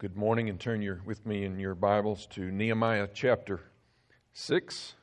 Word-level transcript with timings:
good 0.00 0.16
morning 0.16 0.48
and 0.48 0.58
turn 0.58 0.80
your, 0.80 1.02
with 1.04 1.26
me 1.26 1.44
in 1.44 1.60
your 1.60 1.74
Bibles 1.74 2.24
to 2.24 2.50
Nehemiah 2.50 3.06
chapter 3.12 3.60
6. 4.32 4.94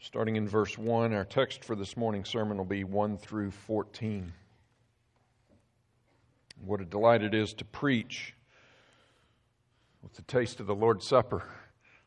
Starting 0.00 0.36
in 0.36 0.48
verse 0.48 0.78
1, 0.78 1.12
our 1.12 1.26
text 1.26 1.62
for 1.62 1.76
this 1.76 1.94
morning's 1.94 2.30
sermon 2.30 2.56
will 2.56 2.64
be 2.64 2.82
1 2.82 3.18
through 3.18 3.50
14. 3.50 4.32
What 6.64 6.80
a 6.80 6.86
delight 6.86 7.22
it 7.22 7.34
is 7.34 7.52
to 7.52 7.64
preach 7.66 8.32
with 10.02 10.14
the 10.14 10.22
taste 10.22 10.60
of 10.60 10.66
the 10.66 10.74
Lord's 10.74 11.06
Supper 11.06 11.42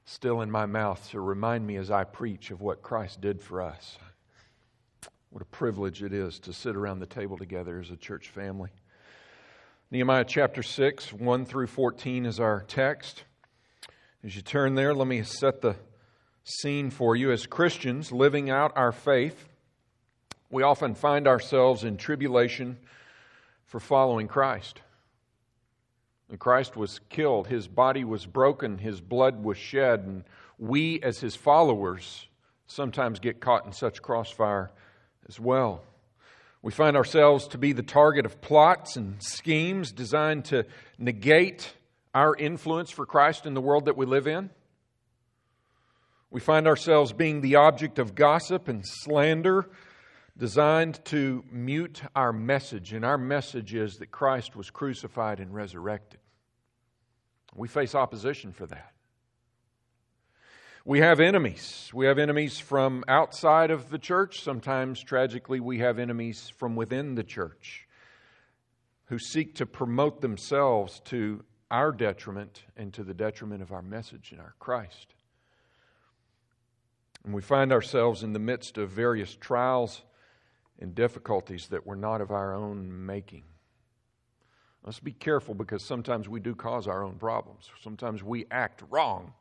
still 0.04 0.41
in 0.41 0.50
my 0.50 0.66
mouth 0.66 1.12
to 1.12 1.21
remind 1.21 1.68
me 1.68 1.75
as 1.75 1.91
I 1.91 2.05
preach 2.05 2.50
of 2.50 2.62
what 2.62 2.82
Christ 2.82 3.21
did 3.21 3.39
for 3.39 3.62
us. 3.62 4.00
What 5.30 5.43
a 5.43 5.46
privilege 5.46 6.02
it 6.02 6.12
is 6.12 6.39
to 6.39 6.54
sit 6.54 6.75
around 6.75 7.02
the 7.02 7.05
table 7.05 7.38
together 7.38 7.80
as 7.80 7.91
a 7.91 7.98
church 7.98 8.30
family. 8.30 8.71
Nehemiah 9.94 10.23
chapter 10.23 10.64
6, 10.64 11.11
1 11.11 11.46
through 11.46 11.68
14 11.68 12.25
is 12.25 12.39
our 12.39 12.64
text. 12.70 13.25
As 14.24 14.38
you 14.38 14.42
turn 14.42 14.75
there, 14.75 14.93
let 14.93 15.06
me 15.06 15.21
set 15.21 15.60
the 15.60 15.75
scene 16.46 16.89
for 16.89 17.14
you. 17.14 17.29
As 17.29 17.46
Christians 17.46 18.10
living 18.10 18.50
out 18.50 18.71
our 18.78 18.93
faith, 18.93 19.50
we 20.50 20.64
often 20.64 20.96
find 20.96 21.28
ourselves 21.28 21.84
in 21.84 21.98
tribulation 21.98 22.78
for 23.65 23.82
following 23.82 24.29
Christ. 24.29 24.79
And 26.29 26.39
Christ 26.39 26.78
was 26.78 27.01
killed, 27.10 27.48
his 27.48 27.68
body 27.68 28.06
was 28.06 28.26
broken, 28.26 28.78
his 28.78 29.01
blood 29.01 29.43
was 29.43 29.57
shed, 29.57 30.06
and 30.06 30.23
we, 30.57 31.01
as 31.01 31.20
his 31.20 31.36
followers, 31.36 32.30
sometimes 32.66 33.20
get 33.20 33.42
caught 33.42 33.66
in 33.66 33.73
such 33.73 34.02
crossfire 34.02 34.72
as 35.28 35.38
well. 35.38 35.84
We 36.61 36.72
find 36.72 36.95
ourselves 36.95 37.47
to 37.50 37.58
be 37.58 37.73
the 37.73 37.83
target 37.83 38.25
of 38.25 38.39
plots 38.39 38.95
and 38.95 39.22
schemes 39.22 39.92
designed 39.92 40.45
to 40.45 40.66
negate 41.00 41.73
our 42.14 42.36
influence 42.36 42.92
for 42.92 43.06
Christ 43.06 43.45
in 43.45 43.54
the 43.54 43.62
world 43.62 43.86
that 43.86 43.98
we 43.98 44.06
live 44.06 44.28
in. 44.28 44.52
We 46.30 46.39
find 46.39 46.67
ourselves 46.67 47.14
being 47.14 47.42
the 47.42 47.56
object 47.56 48.00
of 48.00 48.16
gossip 48.16 48.67
and 48.67 48.84
slander 48.86 49.70
designed 50.38 51.04
to 51.06 51.44
mute 51.52 52.02
our 52.16 52.32
message, 52.32 52.94
and 52.94 53.04
our 53.04 53.17
message 53.17 53.73
is 53.73 53.98
that 53.98 54.12
Christ 54.12 54.56
was 54.56 54.70
crucified 54.70 55.39
and 55.39 55.54
resurrected. 55.54 56.20
We 57.54 57.67
face 57.67 57.95
opposition 57.95 58.54
for 58.54 58.66
that. 58.67 58.91
We 60.84 61.00
have 61.00 61.20
enemies. 61.20 61.92
We 61.94 62.08
have 62.08 62.18
enemies 62.18 62.58
from 62.58 63.04
outside 63.08 63.70
of 63.70 63.92
the 63.92 64.00
church. 64.00 64.42
Sometimes, 64.42 65.04
tragically, 65.04 65.60
we 65.60 65.78
have 65.78 66.00
enemies 66.00 66.52
from 66.58 66.76
within 66.76 67.14
the 67.14 67.23
church 67.23 67.88
who 69.06 69.20
seek 69.20 69.54
to 69.56 69.68
promote 69.68 70.22
themselves 70.22 71.00
to 71.02 71.44
our 71.70 71.92
detriment 71.92 72.64
and 72.76 72.92
to 72.96 73.04
the 73.04 73.14
detriment 73.14 73.62
of 73.62 73.72
our 73.72 73.84
message 73.84 74.32
and 74.32 74.42
our 74.42 74.56
Christ. 74.58 75.14
And 77.23 77.34
we 77.36 77.44
find 77.44 77.72
ourselves 77.72 78.23
in 78.23 78.34
the 78.34 78.40
midst 78.40 78.80
of 78.80 78.90
various 78.90 79.36
trials 79.36 80.02
and 80.80 80.95
difficulties 80.95 81.68
that 81.68 81.86
were 81.86 81.95
not 81.95 82.22
of 82.22 82.32
our 82.32 82.56
own 82.56 83.06
making. 83.06 83.44
Let's 84.84 85.00
be 85.00 85.12
careful 85.12 85.54
because 85.54 85.84
sometimes 85.84 86.28
we 86.28 86.40
do 86.40 86.56
cause 86.56 86.88
our 86.88 87.04
own 87.04 87.18
problems. 87.20 87.70
Sometimes 87.84 88.23
we 88.23 88.48
act 88.50 88.82
wrong 88.90 89.34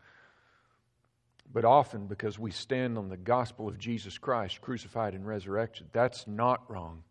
but 1.52 1.64
often 1.64 2.06
because 2.06 2.38
we 2.38 2.50
stand 2.50 2.96
on 2.96 3.08
the 3.08 3.16
gospel 3.16 3.68
of 3.68 3.78
Jesus 3.78 4.18
Christ, 4.18 4.60
crucified 4.60 5.14
and 5.14 5.26
resurrected. 5.26 5.88
That's 5.92 6.26
not 6.26 6.70
wrong. 6.70 7.02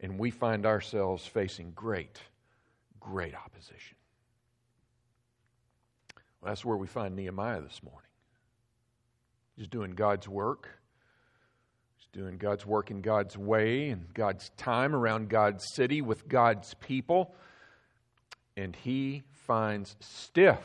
And 0.00 0.18
we 0.18 0.30
find 0.30 0.64
ourselves 0.66 1.26
facing 1.26 1.72
great, 1.72 2.20
great 3.00 3.34
opposition. 3.34 3.96
Well, 6.40 6.50
that's 6.50 6.64
where 6.64 6.76
we 6.76 6.86
find 6.86 7.16
Nehemiah 7.16 7.60
this 7.60 7.82
morning. 7.82 8.02
He's 9.56 9.68
doing 9.68 9.92
God's 9.92 10.28
work. 10.28 10.68
He's 11.96 12.08
doing 12.12 12.38
God's 12.38 12.64
work 12.64 12.90
in 12.90 13.00
God's 13.00 13.36
way 13.36 13.88
and 13.88 14.12
God's 14.14 14.50
time 14.56 14.94
around 14.94 15.28
God's 15.28 15.66
city 15.74 16.00
with 16.00 16.28
God's 16.28 16.74
people. 16.74 17.34
And 18.56 18.74
he 18.76 19.22
finds 19.46 19.96
stiff, 20.00 20.60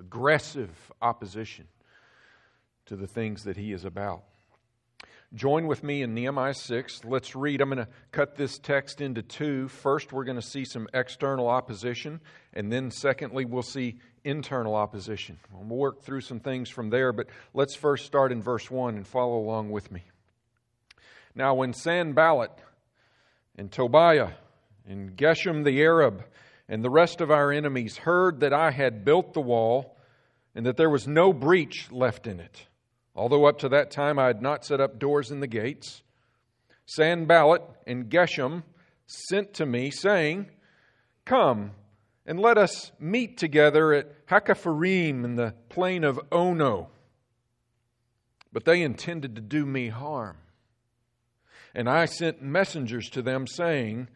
aggressive 0.00 0.70
opposition 1.00 1.66
to 2.88 2.96
the 2.96 3.06
things 3.06 3.44
that 3.44 3.56
he 3.56 3.72
is 3.72 3.84
about. 3.84 4.24
Join 5.34 5.66
with 5.66 5.82
me 5.82 6.00
in 6.00 6.14
Nehemiah 6.14 6.54
6. 6.54 7.04
Let's 7.04 7.36
read. 7.36 7.60
I'm 7.60 7.68
going 7.68 7.84
to 7.84 7.92
cut 8.12 8.36
this 8.36 8.58
text 8.58 9.02
into 9.02 9.20
two. 9.20 9.68
First, 9.68 10.10
we're 10.10 10.24
going 10.24 10.40
to 10.40 10.46
see 10.46 10.64
some 10.64 10.88
external 10.94 11.48
opposition, 11.48 12.20
and 12.54 12.72
then, 12.72 12.90
secondly, 12.90 13.44
we'll 13.44 13.62
see 13.62 13.98
internal 14.24 14.74
opposition. 14.74 15.38
We'll 15.52 15.78
work 15.78 16.02
through 16.02 16.22
some 16.22 16.40
things 16.40 16.70
from 16.70 16.88
there, 16.88 17.12
but 17.12 17.26
let's 17.52 17.76
first 17.76 18.06
start 18.06 18.32
in 18.32 18.42
verse 18.42 18.70
1 18.70 18.96
and 18.96 19.06
follow 19.06 19.36
along 19.38 19.70
with 19.70 19.92
me. 19.92 20.02
Now, 21.34 21.54
when 21.54 21.74
Sanballat 21.74 22.52
and 23.56 23.70
Tobiah 23.70 24.30
and 24.88 25.14
Geshem 25.14 25.62
the 25.62 25.82
Arab 25.82 26.24
and 26.70 26.82
the 26.82 26.90
rest 26.90 27.20
of 27.20 27.30
our 27.30 27.52
enemies 27.52 27.98
heard 27.98 28.40
that 28.40 28.54
I 28.54 28.70
had 28.70 29.04
built 29.04 29.34
the 29.34 29.42
wall 29.42 29.98
and 30.54 30.64
that 30.64 30.78
there 30.78 30.88
was 30.88 31.06
no 31.06 31.34
breach 31.34 31.92
left 31.92 32.26
in 32.26 32.40
it, 32.40 32.66
although 33.18 33.46
up 33.46 33.58
to 33.58 33.68
that 33.70 33.90
time 33.90 34.18
I 34.18 34.28
had 34.28 34.40
not 34.40 34.64
set 34.64 34.80
up 34.80 34.98
doors 34.98 35.32
in 35.32 35.40
the 35.40 35.48
gates. 35.48 36.02
Sanballat 36.86 37.62
and 37.86 38.08
Geshem 38.08 38.62
sent 39.06 39.54
to 39.54 39.66
me, 39.66 39.90
saying, 39.90 40.50
Come 41.24 41.72
and 42.24 42.38
let 42.38 42.56
us 42.56 42.92
meet 43.00 43.36
together 43.36 43.92
at 43.92 44.26
Hakkephirim 44.28 45.24
in 45.24 45.34
the 45.34 45.54
plain 45.68 46.04
of 46.04 46.20
Ono. 46.30 46.90
But 48.52 48.64
they 48.64 48.82
intended 48.82 49.34
to 49.34 49.42
do 49.42 49.66
me 49.66 49.88
harm. 49.88 50.36
And 51.74 51.88
I 51.88 52.04
sent 52.04 52.40
messengers 52.40 53.10
to 53.10 53.20
them, 53.20 53.46
saying, 53.46 54.08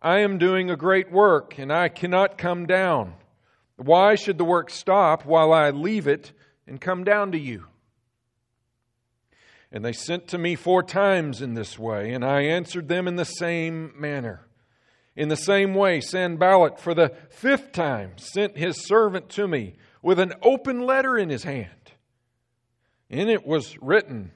I 0.00 0.18
am 0.18 0.38
doing 0.38 0.70
a 0.70 0.76
great 0.76 1.10
work, 1.10 1.58
and 1.58 1.72
I 1.72 1.88
cannot 1.88 2.38
come 2.38 2.66
down. 2.66 3.14
Why 3.76 4.14
should 4.14 4.38
the 4.38 4.44
work 4.44 4.70
stop 4.70 5.24
while 5.24 5.52
I 5.52 5.70
leave 5.70 6.06
it 6.06 6.32
and 6.66 6.80
come 6.80 7.02
down 7.02 7.32
to 7.32 7.38
you? 7.38 7.66
And 9.72 9.82
they 9.82 9.92
sent 9.92 10.28
to 10.28 10.38
me 10.38 10.54
four 10.54 10.82
times 10.82 11.40
in 11.40 11.54
this 11.54 11.78
way, 11.78 12.12
and 12.12 12.22
I 12.22 12.42
answered 12.42 12.88
them 12.88 13.08
in 13.08 13.16
the 13.16 13.24
same 13.24 13.92
manner. 13.98 14.46
In 15.16 15.28
the 15.28 15.36
same 15.36 15.74
way, 15.74 16.00
Sanballat, 16.00 16.78
for 16.78 16.92
the 16.92 17.14
fifth 17.30 17.72
time, 17.72 18.12
sent 18.18 18.58
his 18.58 18.84
servant 18.86 19.30
to 19.30 19.48
me 19.48 19.76
with 20.02 20.18
an 20.18 20.34
open 20.42 20.82
letter 20.82 21.16
in 21.16 21.30
his 21.30 21.44
hand. 21.44 21.70
In 23.08 23.30
it 23.30 23.46
was 23.46 23.80
written, 23.80 24.32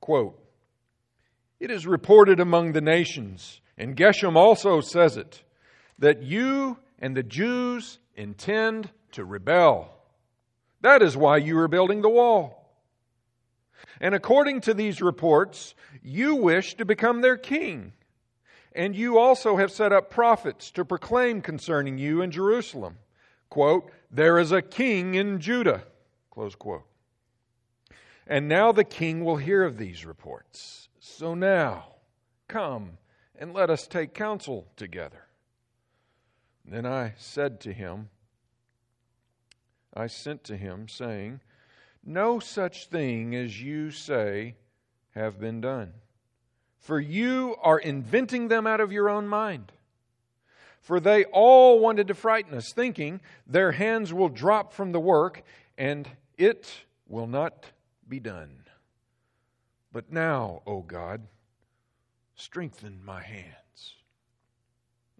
quote, 0.00 0.42
It 1.60 1.70
is 1.70 1.86
reported 1.86 2.40
among 2.40 2.72
the 2.72 2.80
nations, 2.80 3.60
and 3.76 3.96
Geshem 3.96 4.36
also 4.36 4.80
says 4.80 5.18
it, 5.18 5.42
that 5.98 6.22
you 6.22 6.78
and 6.98 7.14
the 7.14 7.22
Jews 7.22 7.98
intend 8.14 8.90
to 9.12 9.24
rebel. 9.24 9.90
That 10.80 11.02
is 11.02 11.16
why 11.16 11.38
you 11.38 11.58
are 11.58 11.68
building 11.68 12.00
the 12.00 12.08
wall. 12.08 12.57
And 14.00 14.14
according 14.14 14.60
to 14.62 14.74
these 14.74 15.00
reports, 15.00 15.74
you 16.02 16.34
wish 16.34 16.74
to 16.76 16.84
become 16.84 17.20
their 17.20 17.36
king. 17.36 17.92
And 18.72 18.94
you 18.94 19.18
also 19.18 19.56
have 19.56 19.72
set 19.72 19.92
up 19.92 20.10
prophets 20.10 20.70
to 20.72 20.84
proclaim 20.84 21.40
concerning 21.42 21.98
you 21.98 22.22
in 22.22 22.30
Jerusalem. 22.30 22.98
Quote, 23.50 23.90
there 24.10 24.38
is 24.38 24.52
a 24.52 24.62
king 24.62 25.14
in 25.14 25.40
Judah. 25.40 25.84
Close 26.30 26.54
quote. 26.54 26.84
And 28.26 28.46
now 28.46 28.72
the 28.72 28.84
king 28.84 29.24
will 29.24 29.36
hear 29.36 29.64
of 29.64 29.78
these 29.78 30.04
reports. 30.04 30.88
So 31.00 31.34
now, 31.34 31.94
come 32.46 32.98
and 33.34 33.54
let 33.54 33.70
us 33.70 33.86
take 33.86 34.12
counsel 34.12 34.66
together. 34.76 35.24
Then 36.64 36.84
I 36.84 37.14
said 37.16 37.60
to 37.60 37.72
him, 37.72 38.10
I 39.94 40.06
sent 40.06 40.44
to 40.44 40.56
him, 40.56 40.86
saying, 40.86 41.40
no 42.08 42.40
such 42.40 42.86
thing 42.86 43.34
as 43.36 43.60
you 43.60 43.90
say 43.90 44.56
have 45.10 45.38
been 45.38 45.60
done. 45.60 45.92
For 46.78 46.98
you 46.98 47.56
are 47.62 47.78
inventing 47.78 48.48
them 48.48 48.66
out 48.66 48.80
of 48.80 48.92
your 48.92 49.10
own 49.10 49.28
mind. 49.28 49.72
For 50.80 51.00
they 51.00 51.24
all 51.24 51.80
wanted 51.80 52.08
to 52.08 52.14
frighten 52.14 52.56
us, 52.56 52.72
thinking 52.72 53.20
their 53.46 53.72
hands 53.72 54.12
will 54.12 54.30
drop 54.30 54.72
from 54.72 54.92
the 54.92 55.00
work 55.00 55.42
and 55.76 56.08
it 56.38 56.72
will 57.06 57.26
not 57.26 57.66
be 58.08 58.20
done. 58.20 58.64
But 59.92 60.10
now, 60.10 60.62
O 60.66 60.80
God, 60.80 61.26
strengthen 62.34 63.04
my 63.04 63.22
hands. 63.22 63.96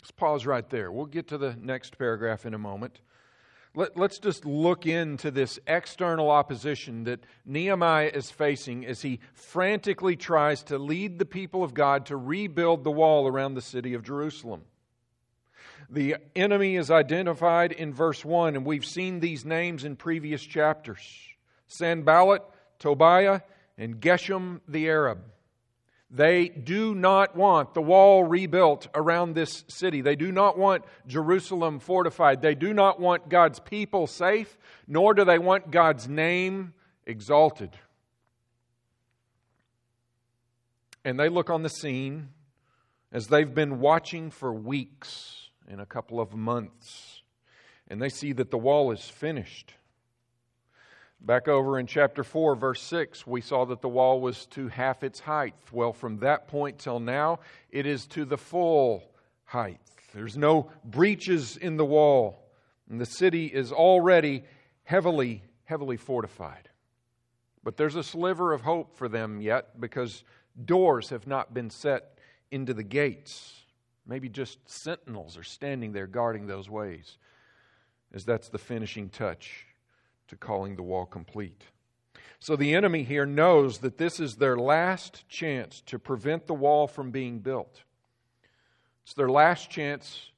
Let's 0.00 0.11
pause 0.11 0.46
right 0.46 0.69
there. 0.70 0.91
We'll 0.91 1.06
get 1.06 1.29
to 1.29 1.38
the 1.38 1.55
next 1.61 1.99
paragraph 1.99 2.46
in 2.46 2.55
a 2.55 2.58
moment. 2.58 3.00
Let, 3.75 3.99
us 3.99 4.19
just 4.19 4.44
look 4.44 4.87
into 4.87 5.31
this 5.31 5.59
external 5.67 6.31
opposition 6.31 7.05
that 7.05 7.20
Nehemiah 7.44 8.11
is 8.12 8.31
facing 8.31 8.87
as 8.87 9.03
he 9.03 9.20
frantically 9.35 10.17
tries 10.17 10.62
to 10.65 10.79
lead 10.79 11.19
the 11.19 11.25
people 11.25 11.62
of 11.62 11.75
God 11.75 12.06
to 12.06 12.17
rebuild 12.17 12.82
the 12.82 12.91
wall 12.91 13.29
around 13.29 13.55
the 13.55 13.62
city 13.62 13.94
of 13.94 14.03
Jerusalem. 14.03 14.62
The 15.91 16.17
enemy 16.35 16.76
is 16.76 16.91
identified 16.91 17.73
in 17.73 17.94
verse 17.94 18.25
1, 18.25 18.56
and 18.56 18.67
we've 18.67 18.85
seen 18.85 19.20
these 19.20 19.44
names 19.44 19.85
in 19.85 19.97
previous 19.97 20.43
chapters 20.43 21.00
Sanballat, 21.69 22.43
Tobiah, 22.79 23.41
and 23.76 24.00
Geshem 24.00 24.61
the 24.67 24.88
Arab. 24.88 25.20
They 26.10 26.49
do 26.49 26.94
not 26.94 27.37
want 27.37 27.75
the 27.75 27.82
wall 27.82 28.25
rebuilt 28.25 28.88
around 28.94 29.34
this 29.34 29.64
city. 29.69 30.00
They 30.00 30.16
do 30.16 30.32
not 30.32 30.56
want 30.56 30.84
Jerusalem 31.06 31.81
fortified. 31.81 32.40
They 32.40 32.55
do 32.55 32.72
not 32.72 32.99
want 32.99 33.28
God's 33.28 33.60
people 33.60 34.06
safe, 34.06 34.56
nor 34.87 35.12
do 35.12 35.25
they 35.25 35.38
want 35.38 35.70
God's 35.70 36.08
name 36.08 36.72
exalted. 37.05 37.76
And 41.05 41.20
they 41.20 41.28
look 41.28 41.50
on 41.50 41.62
the 41.62 41.69
scene 41.69 42.31
as 43.12 43.26
they've 43.26 43.55
been 43.55 43.81
watching 43.81 44.31
for 44.31 44.52
weeks 44.52 45.50
and 45.69 45.81
a 45.81 45.87
couple 45.87 46.20
of 46.20 46.34
months, 46.34 47.22
and 47.88 48.00
they 48.00 48.08
see 48.08 48.32
that 48.32 48.50
the 48.50 48.58
wall 48.58 48.93
is 48.93 49.05
finished. 49.05 49.75
Back 51.20 51.49
over 51.49 51.79
in 51.79 51.87
chapter 51.87 52.23
4, 52.23 52.55
verse 52.55 52.81
6, 52.82 53.26
we 53.26 53.41
saw 53.41 53.65
that 53.67 53.81
the 53.81 53.88
wall 53.88 54.20
was 54.20 54.47
to 54.47 54.69
half 54.69 55.03
its 55.03 55.19
height. 55.19 55.55
Well, 55.73 55.93
from 55.93 56.19
that 56.19 56.47
point 56.47 56.79
till 56.79 57.00
now, 57.00 57.41
it 57.70 57.87
is 57.87 58.06
to 58.09 58.25
the 58.25 58.38
full 58.38 59.03
height. 59.44 59.81
There's 60.15 60.37
no 60.37 60.70
breaches 60.85 61.56
in 61.56 61.76
the 61.76 61.85
wall, 61.85 62.49
and 62.88 63.00
the 63.00 63.06
city 63.06 63.47
is 63.47 63.73
already 63.73 64.44
heavily, 64.85 65.43
heavily 65.65 65.97
fortified. 65.97 66.69
But 67.65 67.76
there's 67.76 67.97
a 67.97 68.05
sliver 68.05 68.53
of 68.53 68.62
hope 68.62 68.97
for 68.97 69.09
them 69.09 69.41
yet 69.41 69.81
because 69.81 70.23
doors 70.65 71.11
have 71.11 71.26
not 71.26 71.53
been 71.53 71.69
set 71.69 72.19
into 72.50 72.73
the 72.73 72.85
gates. 72.85 73.55
Maybe 74.06 74.29
just 74.29 74.59
sentinels 74.70 75.37
are 75.37 75.43
standing 75.43 75.93
there 75.93 76.06
guarding 76.06 76.47
those 76.47 76.70
ways, 76.70 77.19
as 78.15 78.25
that's 78.25 78.49
the 78.49 78.59
finishing 78.59 79.11
touch 79.11 79.68
to 80.29 80.37
calling 80.37 80.77
the 80.77 80.83
wall 80.83 81.07
complete. 81.07 81.65
So 82.41 82.55
the 82.55 82.75
enemy 82.75 83.03
here 83.03 83.27
knows 83.27 83.79
that 83.79 83.99
this 83.99 84.21
is 84.21 84.37
their 84.37 84.57
last 84.57 85.29
chance 85.29 85.83
to 85.87 85.99
prevent 85.99 86.47
the 86.47 86.55
wall 86.55 86.87
from 86.87 87.11
being 87.11 87.41
built. 87.41 87.83
It's 89.03 89.15
their 89.15 89.29
last 89.31 89.71
chance 89.71 90.31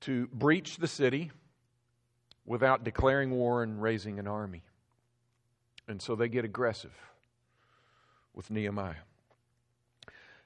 to 0.00 0.26
breach 0.28 0.78
the 0.78 0.88
city 0.88 1.30
without 2.44 2.82
declaring 2.82 3.30
war 3.30 3.62
and 3.62 3.80
raising 3.80 4.18
an 4.18 4.26
army. 4.26 4.62
And 5.86 6.02
so 6.02 6.16
they 6.16 6.28
get 6.28 6.44
aggressive 6.44 6.94
with 8.34 8.50
Nehemiah. 8.50 8.94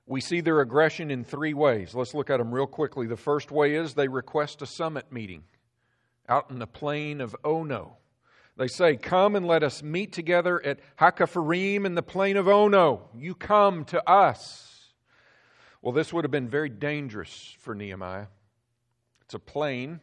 We 0.06 0.20
see 0.20 0.40
their 0.40 0.60
aggression 0.60 1.10
in 1.10 1.24
three 1.24 1.54
ways. 1.54 1.94
Let's 1.94 2.14
look 2.14 2.28
at 2.28 2.38
them 2.38 2.52
real 2.52 2.66
quickly. 2.66 3.06
The 3.06 3.16
first 3.16 3.50
way 3.50 3.76
is 3.76 3.94
they 3.94 4.08
request 4.08 4.60
a 4.60 4.66
summit 4.66 5.10
meeting 5.12 5.44
out 6.28 6.50
in 6.50 6.58
the 6.58 6.66
plain 6.66 7.20
of 7.20 7.36
Ono. 7.44 7.96
They 8.56 8.68
say, 8.68 8.96
Come 8.96 9.34
and 9.36 9.46
let 9.46 9.62
us 9.62 9.82
meet 9.82 10.12
together 10.12 10.64
at 10.64 10.78
Hakkephirim 10.98 11.84
in 11.84 11.94
the 11.94 12.02
plain 12.02 12.36
of 12.36 12.48
Ono. 12.48 13.08
You 13.16 13.34
come 13.34 13.84
to 13.86 14.08
us. 14.08 14.92
Well, 15.80 15.92
this 15.92 16.12
would 16.12 16.24
have 16.24 16.30
been 16.30 16.48
very 16.48 16.68
dangerous 16.68 17.56
for 17.58 17.74
Nehemiah. 17.74 18.26
It's 19.22 19.34
a 19.34 19.38
plain, 19.38 20.00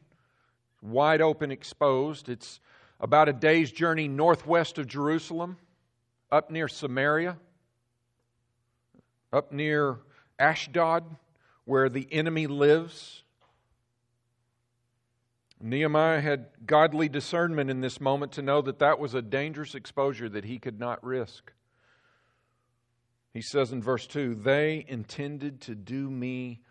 wide 0.81 1.21
open, 1.21 1.51
exposed. 1.51 2.27
It's 2.27 2.59
about 2.99 3.29
a 3.29 3.33
day's 3.33 3.71
journey 3.71 4.07
northwest 4.07 4.77
of 4.77 4.87
Jerusalem, 4.87 5.57
up 6.31 6.51
near 6.51 6.67
Samaria, 6.67 7.37
up 9.31 9.51
near 9.51 9.99
Ashdod, 10.37 11.03
where 11.65 11.87
the 11.87 12.07
enemy 12.11 12.47
lives. 12.47 13.23
Nehemiah 15.61 16.21
had 16.21 16.47
godly 16.65 17.09
discernment 17.09 17.69
in 17.69 17.81
this 17.81 17.99
moment 17.99 18.31
to 18.33 18.41
know 18.41 18.61
that 18.61 18.79
that 18.79 18.99
was 18.99 19.13
a 19.13 19.21
dangerous 19.21 19.75
exposure 19.75 20.29
that 20.29 20.45
he 20.45 20.57
could 20.57 20.79
not 20.79 21.03
risk. 21.03 21.51
He 23.33 23.41
says 23.41 23.71
in 23.71 23.81
verse 23.81 24.07
2 24.07 24.35
They 24.35 24.85
intended 24.87 25.61
to 25.61 25.75
do 25.75 26.09
me 26.09 26.61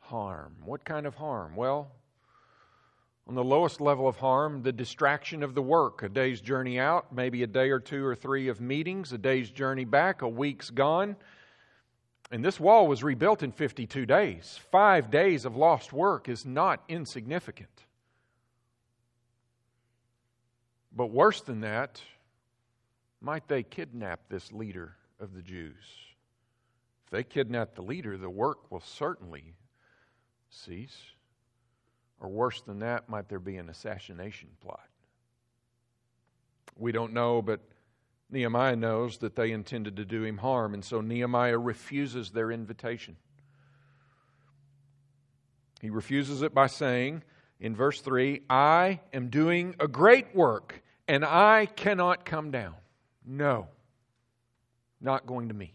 harm. 0.00 0.56
What 0.64 0.84
kind 0.84 1.06
of 1.06 1.14
harm? 1.14 1.54
Well, 1.54 1.92
on 3.26 3.34
the 3.34 3.44
lowest 3.44 3.80
level 3.80 4.06
of 4.06 4.16
harm, 4.16 4.62
the 4.62 4.72
distraction 4.72 5.42
of 5.42 5.54
the 5.54 5.62
work. 5.62 6.02
A 6.02 6.08
day's 6.08 6.40
journey 6.40 6.78
out, 6.78 7.12
maybe 7.12 7.42
a 7.42 7.46
day 7.46 7.70
or 7.70 7.80
two 7.80 8.04
or 8.04 8.14
three 8.14 8.48
of 8.48 8.60
meetings, 8.60 9.12
a 9.12 9.18
day's 9.18 9.50
journey 9.50 9.84
back, 9.84 10.20
a 10.20 10.28
week's 10.28 10.70
gone. 10.70 11.16
And 12.30 12.44
this 12.44 12.60
wall 12.60 12.86
was 12.86 13.02
rebuilt 13.02 13.42
in 13.42 13.52
52 13.52 14.04
days. 14.06 14.58
Five 14.70 15.10
days 15.10 15.44
of 15.44 15.56
lost 15.56 15.92
work 15.92 16.28
is 16.28 16.44
not 16.44 16.82
insignificant. 16.88 17.84
But 20.96 21.10
worse 21.10 21.40
than 21.40 21.60
that, 21.60 22.00
might 23.20 23.48
they 23.48 23.62
kidnap 23.62 24.28
this 24.28 24.52
leader 24.52 24.96
of 25.18 25.34
the 25.34 25.42
Jews? 25.42 25.82
If 27.04 27.10
they 27.10 27.24
kidnap 27.24 27.74
the 27.74 27.82
leader, 27.82 28.16
the 28.16 28.30
work 28.30 28.70
will 28.70 28.80
certainly 28.80 29.54
cease. 30.50 30.96
Or 32.20 32.28
worse 32.28 32.62
than 32.62 32.78
that, 32.78 33.08
might 33.08 33.28
there 33.28 33.40
be 33.40 33.56
an 33.56 33.68
assassination 33.68 34.48
plot? 34.60 34.88
We 36.76 36.92
don't 36.92 37.12
know, 37.12 37.42
but 37.42 37.60
Nehemiah 38.30 38.76
knows 38.76 39.18
that 39.18 39.36
they 39.36 39.52
intended 39.52 39.96
to 39.96 40.04
do 40.04 40.22
him 40.22 40.38
harm, 40.38 40.74
and 40.74 40.84
so 40.84 41.00
Nehemiah 41.00 41.58
refuses 41.58 42.30
their 42.30 42.50
invitation. 42.50 43.16
He 45.80 45.90
refuses 45.90 46.42
it 46.42 46.54
by 46.54 46.68
saying 46.68 47.22
in 47.60 47.76
verse 47.76 48.00
3 48.00 48.42
I 48.48 49.00
am 49.12 49.28
doing 49.28 49.74
a 49.78 49.86
great 49.86 50.34
work 50.34 50.82
and 51.08 51.24
I 51.24 51.66
cannot 51.66 52.24
come 52.24 52.50
down. 52.50 52.74
No, 53.26 53.68
not 55.00 55.26
going 55.26 55.48
to 55.48 55.54
meet. 55.54 55.74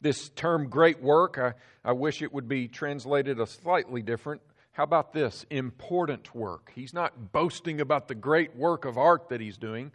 This 0.00 0.28
term 0.28 0.68
great 0.68 1.02
work, 1.02 1.38
I, 1.38 1.54
I 1.84 1.92
wish 1.92 2.22
it 2.22 2.32
would 2.32 2.48
be 2.48 2.68
translated 2.68 3.40
a 3.40 3.46
slightly 3.46 4.02
different. 4.02 4.42
How 4.72 4.84
about 4.84 5.12
this? 5.12 5.44
Important 5.50 6.34
work. 6.34 6.70
He's 6.74 6.94
not 6.94 7.32
boasting 7.32 7.80
about 7.80 8.06
the 8.06 8.14
great 8.14 8.54
work 8.54 8.84
of 8.84 8.96
art 8.96 9.28
that 9.30 9.40
he's 9.40 9.58
doing, 9.58 9.92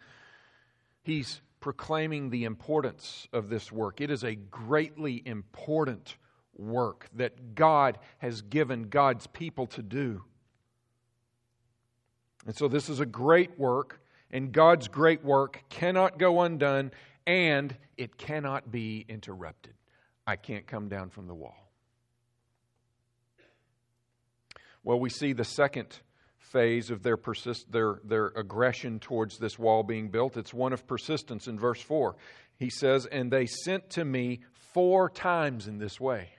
he's 1.04 1.42
proclaiming 1.62 2.30
the 2.30 2.44
importance 2.44 3.30
of 3.32 3.48
this 3.48 3.72
work. 3.72 4.02
It 4.02 4.12
is 4.12 4.26
a 4.26 4.36
greatly 4.36 5.24
important 5.26 6.18
work 6.58 7.08
that 7.16 7.56
God 7.56 7.98
has 8.18 8.42
given 8.42 8.90
God's 8.90 9.28
people 9.28 9.68
to 9.68 9.82
do. 9.82 10.24
And 12.46 12.56
so 12.56 12.68
this 12.68 12.90
is 12.90 13.00
a 13.00 13.06
great 13.06 13.58
work, 13.58 14.02
and 14.32 14.52
God's 14.52 14.88
great 14.88 15.24
work 15.24 15.64
cannot 15.70 16.20
go 16.20 16.42
undone, 16.42 16.92
and 17.26 17.76
it 17.98 18.18
cannot 18.18 18.72
be 18.72 19.06
interrupted. 19.08 19.74
I 20.26 20.36
can't 20.36 20.68
come 20.68 20.90
down 20.90 21.10
from 21.10 21.28
the 21.28 21.34
wall. 21.34 21.56
Well, 24.84 25.00
we 25.00 25.10
see 25.10 25.34
the 25.34 25.46
second 25.46 26.00
phase 26.38 26.90
of 26.90 27.04
their, 27.04 27.18
persist, 27.18 27.72
their, 27.72 28.00
their 28.04 28.28
aggression 28.28 29.00
towards 29.00 29.38
this 29.38 29.58
wall 29.58 29.84
being 29.84 30.10
built. 30.10 30.36
It's 30.38 30.54
one 30.54 30.74
of 30.74 30.86
persistence 30.86 31.48
in 31.48 31.58
verse 31.58 31.82
4. 31.82 32.16
He 32.58 32.70
says, 32.70 33.06
And 33.06 33.32
they 33.32 33.46
sent 33.46 33.90
to 33.92 34.06
me 34.06 34.42
four 34.74 35.10
times 35.10 35.68
in 35.68 35.80
this 35.80 36.00
way. 36.00 36.30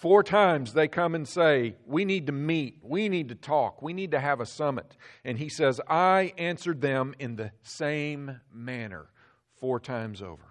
Four 0.00 0.22
times 0.22 0.72
they 0.72 0.88
come 0.88 1.14
and 1.14 1.28
say, 1.28 1.76
We 1.84 2.06
need 2.06 2.26
to 2.28 2.32
meet. 2.32 2.78
We 2.82 3.10
need 3.10 3.28
to 3.28 3.34
talk. 3.34 3.82
We 3.82 3.92
need 3.92 4.12
to 4.12 4.18
have 4.18 4.40
a 4.40 4.46
summit. 4.46 4.96
And 5.26 5.36
he 5.36 5.50
says, 5.50 5.78
I 5.86 6.32
answered 6.38 6.80
them 6.80 7.14
in 7.18 7.36
the 7.36 7.52
same 7.62 8.40
manner 8.50 9.10
four 9.58 9.78
times 9.78 10.22
over. 10.22 10.46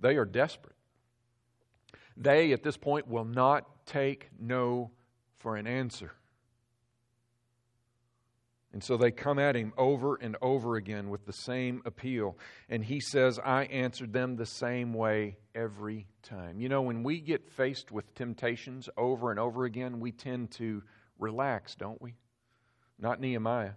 They 0.00 0.16
are 0.16 0.26
desperate. 0.26 0.76
They, 2.14 2.52
at 2.52 2.62
this 2.62 2.76
point, 2.76 3.08
will 3.08 3.24
not 3.24 3.86
take 3.86 4.28
no 4.38 4.90
for 5.38 5.56
an 5.56 5.66
answer. 5.66 6.12
And 8.72 8.82
so 8.82 8.96
they 8.96 9.10
come 9.10 9.38
at 9.38 9.54
him 9.54 9.72
over 9.76 10.16
and 10.16 10.36
over 10.40 10.76
again 10.76 11.10
with 11.10 11.26
the 11.26 11.32
same 11.32 11.82
appeal. 11.84 12.38
And 12.70 12.82
he 12.82 13.00
says, 13.00 13.38
I 13.38 13.64
answered 13.64 14.12
them 14.12 14.36
the 14.36 14.46
same 14.46 14.94
way 14.94 15.36
every 15.54 16.06
time. 16.22 16.58
You 16.58 16.70
know, 16.70 16.80
when 16.80 17.02
we 17.02 17.20
get 17.20 17.50
faced 17.50 17.92
with 17.92 18.14
temptations 18.14 18.88
over 18.96 19.30
and 19.30 19.38
over 19.38 19.64
again, 19.64 20.00
we 20.00 20.10
tend 20.10 20.52
to 20.52 20.82
relax, 21.18 21.74
don't 21.74 22.00
we? 22.00 22.14
Not 22.98 23.20
Nehemiah. 23.20 23.72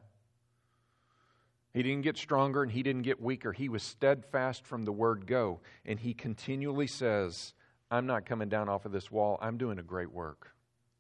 He 1.73 1.83
didn't 1.83 2.03
get 2.03 2.17
stronger 2.17 2.63
and 2.63 2.71
he 2.71 2.83
didn't 2.83 3.01
get 3.01 3.21
weaker. 3.21 3.51
He 3.51 3.67
was 3.67 3.83
steadfast 3.83 4.65
from 4.65 4.83
the 4.83 4.93
word 4.93 5.27
go. 5.27 5.59
And 5.85 5.99
he 5.99 6.13
continually 6.13 6.87
says, 6.87 7.53
I'm 7.91 8.05
not 8.05 8.25
coming 8.25 8.47
down 8.47 8.69
off 8.69 8.85
of 8.85 8.93
this 8.93 9.11
wall. 9.11 9.37
I'm 9.41 9.57
doing 9.57 9.77
a 9.77 9.83
great 9.83 10.11
work. 10.11 10.51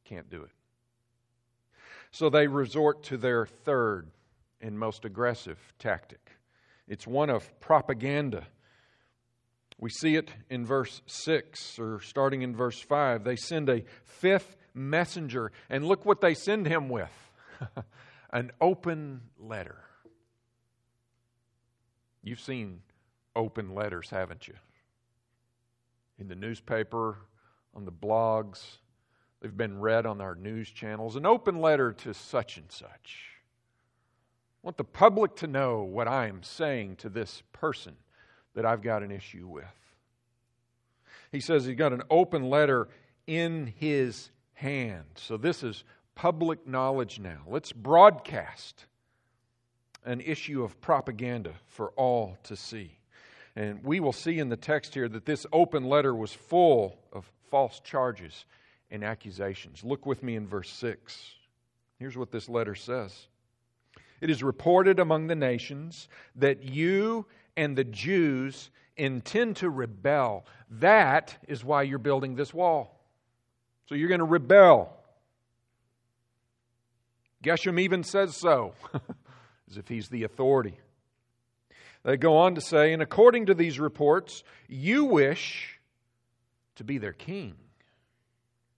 Can't 0.03 0.29
do 0.29 0.43
it. 0.43 0.51
So 2.11 2.29
they 2.29 2.47
resort 2.47 3.03
to 3.03 3.17
their 3.17 3.45
third 3.45 4.09
and 4.61 4.79
most 4.79 5.05
aggressive 5.05 5.59
tactic 5.79 6.35
it's 6.87 7.07
one 7.07 7.29
of 7.29 7.59
propaganda. 7.59 8.45
We 9.79 9.89
see 9.89 10.15
it 10.15 10.31
in 10.49 10.65
verse 10.65 11.01
6 11.07 11.79
or 11.79 11.99
starting 12.01 12.41
in 12.43 12.55
verse 12.55 12.79
5. 12.79 13.23
They 13.23 13.35
send 13.35 13.69
a 13.69 13.83
fifth 14.03 14.55
messenger, 14.73 15.51
and 15.69 15.85
look 15.85 16.05
what 16.05 16.21
they 16.21 16.33
send 16.33 16.67
him 16.67 16.89
with 16.89 17.11
an 18.31 18.51
open 18.61 19.21
letter. 19.39 19.77
You've 22.23 22.39
seen 22.39 22.81
open 23.35 23.73
letters, 23.73 24.09
haven't 24.09 24.47
you? 24.47 24.55
In 26.17 26.27
the 26.27 26.35
newspaper, 26.35 27.17
on 27.73 27.85
the 27.85 27.91
blogs, 27.91 28.63
they've 29.41 29.55
been 29.55 29.79
read 29.79 30.05
on 30.05 30.21
our 30.21 30.35
news 30.35 30.69
channels. 30.69 31.15
An 31.15 31.25
open 31.25 31.59
letter 31.59 31.93
to 31.93 32.13
such 32.13 32.57
and 32.57 32.71
such. 32.71 33.31
I 34.63 34.67
want 34.67 34.77
the 34.77 34.83
public 34.83 35.35
to 35.37 35.47
know 35.47 35.81
what 35.81 36.07
I 36.07 36.27
am 36.27 36.41
saying 36.43 36.97
to 36.97 37.09
this 37.09 37.43
person 37.53 37.95
that 38.55 38.65
I've 38.65 38.81
got 38.81 39.03
an 39.03 39.11
issue 39.11 39.47
with. 39.47 39.65
He 41.31 41.39
says 41.39 41.65
he 41.65 41.75
got 41.75 41.93
an 41.93 42.03
open 42.09 42.49
letter 42.49 42.87
in 43.27 43.67
his 43.77 44.29
hand. 44.53 45.05
So 45.15 45.37
this 45.37 45.63
is 45.63 45.83
public 46.15 46.65
knowledge 46.65 47.19
now. 47.19 47.41
Let's 47.47 47.71
broadcast 47.71 48.85
an 50.05 50.21
issue 50.21 50.63
of 50.63 50.79
propaganda 50.81 51.53
for 51.67 51.89
all 51.91 52.37
to 52.43 52.55
see. 52.55 52.97
And 53.55 53.83
we 53.83 53.99
will 53.99 54.13
see 54.13 54.39
in 54.39 54.49
the 54.49 54.57
text 54.57 54.93
here 54.93 55.09
that 55.09 55.25
this 55.25 55.45
open 55.51 55.85
letter 55.85 56.13
was 56.13 56.31
full 56.31 56.99
of 57.11 57.29
false 57.49 57.79
charges 57.81 58.45
and 58.91 59.03
accusations. 59.03 59.83
Look 59.83 60.05
with 60.05 60.23
me 60.23 60.35
in 60.35 60.47
verse 60.47 60.69
6. 60.71 61.33
Here's 61.99 62.17
what 62.17 62.31
this 62.31 62.49
letter 62.49 62.75
says 62.75 63.27
It 64.21 64.29
is 64.29 64.43
reported 64.43 64.99
among 64.99 65.27
the 65.27 65.35
nations 65.35 66.07
that 66.35 66.63
you 66.63 67.25
and 67.57 67.75
the 67.75 67.83
Jews 67.83 68.69
intend 68.97 69.57
to 69.57 69.69
rebel. 69.69 70.45
That 70.69 71.35
is 71.47 71.63
why 71.63 71.83
you're 71.83 71.99
building 71.99 72.35
this 72.35 72.53
wall. 72.53 72.99
So 73.87 73.95
you're 73.95 74.09
going 74.09 74.19
to 74.19 74.25
rebel. 74.25 74.91
Geshem 77.43 77.79
even 77.79 78.03
says 78.03 78.35
so, 78.35 78.73
as 79.69 79.77
if 79.77 79.87
he's 79.87 80.09
the 80.09 80.23
authority. 80.23 80.79
They 82.03 82.17
go 82.17 82.37
on 82.37 82.55
to 82.55 82.61
say, 82.61 82.93
and 82.93 83.01
according 83.01 83.47
to 83.47 83.53
these 83.53 83.79
reports, 83.79 84.43
you 84.67 85.05
wish 85.05 85.79
to 86.75 86.83
be 86.83 86.97
their 86.97 87.13
king. 87.13 87.55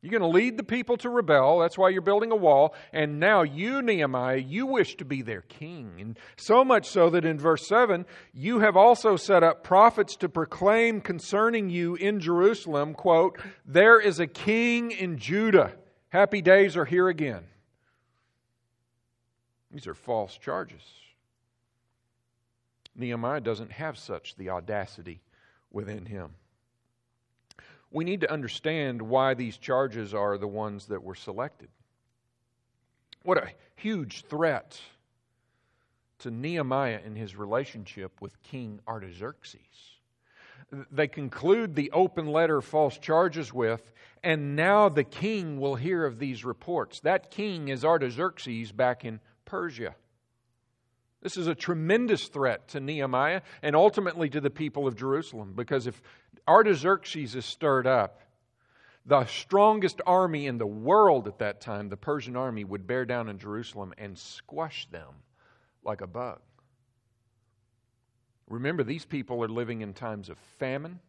You're 0.02 0.12
going 0.20 0.32
to 0.32 0.38
lead 0.38 0.58
the 0.58 0.64
people 0.64 0.96
to 0.98 1.10
rebel. 1.10 1.60
That's 1.60 1.78
why 1.78 1.90
you're 1.90 2.02
building 2.02 2.32
a 2.32 2.36
wall. 2.36 2.76
And 2.94 3.20
now 3.20 3.42
you, 3.42 3.82
Nehemiah, 3.82 4.38
you 4.38 4.68
wish 4.68 4.96
to 4.98 5.06
be 5.06 5.24
their 5.24 5.42
king. 5.42 5.96
And 6.00 6.20
so 6.38 6.64
much 6.64 6.88
so 6.88 7.10
that 7.10 7.26
in 7.26 7.40
verse 7.40 7.68
7, 7.68 8.06
you 8.32 8.60
have 8.60 8.78
also 8.78 9.16
set 9.16 9.42
up 9.42 9.64
prophets 9.64 10.16
to 10.18 10.30
proclaim 10.30 11.02
concerning 11.02 11.72
you 11.72 11.96
in 11.96 12.20
Jerusalem, 12.20 12.94
quote, 12.94 13.40
there 13.66 14.00
is 14.00 14.20
a 14.20 14.28
king 14.28 14.92
in 14.92 15.18
Judah. 15.18 15.74
Happy 16.10 16.44
days 16.44 16.78
are 16.78 16.86
here 16.86 17.08
again. 17.08 17.44
These 19.72 19.88
are 19.88 19.96
false 19.96 20.38
charges. 20.38 20.84
Nehemiah 22.96 23.42
doesn't 23.42 23.72
have 23.72 23.98
such 23.98 24.36
the 24.36 24.50
audacity 24.50 25.22
within 25.72 26.06
him 26.06 26.36
we 27.92 28.04
need 28.04 28.22
to 28.22 28.32
understand 28.32 29.02
why 29.02 29.34
these 29.34 29.58
charges 29.58 30.14
are 30.14 30.38
the 30.38 30.48
ones 30.48 30.88
that 30.88 31.04
were 31.04 31.16
selected. 31.16 31.70
What 33.24 33.38
a 33.38 33.50
huge 33.76 34.24
threat 34.26 34.80
to 36.20 36.32
Nehemiah 36.32 37.00
in 37.06 37.16
his 37.16 37.36
relationship 37.36 38.22
with 38.22 38.42
King 38.44 38.80
Artaxerxes. 38.88 39.62
They 40.92 41.08
conclude 41.08 41.76
the 41.76 41.92
open 41.92 42.28
letter 42.28 42.62
false 42.62 42.98
charges 42.98 43.54
with, 43.54 43.92
and 44.24 44.56
now 44.56 44.90
the 44.90 45.04
king 45.04 45.60
will 45.60 45.76
hear 45.76 46.06
of 46.06 46.20
these 46.20 46.44
reports. 46.44 47.00
That 47.02 47.32
king 47.32 47.70
is 47.70 47.86
Artaxerxes 47.86 48.72
back 48.72 49.06
in 49.06 49.20
Persia. 49.46 49.96
This 51.22 51.38
is 51.38 51.48
a 51.48 51.56
tremendous 51.56 52.28
threat 52.28 52.68
to 52.70 52.80
Nehemiah 52.80 53.42
and 53.62 53.76
ultimately 53.76 54.30
to 54.30 54.42
the 54.42 54.50
people 54.50 54.88
of 54.88 54.96
Jerusalem 54.96 55.54
because 55.56 55.88
if 55.88 56.02
Artaxerxes 56.48 57.36
is 57.36 57.46
stirred 57.46 57.88
up, 57.88 58.22
the 59.06 59.26
strongest 59.26 60.02
army 60.06 60.48
in 60.48 60.58
the 60.58 60.68
world 60.68 61.28
at 61.28 61.40
that 61.40 61.62
time, 61.62 61.90
the 61.90 61.98
Persian 61.98 62.36
army, 62.36 62.66
would 62.66 62.86
bear 62.86 63.06
down 63.06 63.30
in 63.30 63.40
Jerusalem 63.40 63.94
and 63.98 64.18
squash 64.18 64.88
them 64.92 65.14
like 65.84 66.02
a 66.02 66.08
bug. 66.08 66.40
Remember, 68.50 68.84
these 68.84 69.06
people 69.06 69.44
are 69.44 69.50
living 69.50 69.82
in 69.82 69.94
times 69.94 70.30
of 70.30 70.38
famine. 70.60 71.00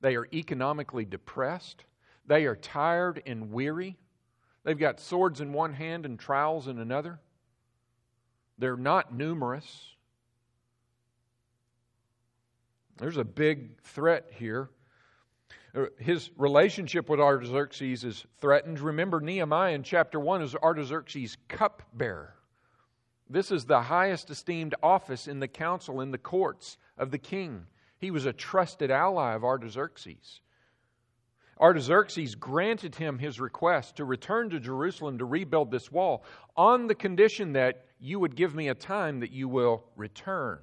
They 0.00 0.16
are 0.16 0.28
economically 0.32 1.04
depressed. 1.04 1.84
They 2.26 2.46
are 2.46 2.56
tired 2.56 3.22
and 3.26 3.52
weary. 3.52 3.96
They've 4.64 4.78
got 4.78 5.00
swords 5.00 5.40
in 5.40 5.52
one 5.52 5.74
hand 5.74 6.06
and 6.06 6.18
trowels 6.18 6.68
in 6.68 6.78
another. 6.78 7.20
They're 8.60 8.76
not 8.76 9.14
numerous. 9.14 9.94
There's 12.98 13.16
a 13.16 13.24
big 13.24 13.80
threat 13.80 14.30
here. 14.34 14.68
Uh, 15.74 15.86
his 15.98 16.30
relationship 16.36 17.08
with 17.08 17.20
Artaxerxes 17.20 18.04
is 18.04 18.26
threatened. 18.38 18.78
Remember, 18.78 19.18
Nehemiah 19.18 19.72
in 19.72 19.82
chapter 19.82 20.20
1 20.20 20.42
is 20.42 20.54
Artaxerxes' 20.54 21.38
cupbearer. 21.48 22.34
This 23.30 23.50
is 23.50 23.64
the 23.64 23.80
highest 23.80 24.28
esteemed 24.28 24.74
office 24.82 25.26
in 25.26 25.40
the 25.40 25.48
council, 25.48 26.02
in 26.02 26.10
the 26.10 26.18
courts 26.18 26.76
of 26.98 27.10
the 27.10 27.18
king. 27.18 27.64
He 27.98 28.10
was 28.10 28.26
a 28.26 28.32
trusted 28.32 28.90
ally 28.90 29.32
of 29.34 29.42
Artaxerxes. 29.42 30.42
Artaxerxes 31.58 32.34
granted 32.34 32.96
him 32.96 33.18
his 33.18 33.40
request 33.40 33.96
to 33.96 34.04
return 34.04 34.50
to 34.50 34.60
Jerusalem 34.60 35.16
to 35.16 35.24
rebuild 35.24 35.70
this 35.70 35.90
wall 35.90 36.24
on 36.56 36.88
the 36.88 36.94
condition 36.94 37.54
that 37.54 37.86
you 38.00 38.18
would 38.18 38.34
give 38.34 38.54
me 38.54 38.68
a 38.68 38.74
time 38.74 39.20
that 39.20 39.30
you 39.30 39.48
will 39.48 39.84
return. 39.94 40.58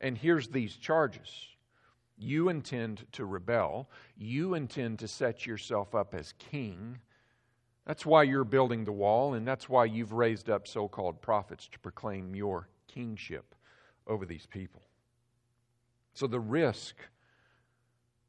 And 0.00 0.16
here's 0.16 0.48
these 0.48 0.76
charges. 0.76 1.46
You 2.18 2.50
intend 2.50 3.06
to 3.12 3.24
rebel. 3.24 3.88
You 4.16 4.54
intend 4.54 4.98
to 4.98 5.08
set 5.08 5.46
yourself 5.46 5.94
up 5.94 6.14
as 6.14 6.34
king. 6.38 6.98
That's 7.86 8.04
why 8.04 8.24
you're 8.24 8.44
building 8.44 8.84
the 8.84 8.92
wall, 8.92 9.34
and 9.34 9.48
that's 9.48 9.68
why 9.68 9.86
you've 9.86 10.12
raised 10.12 10.50
up 10.50 10.68
so 10.68 10.86
called 10.86 11.22
prophets 11.22 11.66
to 11.72 11.78
proclaim 11.78 12.34
your 12.34 12.68
kingship 12.86 13.54
over 14.06 14.26
these 14.26 14.46
people. 14.46 14.82
So 16.12 16.26
the 16.26 16.40
risk 16.40 16.96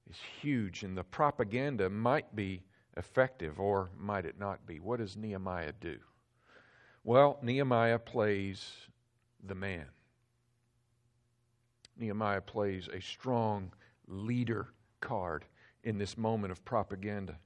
is 0.10 0.18
huge, 0.42 0.84
and 0.84 0.98
the 0.98 1.04
propaganda 1.04 1.90
might 1.90 2.34
be 2.36 2.64
effective 2.96 3.60
or 3.60 3.90
might 3.98 4.26
it 4.26 4.40
not 4.40 4.66
be. 4.66 4.80
What 4.80 5.00
does 5.00 5.18
Nehemiah 5.18 5.74
do? 5.80 5.98
Well, 7.04 7.40
Nehemiah 7.42 8.00
plays 8.00 8.64
the 9.44 9.56
man. 9.56 9.86
Nehemiah 11.98 12.42
plays 12.42 12.88
a 12.94 13.02
strong 13.02 13.72
leader 14.08 14.68
card 15.00 15.46
in 15.84 15.98
this 15.98 16.18
moment 16.18 16.52
of 16.52 16.64
propaganda. 16.64 17.38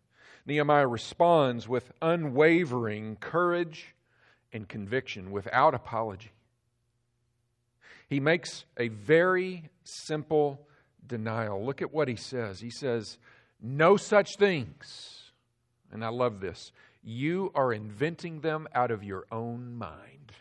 Nehemiah 0.46 0.88
responds 0.88 1.68
with 1.68 1.92
unwavering 2.02 3.18
courage 3.20 3.96
and 4.54 4.68
conviction 4.68 5.32
without 5.32 5.74
apology. 5.74 6.32
He 8.08 8.20
makes 8.20 8.66
a 8.78 8.90
very 8.90 9.70
simple 9.84 10.68
denial. 11.06 11.66
Look 11.66 11.82
at 11.82 11.94
what 11.94 12.08
he 12.08 12.16
says. 12.16 12.60
He 12.60 12.70
says, 12.70 13.18
No 13.62 13.98
such 13.98 14.38
things. 14.38 15.32
And 15.92 16.04
I 16.04 16.10
love 16.10 16.40
this. 16.40 16.72
You 17.08 17.52
are 17.54 17.72
inventing 17.72 18.42
them 18.42 18.68
out 18.74 18.90
of 18.90 19.04
your 19.04 19.28
own 19.32 19.76
mind. 19.76 20.32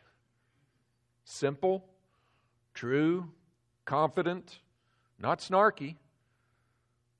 Simple, 1.26 1.84
true, 2.72 3.28
confident, 3.84 4.60
not 5.18 5.40
snarky. 5.40 5.96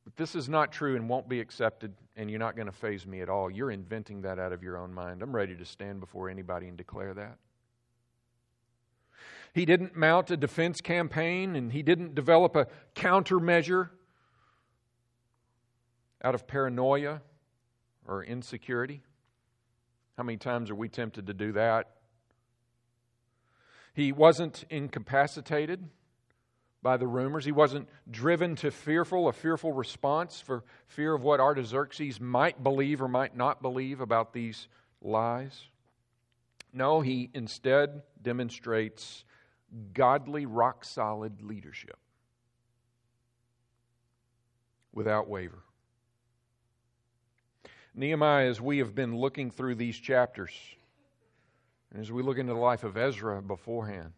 But 0.05 0.17
this 0.17 0.35
is 0.35 0.49
not 0.49 0.73
true 0.73 0.97
and 0.97 1.11
won't 1.11 1.29
be 1.29 1.41
accepted, 1.41 1.93
and 2.17 2.31
you're 2.31 2.39
not 2.39 2.57
going 2.57 2.67
to 2.67 2.73
faze 2.73 3.07
me 3.07 3.21
at 3.21 3.29
all. 3.29 3.51
You're 3.51 3.71
inventing 3.71 4.23
that 4.23 4.39
out 4.39 4.55
of 4.55 4.63
your 4.63 4.79
own 4.79 4.95
mind. 4.95 5.23
I'm 5.23 5.37
ready 5.37 5.55
to 5.57 5.65
stand 5.67 6.01
before 6.01 6.31
anybody 6.31 6.69
and 6.69 6.79
declare 6.79 7.13
that. 7.13 7.37
He 9.53 9.67
didn't 9.67 9.95
mount 9.95 10.31
a 10.31 10.39
defense 10.39 10.81
campaign 10.81 11.55
and 11.55 11.71
he 11.71 11.83
didn't 11.83 12.15
develop 12.15 12.57
a 12.57 12.67
countermeasure 12.97 13.91
out 16.23 16.35
of 16.35 16.47
paranoia 16.47 17.21
or 18.07 18.25
insecurity. 18.25 19.03
How 20.17 20.23
many 20.23 20.37
times 20.37 20.71
are 20.71 20.75
we 20.75 20.89
tempted 20.89 21.27
to 21.27 21.35
do 21.35 21.53
that? 21.53 21.91
He 23.95 24.13
wasn't 24.13 24.65
incapacitated 24.71 25.89
by 26.83 26.97
the 26.97 27.07
rumors. 27.07 27.45
He 27.45 27.53
wasn't 27.53 27.89
driven 28.11 28.57
to 28.57 28.71
fearful, 28.71 29.29
a 29.29 29.33
fearful 29.33 29.73
response 29.73 30.41
for 30.41 30.65
fear 30.87 31.15
of 31.15 31.23
what 31.23 31.41
Artaxerxes 31.41 32.21
might 32.21 32.63
believe 32.63 33.01
or 33.01 33.09
might 33.09 33.37
not 33.37 33.63
believe 33.63 34.01
about 34.01 34.33
these 34.33 34.69
lies. 35.01 35.69
No, 36.73 37.01
he 37.01 37.31
instead 37.35 38.03
demonstrates 38.21 39.25
godly, 39.93 40.47
rock 40.47 40.85
solid 40.85 41.43
leadership. 41.43 41.99
without 44.95 45.29
waver. 45.29 45.63
Nehemiah, 47.95 48.49
as 48.49 48.61
we 48.61 48.79
have 48.79 48.95
been 48.95 49.17
looking 49.17 49.53
through 49.53 49.77
these 49.77 49.97
chapters, 49.97 50.53
and 51.93 52.03
as 52.03 52.11
we 52.11 52.23
look 52.23 52.39
into 52.39 52.53
the 52.53 52.59
life 52.59 52.83
of 52.83 52.97
Ezra 52.97 53.41
beforehand, 53.41 54.13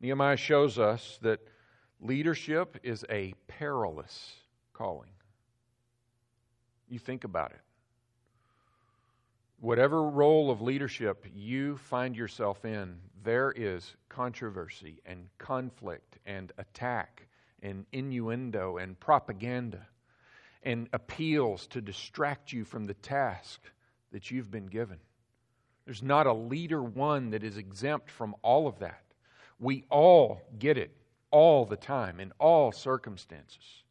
Nehemiah 0.00 0.38
shows 0.38 0.78
us 0.78 1.18
that 1.20 1.40
leadership 2.00 2.78
is 2.82 3.04
a 3.10 3.34
perilous 3.46 4.32
calling. 4.72 5.10
You 6.88 6.98
think 6.98 7.24
about 7.24 7.50
it. 7.50 7.60
Whatever 9.60 10.04
role 10.04 10.50
of 10.50 10.62
leadership 10.62 11.26
you 11.34 11.76
find 11.76 12.16
yourself 12.16 12.64
in, 12.64 12.96
there 13.22 13.52
is 13.54 13.96
controversy 14.08 15.00
and 15.04 15.28
conflict 15.38 16.18
and 16.24 16.52
attack 16.56 17.26
and 17.62 17.84
innuendo 17.92 18.78
and 18.78 18.98
propaganda 18.98 19.86
and 20.64 20.88
appeals 20.92 21.66
to 21.68 21.80
distract 21.80 22.52
you 22.52 22.64
from 22.64 22.86
the 22.86 22.94
task 22.94 23.60
that 24.12 24.30
you've 24.30 24.50
been 24.50 24.66
given. 24.66 24.98
There's 25.84 26.02
not 26.02 26.26
a 26.26 26.32
leader 26.32 26.82
one 26.82 27.30
that 27.30 27.44
is 27.44 27.58
exempt 27.58 28.10
from 28.10 28.34
all 28.42 28.66
of 28.66 28.78
that. 28.78 29.02
We 29.60 29.84
all 29.90 30.40
get 30.58 30.78
it 30.78 30.96
all 31.30 31.64
the 31.64 31.76
time 31.76 32.20
in 32.20 32.32
all 32.38 32.72
circumstances. 32.72 33.82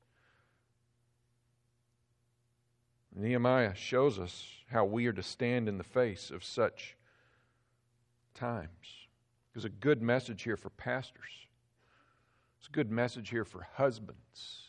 Nehemiah 3.15 3.75
shows 3.75 4.17
us 4.17 4.45
how 4.71 4.85
we 4.85 5.05
are 5.05 5.13
to 5.13 5.21
stand 5.21 5.69
in 5.69 5.77
the 5.77 5.83
face 5.83 6.31
of 6.31 6.43
such 6.43 6.97
times. 8.33 8.69
There's 9.53 9.65
a 9.65 9.69
good 9.69 10.01
message 10.01 10.41
here 10.41 10.57
for 10.57 10.71
pastors. 10.71 11.29
It's 12.57 12.67
a 12.67 12.71
good 12.71 12.89
message 12.89 13.29
here 13.29 13.45
for 13.45 13.67
husbands. 13.75 14.62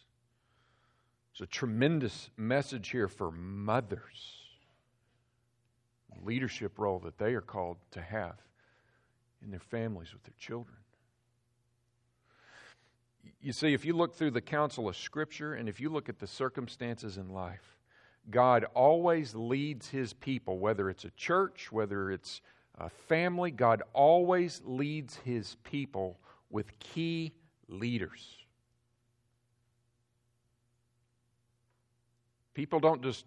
It's 1.35 1.41
a 1.41 1.47
tremendous 1.47 2.31
message 2.37 2.91
here 2.91 3.09
for 3.09 3.33
mothers. 3.33 4.37
Leadership 6.23 6.79
role 6.79 7.01
that 7.01 7.19
they 7.19 7.35
are 7.35 7.41
called 7.41 7.79
to 7.91 8.01
have 8.01 8.37
in 9.43 9.51
their 9.51 9.59
families 9.59 10.13
with 10.13 10.23
their 10.23 10.35
children. 10.39 10.77
You 13.43 13.53
see, 13.53 13.75
if 13.75 13.85
you 13.85 13.95
look 13.95 14.15
through 14.15 14.31
the 14.31 14.41
counsel 14.41 14.89
of 14.89 14.97
Scripture 14.97 15.55
and 15.55 15.69
if 15.69 15.81
you 15.81 15.89
look 15.91 16.09
at 16.09 16.21
the 16.21 16.27
circumstances 16.29 17.17
in 17.19 17.29
life, 17.31 17.79
God 18.31 18.65
always 18.73 19.35
leads 19.35 19.89
his 19.89 20.13
people, 20.13 20.61
whether 20.61 20.89
it's 20.89 21.05
a 21.05 21.11
church, 21.17 21.73
whether 21.73 22.13
it's 22.13 22.43
a 22.79 22.89
family, 22.89 23.51
God 23.51 23.83
always 23.93 24.63
leads 24.65 25.17
his 25.17 25.57
people 25.65 26.21
with 26.49 26.79
key 26.79 27.33
leaders. 27.67 28.44
People 32.55 32.81
don't 32.81 33.03
just 33.03 33.27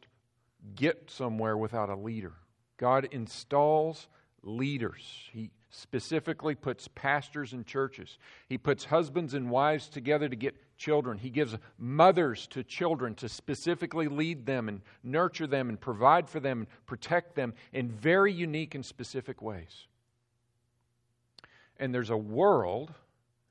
get 0.76 1.12
somewhere 1.12 1.58
without 1.58 1.90
a 1.90 1.96
leader. 1.96 2.34
God 2.78 3.08
installs 3.12 4.08
leaders. 4.42 5.30
He 5.32 5.52
specifically 5.70 6.56
puts 6.56 6.88
pastors 6.88 7.54
in 7.54 7.66
churches. 7.66 8.18
He 8.48 8.58
puts 8.58 8.86
husbands 8.86 9.34
and 9.34 9.50
wives 9.50 9.90
together 9.90 10.30
to 10.30 10.36
get 10.36 10.56
children. 10.78 11.18
He 11.18 11.30
gives 11.30 11.58
mothers 11.78 12.48
to 12.48 12.64
children 12.64 13.16
to 13.16 13.28
specifically 13.28 14.08
lead 14.08 14.46
them 14.46 14.70
and 14.70 14.82
nurture 15.04 15.48
them 15.48 15.70
and 15.70 15.80
provide 15.80 16.30
for 16.30 16.40
them 16.40 16.60
and 16.60 16.68
protect 16.86 17.36
them 17.36 17.54
in 17.74 17.90
very 17.90 18.32
unique 18.32 18.76
and 18.76 18.86
specific 18.86 19.42
ways. 19.42 19.88
And 21.78 21.94
there's 21.94 22.10
a 22.10 22.18
world, 22.18 22.94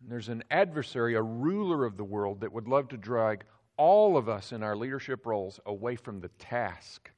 there's 0.01 0.29
an 0.29 0.43
adversary, 0.51 1.15
a 1.15 1.23
ruler 1.23 1.85
of 1.85 1.97
the 1.97 2.05
world 2.05 2.41
that 2.41 2.53
would 2.53 2.67
love 2.67 2.89
to 2.89 2.97
drag 2.97 3.45
all 3.77 4.17
of 4.17 4.29
us 4.29 4.53
in 4.53 4.63
our 4.63 4.77
leadership 4.77 5.27
roles 5.27 5.61
away 5.67 5.97
from 5.97 6.21
the 6.21 6.29
task 6.39 7.11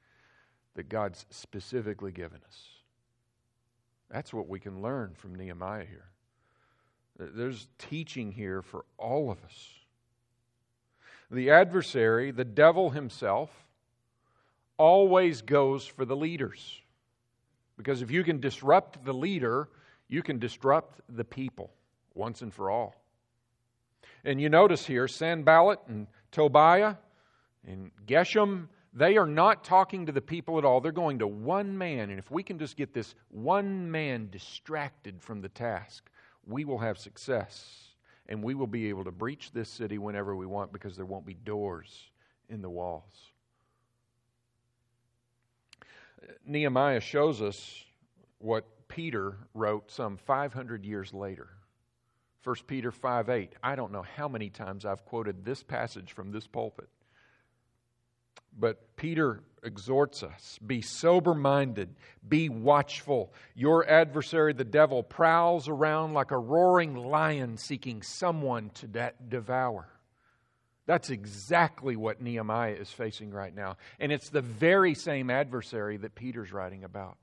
that 0.75 0.89
God's 0.89 1.27
specifically 1.31 2.13
given 2.13 2.41
us. 2.47 2.69
That's 4.11 4.33
what 4.33 4.49
we 4.49 4.61
can 4.61 4.81
learn 4.81 5.15
from 5.15 5.35
Nehemiah 5.35 5.85
here. 5.85 6.07
There's 7.19 7.69
teaching 7.79 8.33
here 8.33 8.63
for 8.63 8.85
all 8.97 9.31
of 9.31 9.43
us. 9.45 9.69
The 11.31 11.51
adversary, 11.51 12.31
the 12.31 12.45
devil 12.45 12.91
himself, 12.91 13.51
always 14.79 15.43
goes 15.43 15.85
for 15.85 16.05
the 16.05 16.17
leaders. 16.17 16.81
Because 17.77 18.03
if 18.03 18.11
you 18.11 18.25
can 18.25 18.41
disrupt 18.41 19.05
the 19.05 19.13
leader, 19.13 19.69
you 20.09 20.23
can 20.23 20.39
disrupt 20.39 21.01
the 21.09 21.25
people 21.25 21.71
once 22.15 22.41
and 22.41 22.55
for 22.55 22.71
all. 22.71 22.95
And 24.25 24.41
you 24.41 24.49
notice 24.49 24.87
here, 24.87 25.07
Sanballat 25.07 25.81
and 25.89 26.07
Tobiah 26.33 26.97
and 27.67 27.91
Geshem, 28.07 28.69
they 28.93 29.17
are 29.17 29.27
not 29.27 29.65
talking 29.65 30.07
to 30.07 30.13
the 30.13 30.21
people 30.21 30.59
at 30.59 30.65
all. 30.65 30.81
They're 30.81 30.93
going 30.93 31.21
to 31.21 31.27
one 31.27 31.77
man. 31.77 32.11
And 32.11 32.19
if 32.19 32.31
we 32.31 32.43
can 32.43 32.59
just 32.59 32.77
get 32.77 32.93
this 32.93 33.15
one 33.31 33.91
man 33.91 34.29
distracted 34.31 35.23
from 35.23 35.41
the 35.41 35.49
task, 35.49 36.11
we 36.47 36.65
will 36.65 36.79
have 36.79 36.99
success 36.99 37.89
and 38.29 38.43
we 38.43 38.55
will 38.55 38.67
be 38.67 38.89
able 38.89 39.05
to 39.05 39.11
breach 39.11 39.53
this 39.53 39.69
city 39.69 39.99
whenever 39.99 40.37
we 40.37 40.47
want 40.47 40.73
because 40.73 40.97
there 40.97 41.07
won't 41.07 41.27
be 41.27 41.35
doors 41.35 42.11
in 42.49 42.63
the 42.63 42.71
walls. 42.71 43.31
Nehemiah 46.45 47.01
shows 47.01 47.41
us 47.41 47.85
what 48.39 48.65
Peter 48.89 49.37
wrote 49.55 49.91
some 49.91 50.17
500 50.17 50.85
years 50.85 51.15
later. 51.15 51.49
1 52.45 52.57
Peter 52.67 52.91
5 52.91 53.29
8. 53.29 53.53
I 53.63 53.77
don't 53.77 53.93
know 53.93 54.05
how 54.17 54.29
many 54.29 54.51
times 54.51 54.85
I've 54.85 55.05
quoted 55.05 55.45
this 55.45 55.63
passage 55.63 56.13
from 56.13 56.33
this 56.33 56.47
pulpit. 56.47 56.89
But 58.59 58.97
Peter 58.97 59.43
exhorts 59.63 60.23
us 60.23 60.59
be 60.65 60.81
sober 60.83 61.35
minded, 61.35 61.95
be 62.27 62.49
watchful. 62.49 63.33
Your 63.55 63.89
adversary, 63.89 64.53
the 64.53 64.65
devil, 64.65 65.03
prowls 65.03 65.69
around 65.69 66.15
like 66.15 66.31
a 66.31 66.39
roaring 66.39 66.95
lion 66.95 67.57
seeking 67.57 68.03
someone 68.03 68.71
to 68.75 68.87
de- 68.87 69.13
devour. 69.29 69.89
That's 70.87 71.11
exactly 71.11 71.97
what 71.97 72.23
Nehemiah 72.23 72.73
is 72.73 72.91
facing 72.91 73.31
right 73.31 73.55
now. 73.55 73.77
And 74.01 74.11
it's 74.11 74.31
the 74.31 74.41
very 74.41 74.95
same 74.95 75.29
adversary 75.29 75.99
that 75.99 76.15
Peter's 76.15 76.51
writing 76.51 76.83
about. 76.83 77.19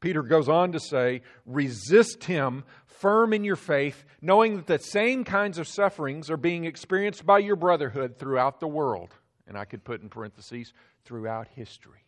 Peter 0.00 0.22
goes 0.22 0.48
on 0.48 0.72
to 0.72 0.80
say, 0.80 1.22
resist 1.46 2.24
him, 2.24 2.64
firm 2.86 3.32
in 3.32 3.44
your 3.44 3.56
faith, 3.56 4.04
knowing 4.20 4.56
that 4.56 4.66
the 4.66 4.78
same 4.78 5.24
kinds 5.24 5.58
of 5.58 5.66
sufferings 5.66 6.30
are 6.30 6.36
being 6.36 6.64
experienced 6.64 7.26
by 7.26 7.38
your 7.38 7.56
brotherhood 7.56 8.18
throughout 8.18 8.60
the 8.60 8.68
world 8.68 9.14
and 9.48 9.56
I 9.56 9.64
could 9.64 9.82
put 9.82 10.02
in 10.02 10.10
parentheses, 10.10 10.72
throughout 11.04 11.48
history. 11.48 12.04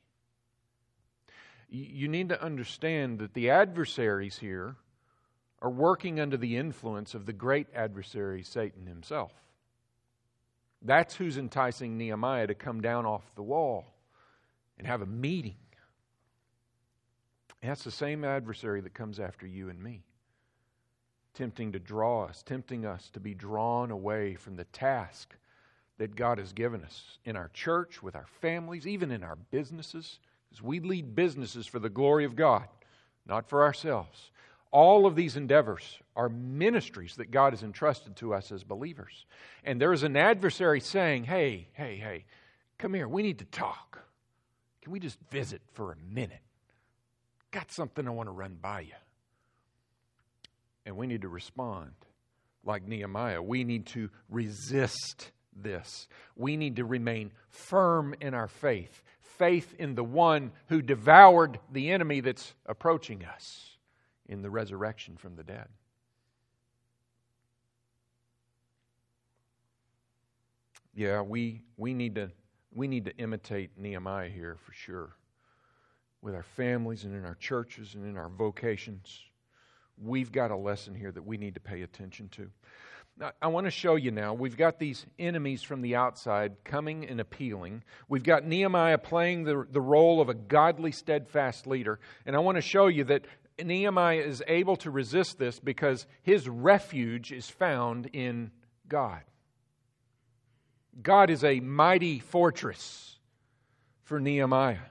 You 1.71 2.09
need 2.09 2.29
to 2.29 2.43
understand 2.43 3.21
that 3.21 3.33
the 3.33 3.51
adversaries 3.51 4.39
here 4.39 4.77
are 5.63 5.71
working 5.71 6.21
under 6.21 6.37
the 6.37 6.57
influence 6.57 7.15
of 7.15 7.27
the 7.27 7.33
great 7.33 7.69
adversary, 7.75 8.43
Satan 8.43 8.87
himself. 8.87 9.33
That's 10.83 11.15
who's 11.15 11.39
enticing 11.39 11.97
Nehemiah 11.97 12.49
to 12.49 12.55
come 12.55 12.81
down 12.81 13.07
off 13.07 13.35
the 13.37 13.43
wall 13.43 13.87
and 14.79 14.87
have 14.87 15.01
a 15.01 15.07
meeting. 15.07 15.57
That's 17.63 17.85
the 17.85 17.91
same 17.91 18.25
adversary 18.25 18.81
that 18.81 18.95
comes 18.95 19.21
after 19.21 19.47
you 19.47 19.69
and 19.69 19.83
me, 19.83 20.03
tempting 21.35 21.73
to 21.73 21.79
draw 21.79 22.25
us, 22.25 22.43
tempting 22.43 22.87
us 22.87 23.11
to 23.11 23.21
be 23.21 23.35
drawn 23.35 23.91
away 23.91 24.35
from 24.35 24.57
the 24.57 24.65
task 24.65 25.35
that 25.99 26.17
God 26.17 26.39
has 26.39 26.55
given 26.55 26.83
us 26.83 27.19
in 27.27 27.37
our 27.37 27.51
church, 27.53 28.03
with 28.03 28.17
our 28.17 28.27
families, 28.41 28.87
even 28.87 29.11
in 29.11 29.23
our 29.23 29.37
businesses, 29.37 30.19
because 30.49 30.63
we 30.63 30.81
lead 30.81 31.15
businesses 31.15 31.67
for 31.67 31.79
the 31.79 31.91
glory 31.91 32.25
of 32.25 32.35
God, 32.35 32.67
not 33.27 33.47
for 33.47 33.63
ourselves. 33.63 34.31
All 34.71 35.05
of 35.05 35.15
these 35.15 35.37
endeavors 35.37 35.99
are 36.17 36.31
ministries 36.31 37.17
that 37.17 37.31
God 37.31 37.53
has 37.53 37.63
entrusted 37.63 38.17
to 38.17 38.33
us 38.33 38.51
as 38.51 38.65
believers. 38.65 39.27
And 39.63 39.79
there 39.79 39.93
is 39.93 40.03
an 40.03 40.17
adversary 40.17 40.81
saying, 40.81 41.25
Hey, 41.25 41.69
hey, 41.75 41.97
hey, 41.97 42.25
come 42.79 42.95
here, 42.95 43.09
we 43.09 43.23
need 43.23 43.41
to 43.41 43.45
talk. 43.47 44.01
Can 44.81 44.93
we 44.93 45.01
just 45.01 45.19
visit 45.31 45.61
for 45.75 45.93
a 45.93 45.97
minute? 46.15 46.41
Got 47.51 47.73
something 47.73 48.07
I 48.07 48.11
want 48.11 48.29
to 48.29 48.33
run 48.33 48.57
by 48.61 48.81
you. 48.81 48.93
And 50.87 50.97
we 50.97 51.07
need 51.07 51.23
to 51.23 51.29
respond 51.29 51.93
like 52.65 52.87
Nehemiah. 52.87 53.43
We 53.43 53.65
need 53.65 53.87
to 53.87 54.11
resist 54.29 55.33
this. 55.55 56.09
We 56.37 56.57
need 56.57 56.77
to 56.77 56.85
remain 56.85 57.33
firm 57.49 58.15
in 58.21 58.35
our 58.35 58.49
faith, 58.49 59.03
faith 59.21 59.75
in 59.79 59.95
the 59.95 60.05
one 60.05 60.53
who 60.69 60.81
devoured 60.83 61.59
the 61.73 61.91
enemy 61.91 62.21
that's 62.21 62.55
approaching 62.67 63.25
us 63.25 63.77
in 64.29 64.43
the 64.43 64.51
resurrection 64.51 65.17
from 65.17 65.37
the 65.37 65.43
dead. 65.43 65.67
Yeah, 70.95 71.23
we, 71.23 71.63
we, 71.77 71.95
need 71.95 72.17
to, 72.17 72.31
we 72.75 72.87
need 72.87 73.07
to 73.07 73.17
imitate 73.17 73.71
Nehemiah 73.77 74.29
here 74.29 74.57
for 74.65 74.73
sure. 74.73 75.17
With 76.23 76.35
our 76.35 76.43
families 76.43 77.05
and 77.05 77.15
in 77.15 77.25
our 77.25 77.35
churches 77.37 77.95
and 77.95 78.05
in 78.05 78.17
our 78.17 78.29
vocations. 78.29 79.21
We've 80.03 80.33
got 80.33 80.51
a 80.51 80.57
lesson 80.57 80.95
here 80.95 81.13
that 81.13 81.25
we 81.25 81.37
need 81.37 81.55
to 81.55 81.61
pay 81.61 81.83
attention 81.83 82.29
to. 82.31 82.51
I 83.43 83.49
want 83.49 83.67
to 83.67 83.71
show 83.71 83.97
you 83.97 84.11
now. 84.11 84.33
We've 84.33 84.57
got 84.57 84.79
these 84.79 85.05
enemies 85.19 85.63
from 85.63 85.83
the 85.83 85.97
outside 85.97 86.65
coming 86.65 87.07
and 87.07 87.21
appealing. 87.21 87.83
We've 88.09 88.23
got 88.23 88.47
Nehemiah 88.47 88.97
playing 88.97 89.45
the, 89.45 89.67
the 89.71 89.81
role 89.81 90.23
of 90.23 90.31
a 90.31 90.35
godly, 90.35 90.93
steadfast 90.93 91.67
leader. 91.67 92.01
And 92.25 92.35
I 92.35 92.39
want 92.39 92.57
to 92.57 92.63
show 92.63 92.87
you 92.87 93.05
that 93.05 93.27
Nehemiah 93.63 94.21
is 94.21 94.43
able 94.47 94.77
to 94.77 94.91
resist 94.91 95.39
this 95.39 95.59
because 95.61 96.07
his 96.23 96.49
refuge 96.49 97.31
is 97.31 97.49
found 97.49 98.07
in 98.13 98.53
God. 98.89 99.21
God 101.03 101.31
is 101.31 101.45
a 101.45 101.61
mighty 101.61 102.19
fortress 102.21 103.19
for 104.05 104.19
Nehemiah. 104.19 104.90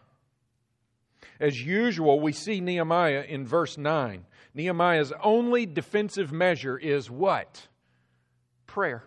As 1.39 1.61
usual, 1.61 2.19
we 2.19 2.33
see 2.33 2.59
Nehemiah 2.59 3.23
in 3.27 3.45
verse 3.45 3.77
9. 3.77 4.25
Nehemiah's 4.53 5.13
only 5.23 5.65
defensive 5.65 6.31
measure 6.31 6.77
is 6.77 7.09
what? 7.09 7.67
prayer. 8.69 9.03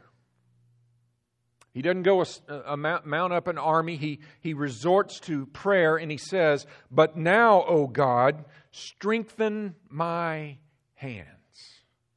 He 1.73 1.81
doesn't 1.81 2.03
go 2.03 2.21
a, 2.21 2.27
a 2.67 2.77
mount, 2.77 3.07
mount 3.07 3.33
up 3.33 3.49
an 3.49 3.57
army. 3.57 3.97
He, 3.97 4.21
he 4.41 4.53
resorts 4.53 5.19
to 5.21 5.47
prayer 5.47 5.97
and 5.97 6.11
he 6.11 6.19
says, 6.19 6.67
But 6.91 7.17
now, 7.17 7.65
O 7.65 7.87
God, 7.87 8.45
strengthen 8.73 9.75
my 9.89 10.59
hands. 10.95 11.29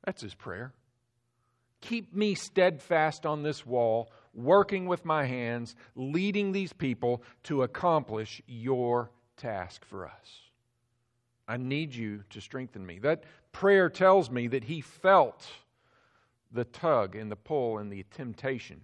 That's 0.04 0.22
his 0.22 0.34
prayer. 0.34 0.74
Keep 1.80 2.14
me 2.14 2.36
steadfast 2.36 3.26
on 3.26 3.44
this 3.44 3.66
wall, 3.66 4.12
working 4.34 4.88
with 4.88 5.06
my 5.06 5.26
hands, 5.26 5.76
leading 5.96 6.52
these 6.52 6.74
people 6.74 7.24
to 7.44 7.64
accomplish 7.64 8.42
your 8.48 9.12
task 9.38 9.86
for 9.86 10.06
us. 10.06 10.42
I 11.48 11.58
need 11.58 11.94
you 11.94 12.24
to 12.32 12.42
strengthen 12.42 12.86
me. 12.86 13.00
That 13.00 13.24
prayer 13.52 13.90
tells 13.90 14.32
me 14.32 14.48
that 14.48 14.64
he 14.64 14.82
felt 14.82 15.48
the 16.52 16.66
tug 16.66 17.16
and 17.16 17.32
the 17.32 17.36
pull 17.36 17.78
and 17.78 17.92
the 17.92 18.04
temptation 18.12 18.82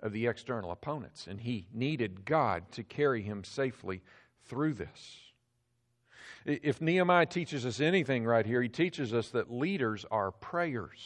of 0.00 0.12
the 0.12 0.26
external 0.26 0.72
opponents. 0.72 1.26
And 1.26 1.40
he 1.40 1.66
needed 1.72 2.24
God 2.24 2.70
to 2.72 2.82
carry 2.82 3.22
him 3.22 3.44
safely 3.44 4.02
through 4.46 4.74
this. 4.74 5.20
If 6.44 6.80
Nehemiah 6.80 7.26
teaches 7.26 7.64
us 7.64 7.80
anything 7.80 8.24
right 8.24 8.44
here, 8.44 8.60
he 8.60 8.68
teaches 8.68 9.14
us 9.14 9.30
that 9.30 9.50
leaders 9.50 10.04
are 10.10 10.30
prayers. 10.30 11.00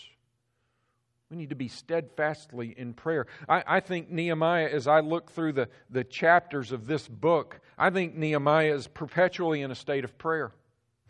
We 1.30 1.36
need 1.36 1.50
to 1.50 1.56
be 1.56 1.68
steadfastly 1.68 2.74
in 2.76 2.94
prayer. 2.94 3.26
I, 3.48 3.62
I, 3.66 3.80
think 3.80 4.10
Nehemiah, 4.10 4.68
as 4.72 4.86
I 4.86 5.00
look 5.00 5.30
through 5.30 5.52
the, 5.52 5.68
the 5.90 6.02
chapters 6.02 6.72
of 6.72 6.86
this 6.86 7.06
book, 7.06 7.60
I 7.76 7.90
think 7.90 8.14
Nehemiah 8.14 8.74
is 8.74 8.86
perpetually 8.86 9.60
in 9.60 9.70
a 9.70 9.74
state 9.74 10.04
of 10.04 10.16
prayer. 10.16 10.52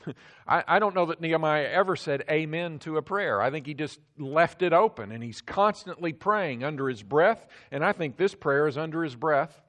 I, 0.48 0.64
I 0.66 0.78
don't 0.80 0.96
know 0.96 1.06
that 1.06 1.20
Nehemiah 1.20 1.68
ever 1.70 1.94
said 1.94 2.24
amen 2.28 2.80
to 2.80 2.96
a 2.96 3.02
prayer. 3.02 3.40
I 3.40 3.52
think 3.52 3.66
he 3.66 3.74
just 3.74 4.00
left 4.18 4.62
it 4.62 4.72
open 4.72 5.12
and 5.12 5.22
he's 5.22 5.40
constantly 5.40 6.12
praying 6.12 6.64
under 6.64 6.88
his 6.88 7.04
breath. 7.04 7.46
And 7.70 7.84
I 7.84 7.92
think 7.92 8.16
this 8.16 8.34
prayer 8.34 8.66
is 8.66 8.76
under 8.76 9.04
his 9.04 9.14
breath. 9.14 9.62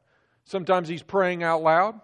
Sometimes 0.46 0.88
he's 0.88 1.04
praying 1.04 1.44
out 1.44 1.62
loud, 1.62 2.02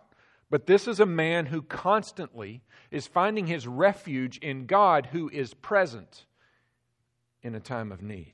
but 0.52 0.68
this 0.68 0.88
is 0.88 1.00
a 1.00 1.06
man 1.08 1.48
who 1.48 1.64
constantly 1.64 2.62
is 2.92 3.08
finding 3.08 3.48
his 3.48 3.66
refuge 3.66 4.38
in 4.38 4.68
God 4.68 5.08
who 5.08 5.30
is 5.30 5.56
present 5.56 6.26
in 7.46 7.54
a 7.54 7.60
time 7.60 7.92
of 7.92 8.02
need. 8.02 8.34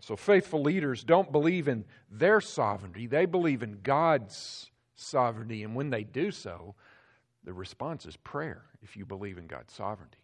So, 0.00 0.16
faithful 0.16 0.62
leaders 0.62 1.04
don't 1.04 1.32
believe 1.32 1.68
in 1.68 1.84
their 2.10 2.40
sovereignty, 2.40 3.06
they 3.06 3.24
believe 3.24 3.62
in 3.62 3.78
God's 3.82 4.70
sovereignty. 4.96 5.62
And 5.62 5.74
when 5.74 5.90
they 5.90 6.04
do 6.04 6.30
so, 6.30 6.74
the 7.44 7.52
response 7.52 8.04
is 8.04 8.16
prayer 8.16 8.62
if 8.82 8.96
you 8.96 9.06
believe 9.06 9.38
in 9.38 9.46
God's 9.46 9.72
sovereignty. 9.72 10.18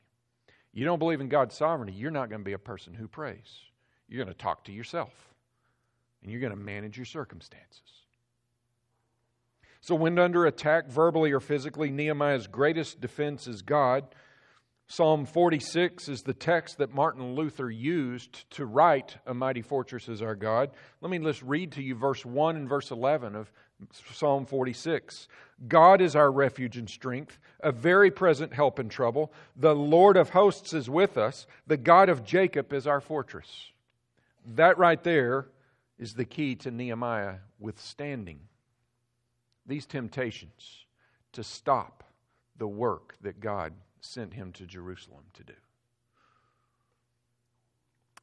You 0.72 0.84
don't 0.84 0.98
believe 0.98 1.20
in 1.20 1.28
God's 1.28 1.54
sovereignty, 1.54 1.94
you're 1.94 2.10
not 2.10 2.28
going 2.28 2.40
to 2.40 2.44
be 2.44 2.54
a 2.54 2.58
person 2.58 2.92
who 2.92 3.06
prays. 3.06 3.60
You're 4.08 4.22
going 4.22 4.34
to 4.34 4.42
talk 4.42 4.64
to 4.64 4.72
yourself 4.72 5.12
and 6.22 6.30
you're 6.30 6.40
going 6.40 6.52
to 6.52 6.58
manage 6.58 6.96
your 6.96 7.06
circumstances. 7.06 8.02
So, 9.80 9.94
when 9.94 10.18
under 10.18 10.46
attack, 10.46 10.88
verbally 10.88 11.32
or 11.32 11.40
physically, 11.40 11.90
Nehemiah's 11.90 12.46
greatest 12.46 13.00
defense 13.00 13.46
is 13.46 13.62
God. 13.62 14.14
Psalm 14.86 15.24
46 15.24 16.08
is 16.08 16.22
the 16.22 16.34
text 16.34 16.78
that 16.78 16.94
Martin 16.94 17.34
Luther 17.34 17.70
used 17.70 18.48
to 18.50 18.66
write 18.66 19.16
A 19.26 19.32
Mighty 19.32 19.62
Fortress 19.62 20.08
is 20.08 20.20
Our 20.20 20.34
God. 20.34 20.70
Let 21.00 21.10
me 21.10 21.18
just 21.18 21.42
read 21.42 21.72
to 21.72 21.82
you 21.82 21.94
verse 21.94 22.26
1 22.26 22.56
and 22.56 22.68
verse 22.68 22.90
11 22.90 23.34
of 23.34 23.50
Psalm 24.12 24.44
46. 24.44 25.28
God 25.66 26.00
is 26.00 26.14
our 26.14 26.30
refuge 26.30 26.76
and 26.76 26.88
strength, 26.88 27.38
a 27.60 27.72
very 27.72 28.10
present 28.10 28.52
help 28.52 28.78
in 28.78 28.88
trouble. 28.88 29.32
The 29.56 29.74
Lord 29.74 30.16
of 30.16 30.30
hosts 30.30 30.72
is 30.72 30.90
with 30.90 31.16
us. 31.16 31.46
The 31.66 31.76
God 31.76 32.08
of 32.08 32.24
Jacob 32.24 32.72
is 32.72 32.86
our 32.86 33.00
fortress. 33.00 33.70
That 34.54 34.76
right 34.78 35.02
there 35.02 35.46
is 35.98 36.14
the 36.14 36.24
key 36.24 36.56
to 36.56 36.70
Nehemiah 36.70 37.36
withstanding 37.60 38.40
these 39.66 39.86
temptations 39.86 40.84
to 41.32 41.44
stop 41.44 42.04
the 42.58 42.66
work 42.66 43.14
that 43.22 43.40
God 43.40 43.72
sent 44.02 44.34
him 44.34 44.52
to 44.52 44.66
Jerusalem 44.66 45.24
to 45.34 45.44
do. 45.44 45.54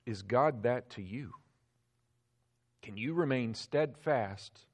Is 0.05 0.21
God 0.21 0.63
that 0.63 0.89
to 0.91 1.01
you? 1.01 1.33
Can 2.81 2.97
you 2.97 3.13
remain 3.13 3.53
steadfast 3.53 4.65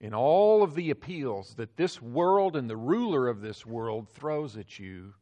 in 0.00 0.14
all 0.14 0.62
of 0.62 0.74
the 0.74 0.90
appeals 0.90 1.54
that 1.54 1.76
this 1.76 2.00
world 2.02 2.56
and 2.56 2.68
the 2.68 2.76
ruler 2.76 3.28
of 3.28 3.40
this 3.40 3.64
world 3.64 4.08
throws 4.08 4.56
at 4.56 4.78
you 4.78 5.14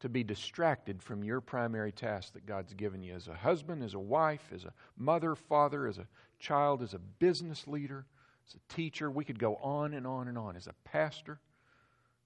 to 0.00 0.08
be 0.08 0.22
distracted 0.22 1.02
from 1.02 1.24
your 1.24 1.40
primary 1.40 1.90
task 1.90 2.32
that 2.34 2.46
God's 2.46 2.74
given 2.74 3.02
you 3.02 3.14
as 3.14 3.28
a 3.28 3.34
husband, 3.34 3.82
as 3.82 3.94
a 3.94 3.98
wife, 3.98 4.50
as 4.54 4.64
a 4.64 4.72
mother, 4.96 5.34
father, 5.34 5.86
as 5.86 5.98
a 5.98 6.06
child, 6.38 6.82
as 6.82 6.94
a 6.94 6.98
business 6.98 7.66
leader, 7.66 8.06
as 8.46 8.54
a 8.54 8.72
teacher. 8.72 9.10
We 9.10 9.24
could 9.24 9.38
go 9.38 9.56
on 9.56 9.94
and 9.94 10.06
on 10.06 10.28
and 10.28 10.38
on. 10.38 10.56
As 10.56 10.68
a 10.68 10.74
pastor, 10.84 11.40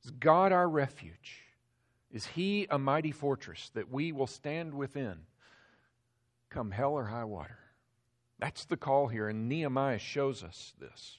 is 0.05 0.11
God 0.11 0.53
our 0.53 0.69
refuge? 0.69 1.52
Is 2.13 2.27
He 2.27 2.67
a 2.71 2.79
mighty 2.79 3.11
fortress 3.11 3.71
that 3.75 3.91
we 3.91 4.13
will 4.13 4.27
stand 4.27 4.75
within 4.75 5.21
come 6.51 6.71
hell 6.71 6.93
or 6.93 7.07
high 7.07 7.25
water? 7.25 7.59
That's 8.39 8.65
the 8.67 8.77
call 8.77 9.09
here, 9.09 9.29
and 9.29 9.49
Nehemiah 9.49 9.99
shows 9.99 10.45
us 10.45 10.75
this. 10.79 11.19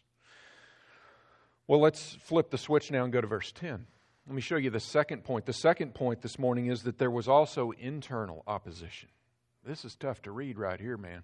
Well, 1.67 1.79
let's 1.79 2.15
flip 2.21 2.51
the 2.51 2.58
switch 2.58 2.91
now 2.91 3.03
and 3.03 3.13
go 3.13 3.21
to 3.21 3.27
verse 3.27 3.51
10. 3.53 3.88
Let 4.27 4.36
me 4.36 4.41
show 4.41 4.58
you 4.58 4.69
the 4.69 4.79
second 4.79 5.23
point. 5.23 5.45
The 5.45 5.53
second 5.53 5.95
point 5.95 6.21
this 6.21 6.38
morning 6.38 6.67
is 6.67 6.84
that 6.84 6.97
there 6.97 7.12
was 7.12 7.27
also 7.27 7.71
internal 7.71 8.43
opposition. 8.45 9.10
This 9.65 9.86
is 9.86 9.95
tough 9.95 10.21
to 10.23 10.32
read 10.32 10.58
right 10.58 10.79
here, 10.79 10.97
man. 10.97 11.23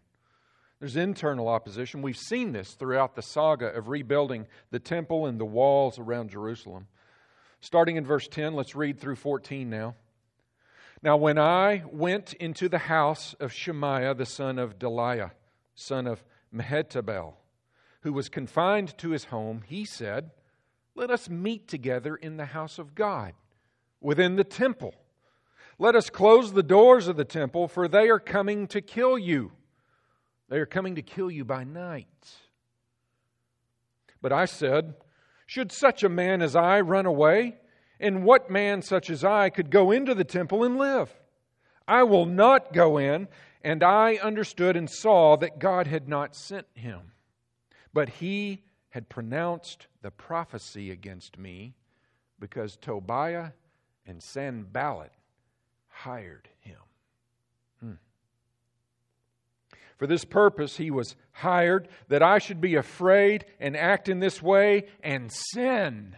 There's 0.79 0.95
internal 0.95 1.49
opposition. 1.49 2.01
We've 2.01 2.17
seen 2.17 2.53
this 2.53 2.73
throughout 2.73 3.15
the 3.15 3.21
saga 3.21 3.67
of 3.67 3.89
rebuilding 3.89 4.47
the 4.71 4.79
temple 4.79 5.25
and 5.25 5.39
the 5.39 5.45
walls 5.45 5.99
around 5.99 6.29
Jerusalem. 6.29 6.87
Starting 7.61 7.97
in 7.97 8.05
verse 8.05 8.27
10, 8.27 8.53
let's 8.53 8.75
read 8.75 8.99
through 8.99 9.15
14 9.15 9.69
now. 9.69 9.95
Now, 11.01 11.17
when 11.17 11.37
I 11.37 11.83
went 11.91 12.33
into 12.33 12.67
the 12.67 12.77
house 12.77 13.33
of 13.39 13.53
Shemaiah, 13.53 14.15
the 14.15 14.25
son 14.25 14.59
of 14.59 14.77
Delaiah, 14.77 15.31
son 15.75 16.07
of 16.07 16.23
Mehetabel, 16.53 17.33
who 18.01 18.13
was 18.13 18.29
confined 18.29 18.97
to 18.97 19.11
his 19.11 19.25
home, 19.25 19.63
he 19.65 19.85
said, 19.85 20.31
Let 20.95 21.09
us 21.09 21.29
meet 21.29 21.67
together 21.67 22.15
in 22.15 22.37
the 22.37 22.45
house 22.45 22.79
of 22.79 22.95
God, 22.95 23.33
within 24.01 24.35
the 24.35 24.43
temple. 24.43 24.93
Let 25.77 25.95
us 25.95 26.09
close 26.09 26.51
the 26.51 26.63
doors 26.63 27.07
of 27.07 27.15
the 27.15 27.25
temple, 27.25 27.69
for 27.69 27.87
they 27.87 28.09
are 28.09 28.19
coming 28.19 28.67
to 28.67 28.81
kill 28.81 29.17
you. 29.17 29.53
They 30.49 30.57
are 30.57 30.65
coming 30.65 30.95
to 30.95 31.01
kill 31.01 31.31
you 31.31 31.45
by 31.45 31.63
night. 31.63 32.07
But 34.21 34.33
I 34.33 34.45
said, 34.45 34.95
Should 35.49 35.71
such 35.71 36.03
a 36.03 36.09
man 36.09 36.43
as 36.43 36.55
I 36.55 36.79
run 36.79 37.07
away? 37.07 37.55
And 37.99 38.23
what 38.23 38.51
man 38.51 38.83
such 38.83 39.09
as 39.09 39.23
I 39.23 39.49
could 39.49 39.71
go 39.71 39.89
into 39.89 40.13
the 40.13 40.23
temple 40.23 40.63
and 40.63 40.77
live? 40.77 41.11
I 41.87 42.03
will 42.03 42.27
not 42.27 42.71
go 42.71 42.99
in. 42.99 43.27
And 43.63 43.81
I 43.81 44.17
understood 44.17 44.75
and 44.75 44.87
saw 44.87 45.37
that 45.37 45.57
God 45.57 45.87
had 45.87 46.07
not 46.07 46.35
sent 46.35 46.67
him. 46.75 47.13
But 47.91 48.09
he 48.09 48.61
had 48.89 49.09
pronounced 49.09 49.87
the 50.03 50.11
prophecy 50.11 50.91
against 50.91 51.39
me 51.39 51.73
because 52.39 52.77
Tobiah 52.77 53.53
and 54.05 54.21
Sanballat 54.21 55.13
hired 55.87 56.47
him. 56.59 56.77
For 59.99 60.07
this 60.07 60.23
purpose, 60.23 60.77
he 60.77 60.91
was 60.91 61.17
hired 61.33 61.89
that 62.07 62.23
I 62.23 62.39
should 62.39 62.61
be 62.61 62.75
afraid 62.75 63.45
and 63.59 63.75
act 63.75 64.07
in 64.07 64.19
this 64.19 64.41
way 64.41 64.85
and 65.03 65.29
sin. 65.29 66.15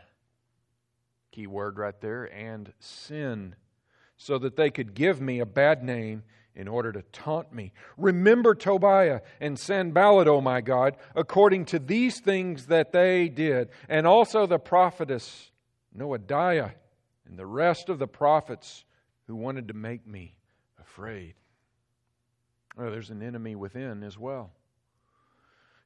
Key 1.32 1.48
word 1.48 1.80
right 1.80 2.00
there, 2.00 2.26
and 2.26 2.72
sin, 2.80 3.56
so 4.17 4.38
that 4.38 4.56
they 4.56 4.70
could 4.70 4.94
give 4.94 5.20
me 5.20 5.39
a 5.39 5.48
bad 5.48 5.84
name 5.84 6.22
in 6.54 6.67
order 6.67 6.91
to 6.91 7.02
taunt 7.12 7.52
me. 7.52 7.74
Remember 7.98 8.54
Tobiah 8.54 9.22
and 9.39 9.58
Sanballat, 9.58 10.28
O 10.28 10.41
my 10.41 10.62
God, 10.62 10.96
according 11.15 11.65
to 11.65 11.80
these 11.80 12.20
things 12.20 12.67
that 12.67 12.91
they 12.91 13.30
did, 13.30 13.70
and 13.89 14.06
also 14.06 14.46
the 14.46 14.60
prophetess 14.60 15.50
Noadiah 15.98 16.74
and 17.26 17.39
the 17.39 17.48
rest 17.48 17.89
of 17.89 17.98
the 17.98 18.08
prophets 18.08 18.86
who 19.26 19.36
wanted 19.36 19.70
to 19.70 19.74
make 19.74 20.06
me 20.06 20.36
afraid. 20.80 21.34
There's 22.78 23.10
an 23.10 23.22
enemy 23.22 23.56
within 23.56 24.04
as 24.04 24.18
well. 24.18 24.52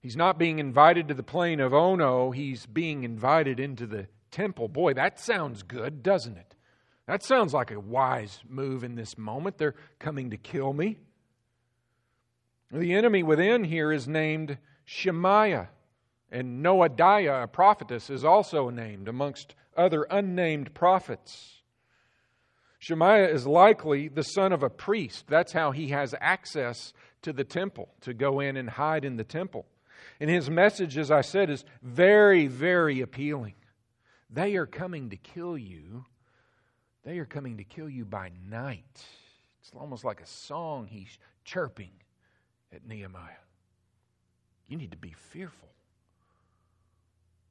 He's 0.01 0.15
not 0.15 0.37
being 0.37 0.59
invited 0.59 1.07
to 1.07 1.13
the 1.13 1.23
plain 1.23 1.59
of 1.59 1.73
oh, 1.73 1.93
Ono, 1.93 2.31
he's 2.31 2.67
being 2.67 3.03
invited 3.03 3.59
into 3.59 3.87
the 3.87 4.07
temple. 4.29 4.67
Boy, 4.67 4.93
that 4.93 5.19
sounds 5.19 5.63
good, 5.63 6.03
doesn't 6.03 6.37
it? 6.37 6.53
That 7.07 7.23
sounds 7.23 7.53
like 7.53 7.71
a 7.71 7.79
wise 7.79 8.39
move 8.47 8.83
in 8.83 8.95
this 8.95 9.17
moment. 9.17 9.57
They're 9.57 9.75
coming 9.99 10.29
to 10.31 10.37
kill 10.37 10.73
me. 10.73 10.97
The 12.71 12.93
enemy 12.93 13.23
within 13.23 13.63
here 13.63 13.91
is 13.91 14.07
named 14.07 14.57
Shemaiah, 14.85 15.69
and 16.31 16.63
Noadiah, 16.63 17.43
a 17.43 17.47
prophetess, 17.47 18.09
is 18.09 18.25
also 18.25 18.69
named 18.69 19.07
amongst 19.07 19.55
other 19.77 20.05
unnamed 20.09 20.73
prophets. 20.73 21.61
Shemaiah 22.85 23.33
is 23.33 23.47
likely 23.47 24.09
the 24.09 24.21
son 24.21 24.53
of 24.53 24.61
a 24.61 24.69
priest. 24.69 25.25
That's 25.27 25.53
how 25.53 25.71
he 25.71 25.87
has 25.87 26.13
access 26.21 26.93
to 27.23 27.33
the 27.33 27.43
temple, 27.43 27.89
to 28.01 28.13
go 28.13 28.39
in 28.39 28.57
and 28.57 28.69
hide 28.69 29.03
in 29.03 29.17
the 29.17 29.23
temple. 29.23 29.65
And 30.19 30.29
his 30.29 30.51
message, 30.51 30.95
as 30.95 31.09
I 31.09 31.21
said, 31.21 31.49
is 31.49 31.65
very, 31.81 32.45
very 32.45 33.01
appealing. 33.01 33.55
They 34.29 34.55
are 34.57 34.67
coming 34.67 35.09
to 35.09 35.17
kill 35.17 35.57
you. 35.57 36.05
They 37.03 37.17
are 37.17 37.25
coming 37.25 37.57
to 37.57 37.63
kill 37.63 37.89
you 37.89 38.05
by 38.05 38.29
night. 38.47 39.03
It's 39.61 39.71
almost 39.75 40.05
like 40.05 40.21
a 40.21 40.27
song 40.27 40.85
he's 40.85 41.17
chirping 41.43 41.89
at 42.71 42.87
Nehemiah. 42.87 43.31
You 44.67 44.77
need 44.77 44.91
to 44.91 44.97
be 44.97 45.15
fearful. 45.31 45.69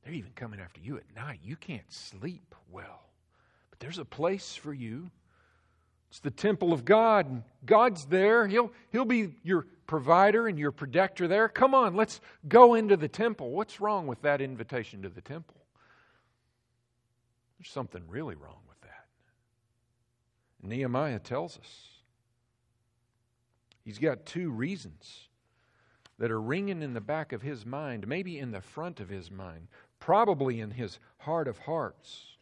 They're 0.04 0.14
even 0.14 0.30
coming 0.36 0.60
after 0.60 0.80
you 0.80 0.96
at 0.96 1.16
night. 1.16 1.40
You 1.42 1.56
can't 1.56 1.92
sleep 1.92 2.54
well. 2.70 3.08
But 3.70 3.80
there's 3.80 3.98
a 3.98 4.04
place 4.04 4.54
for 4.54 4.72
you. 4.72 5.10
It's 6.14 6.20
the 6.20 6.30
temple 6.30 6.72
of 6.72 6.84
God. 6.84 7.42
God's 7.66 8.04
there. 8.04 8.46
He'll, 8.46 8.70
he'll 8.92 9.04
be 9.04 9.34
your 9.42 9.66
provider 9.88 10.46
and 10.46 10.56
your 10.56 10.70
protector 10.70 11.26
there. 11.26 11.48
Come 11.48 11.74
on, 11.74 11.96
let's 11.96 12.20
go 12.46 12.74
into 12.74 12.96
the 12.96 13.08
temple. 13.08 13.50
What's 13.50 13.80
wrong 13.80 14.06
with 14.06 14.22
that 14.22 14.40
invitation 14.40 15.02
to 15.02 15.08
the 15.08 15.20
temple? 15.20 15.56
There's 17.58 17.68
something 17.68 18.04
really 18.06 18.36
wrong 18.36 18.60
with 18.68 18.80
that. 18.82 19.06
Nehemiah 20.62 21.18
tells 21.18 21.58
us. 21.58 21.88
He's 23.84 23.98
got 23.98 24.24
two 24.24 24.50
reasons 24.50 25.28
that 26.20 26.30
are 26.30 26.40
ringing 26.40 26.80
in 26.80 26.94
the 26.94 27.00
back 27.00 27.32
of 27.32 27.42
his 27.42 27.66
mind, 27.66 28.06
maybe 28.06 28.38
in 28.38 28.52
the 28.52 28.60
front 28.60 29.00
of 29.00 29.08
his 29.08 29.32
mind, 29.32 29.66
probably 29.98 30.60
in 30.60 30.70
his 30.70 31.00
heart 31.18 31.48
of 31.48 31.58
hearts. 31.58 32.36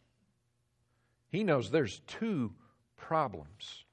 He 1.31 1.43
knows 1.43 1.71
there's 1.71 2.01
two 2.05 2.53
problems 2.97 3.85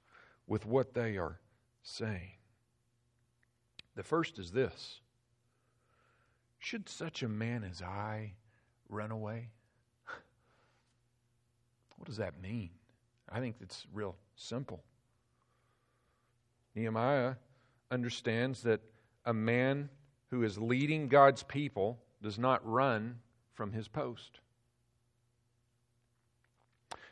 with 0.46 0.66
what 0.66 0.94
they 0.94 1.16
are 1.16 1.38
saying. 1.82 2.32
The 3.96 4.02
first 4.02 4.38
is 4.38 4.50
this 4.50 5.00
Should 6.58 6.88
such 6.88 7.22
a 7.22 7.28
man 7.28 7.64
as 7.64 7.82
I 7.82 8.32
run 8.88 9.10
away? 9.10 9.50
What 11.96 12.06
does 12.06 12.16
that 12.16 12.40
mean? 12.40 12.70
I 13.28 13.40
think 13.40 13.56
it's 13.60 13.86
real 13.92 14.16
simple. 14.34 14.82
Nehemiah 16.74 17.34
understands 17.90 18.62
that 18.62 18.80
a 19.26 19.34
man 19.34 19.90
who 20.30 20.42
is 20.42 20.58
leading 20.58 21.08
God's 21.08 21.42
people 21.42 21.98
does 22.22 22.38
not 22.38 22.66
run 22.66 23.18
from 23.52 23.72
his 23.72 23.88
post. 23.88 24.40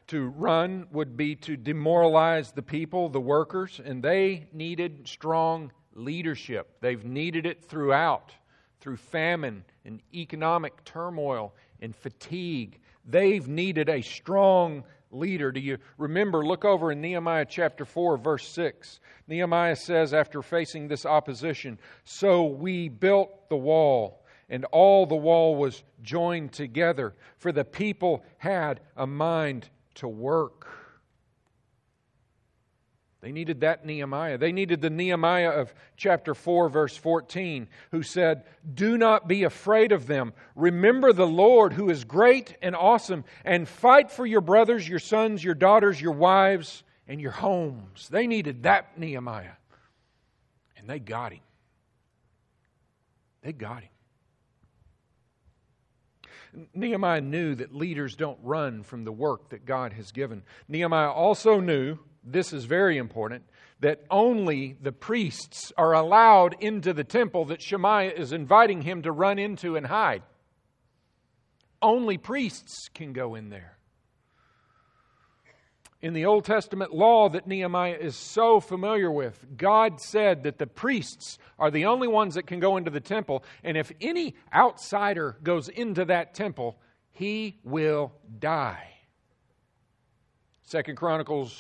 To 0.09 0.29
run 0.29 0.87
would 0.91 1.19
be 1.19 1.37
to 1.37 1.57
demoralize 1.57 2.53
the 2.53 2.63
people, 2.63 3.11
the 3.11 3.21
workers, 3.21 3.79
and 3.85 4.03
they 4.03 4.49
needed 4.55 5.07
strong 5.07 5.71
leadership. 5.93 6.79
They've 6.81 7.05
needed 7.05 7.45
it 7.45 7.63
throughout, 7.63 8.33
through 8.81 8.97
famine 8.97 9.65
and 9.85 10.01
economic 10.15 10.83
turmoil 10.85 11.55
and 11.83 11.95
fatigue. 11.95 12.81
They've 13.05 13.47
needed 13.47 13.91
a 13.91 14.01
strong 14.01 14.85
leader. 15.11 15.53
Do 15.53 15.61
you 15.61 15.77
remember? 15.99 16.43
Look 16.45 16.65
over 16.65 16.91
in 16.91 17.03
Nehemiah 17.03 17.47
chapter 17.47 17.85
4, 17.85 18.17
verse 18.17 18.49
6. 18.49 19.01
Nehemiah 19.27 19.77
says, 19.77 20.15
after 20.15 20.41
facing 20.41 20.89
this 20.89 21.05
opposition, 21.05 21.79
So 22.05 22.45
we 22.45 22.89
built 22.89 23.51
the 23.51 23.57
wall, 23.57 24.25
and 24.49 24.65
all 24.67 25.05
the 25.05 25.17
wall 25.17 25.57
was 25.57 25.85
joined 26.01 26.53
together, 26.53 27.15
for 27.37 27.53
the 27.53 27.65
people 27.65 28.25
had 28.39 28.81
a 28.97 29.07
mind 29.07 29.69
to 29.99 30.09
work. 30.09 30.67
They 33.21 33.33
needed 33.33 33.63
that 33.63 33.85
Nehemiah. 33.85 34.39
They 34.39 34.53
needed 34.53 34.81
the 34.81 34.91
Nehemiah 34.91 35.51
of 35.51 35.75
chapter 35.97 36.35
4, 36.35 36.69
verse 36.69 36.97
14, 36.97 37.67
who 37.91 38.05
said, 38.05 38.45
Do 38.75 38.97
not 38.97 39.27
be 39.27 39.43
afraid 39.43 39.91
of 39.91 40.07
them. 40.07 40.33
Remember 40.55 41.13
the 41.13 41.27
Lord, 41.27 41.73
who 41.73 41.91
is 41.91 42.05
great 42.05 42.57
and 42.63 42.77
awesome, 42.77 43.25
and 43.45 43.67
fight 43.67 44.13
for 44.13 44.25
your 44.25 44.41
brothers, 44.41 44.89
your 44.89 45.01
sons, 45.01 45.43
your 45.43 45.55
daughters, 45.55 46.01
your 46.01 46.13
wives, 46.13 46.85
and 47.09 47.21
your 47.21 47.33
homes. 47.33 48.09
They 48.09 48.29
needed 48.29 48.63
that 48.63 48.97
Nehemiah. 48.99 49.57
And 50.77 50.89
they 50.89 51.01
got 51.01 51.33
him. 51.33 51.41
They 53.43 53.53
got 53.53 53.83
him. 53.83 53.91
Nehemiah 56.75 57.21
knew 57.21 57.55
that 57.55 57.75
leaders 57.75 58.17
don't 58.17 58.39
run 58.43 58.83
from 58.83 59.05
the 59.05 59.13
work 59.13 59.51
that 59.51 59.65
God 59.65 59.93
has 59.93 60.13
given. 60.13 60.43
Nehemiah 60.69 61.11
also 61.11 61.61
knew 61.61 61.99
this 62.25 62.53
is 62.53 62.65
very 62.65 62.99
important, 62.99 63.45
that 63.81 64.05
only 64.11 64.77
the 64.83 64.93
priests 64.93 65.73
are 65.77 65.95
allowed 65.95 66.57
into 66.61 66.93
the 66.93 67.05
temple 67.05 67.47
that 67.47 67.63
Shemaiah 67.63 68.13
is 68.13 68.33
inviting 68.33 68.83
him 68.83 69.03
to 69.03 69.13
run 69.13 69.39
into 69.39 69.77
and 69.77 69.87
hide. 69.87 70.23
Only 71.81 72.19
priests 72.19 72.89
can 72.93 73.13
go 73.13 73.35
in 73.35 73.51
there. 73.51 73.78
In 76.01 76.15
the 76.15 76.27
Old 76.27 76.45
Testament 76.45 76.95
law 76.95 77.29
that 77.29 77.49
Nehemiah 77.49 77.97
is 78.01 78.15
so 78.15 78.61
familiar 78.61 79.11
with, 79.11 79.45
God 79.57 80.01
said 80.01 80.45
that 80.45 80.59
the 80.59 80.67
priests 80.67 81.39
are 81.59 81.73
the 81.73 81.87
only 81.87 82.07
ones 82.07 82.35
that 82.35 82.47
can 82.47 82.61
go 82.61 82.77
into 82.77 82.91
the 82.91 83.01
temple, 83.01 83.43
and 83.65 83.77
if 83.77 83.91
any 84.01 84.37
outsider 84.55 85.37
goes 85.43 85.69
into 85.69 86.05
that 86.05 86.35
temple, 86.35 86.79
he 87.11 87.59
will 87.65 88.13
die. 88.39 88.91
Second 90.63 90.97
Chronicles 90.97 91.53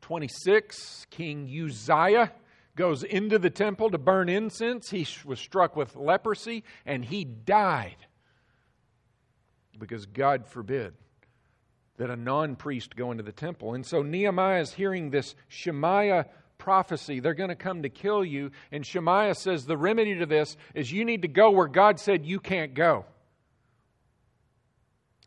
26, 0.00 1.06
King 1.10 1.48
Uzziah 1.48 2.32
goes 2.74 3.04
into 3.04 3.38
the 3.38 3.50
temple 3.50 3.90
to 3.90 3.98
burn 3.98 4.28
incense. 4.28 4.90
He 4.90 5.06
was 5.24 5.38
struck 5.38 5.76
with 5.76 5.94
leprosy 5.94 6.64
and 6.86 7.04
he 7.04 7.24
died 7.24 7.96
because 9.78 10.06
God 10.06 10.46
forbid 10.46 10.94
that 11.98 12.10
a 12.10 12.16
non 12.16 12.56
priest 12.56 12.96
go 12.96 13.10
into 13.10 13.22
the 13.22 13.32
temple. 13.32 13.74
And 13.74 13.84
so 13.84 14.02
Nehemiah 14.02 14.60
is 14.60 14.72
hearing 14.72 15.10
this 15.10 15.34
Shemaiah 15.48 16.26
prophecy. 16.58 17.20
They're 17.20 17.34
going 17.34 17.48
to 17.48 17.56
come 17.56 17.82
to 17.82 17.88
kill 17.88 18.24
you. 18.24 18.50
And 18.70 18.86
Shemaiah 18.86 19.34
says 19.34 19.64
the 19.64 19.76
remedy 19.76 20.18
to 20.18 20.26
this 20.26 20.56
is 20.74 20.92
you 20.92 21.04
need 21.04 21.22
to 21.22 21.28
go 21.28 21.50
where 21.50 21.68
God 21.68 21.98
said 21.98 22.24
you 22.24 22.40
can't 22.40 22.74
go. 22.74 23.04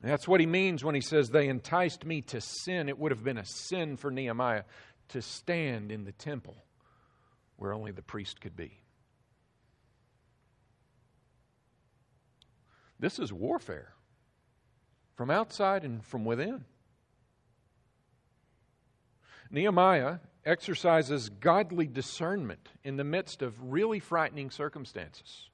That's 0.02 0.28
what 0.28 0.40
he 0.40 0.46
means 0.46 0.84
when 0.84 0.96
he 0.96 1.02
says, 1.02 1.30
They 1.30 1.48
enticed 1.48 2.06
me 2.06 2.22
to 2.22 2.40
sin. 2.40 2.90
It 2.90 3.00
would 3.00 3.12
have 3.12 3.24
been 3.24 3.38
a 3.38 3.46
sin 3.46 3.98
for 3.98 4.12
Nehemiah 4.12 4.64
to 5.10 5.22
stand 5.22 5.92
in 5.92 6.04
the 6.04 6.12
temple 6.12 6.56
where 7.58 7.74
only 7.74 7.92
the 7.92 8.02
priest 8.02 8.40
could 8.42 8.56
be. 8.56 8.80
This 13.00 13.20
is 13.20 13.34
warfare 13.34 13.95
from 15.16 15.32
outside 15.32 15.84
and 15.84 16.04
from 16.06 16.26
within. 16.26 16.66
Nehemiah 19.50 20.18
exercises 20.46 21.30
godly 21.30 21.88
discernment 21.88 22.70
in 22.84 22.98
the 22.98 23.04
midst 23.04 23.42
of 23.42 23.72
really 23.72 24.00
frightening 24.00 24.52
circumstances. 24.52 25.50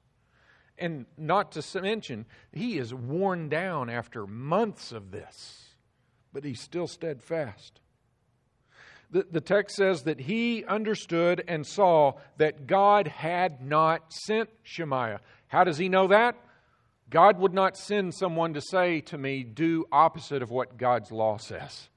And 0.77 1.05
not 1.17 1.51
to 1.53 1.81
mention, 1.81 2.25
he 2.51 2.77
is 2.77 2.93
worn 2.93 3.49
down 3.49 3.89
after 3.89 4.25
months 4.25 4.91
of 4.91 5.11
this, 5.11 5.65
but 6.33 6.43
he's 6.43 6.59
still 6.59 6.87
steadfast. 6.87 7.79
The, 9.11 9.27
the 9.29 9.41
text 9.41 9.75
says 9.75 10.03
that 10.03 10.21
he 10.21 10.65
understood 10.65 11.43
and 11.47 11.67
saw 11.67 12.13
that 12.37 12.65
God 12.65 13.07
had 13.07 13.61
not 13.61 14.11
sent 14.11 14.49
Shemaiah. 14.63 15.19
How 15.47 15.63
does 15.65 15.77
he 15.77 15.89
know 15.89 16.07
that? 16.07 16.35
God 17.11 17.39
would 17.39 17.53
not 17.53 17.75
send 17.75 18.15
someone 18.15 18.53
to 18.53 18.61
say 18.61 19.01
to 19.01 19.17
me, 19.17 19.43
do 19.43 19.85
opposite 19.91 20.41
of 20.41 20.49
what 20.49 20.77
God's 20.77 21.11
law 21.11 21.37
says. 21.37 21.89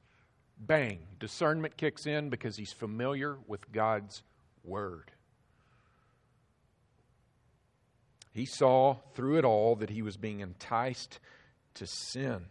Bang, 0.58 0.98
discernment 1.20 1.76
kicks 1.76 2.04
in 2.04 2.30
because 2.30 2.56
he's 2.56 2.72
familiar 2.72 3.38
with 3.46 3.70
God's 3.70 4.24
word. 4.64 5.12
He 8.32 8.44
saw 8.44 8.96
through 9.14 9.38
it 9.38 9.44
all 9.44 9.76
that 9.76 9.90
he 9.90 10.02
was 10.02 10.16
being 10.16 10.40
enticed 10.40 11.20
to 11.74 11.86
sin. 11.86 12.46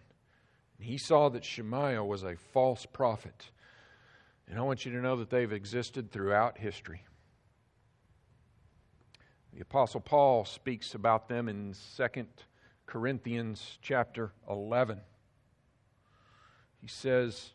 He 0.79 0.97
saw 0.97 1.27
that 1.29 1.43
Shemaiah 1.43 2.03
was 2.03 2.23
a 2.23 2.37
false 2.53 2.85
prophet. 2.85 3.51
And 4.47 4.57
I 4.57 4.61
want 4.61 4.85
you 4.85 4.93
to 4.93 5.01
know 5.01 5.17
that 5.17 5.29
they've 5.29 5.51
existed 5.51 6.11
throughout 6.11 6.57
history. 6.57 7.03
The 9.53 9.61
Apostle 9.61 9.99
Paul 9.99 10.45
speaks 10.45 10.95
about 10.95 11.27
them 11.27 11.49
in 11.49 11.75
2 11.97 12.07
Corinthians 12.93 13.79
chapter 13.81 14.33
11. 14.47 14.99
He 16.79 16.87
says, 16.87 17.53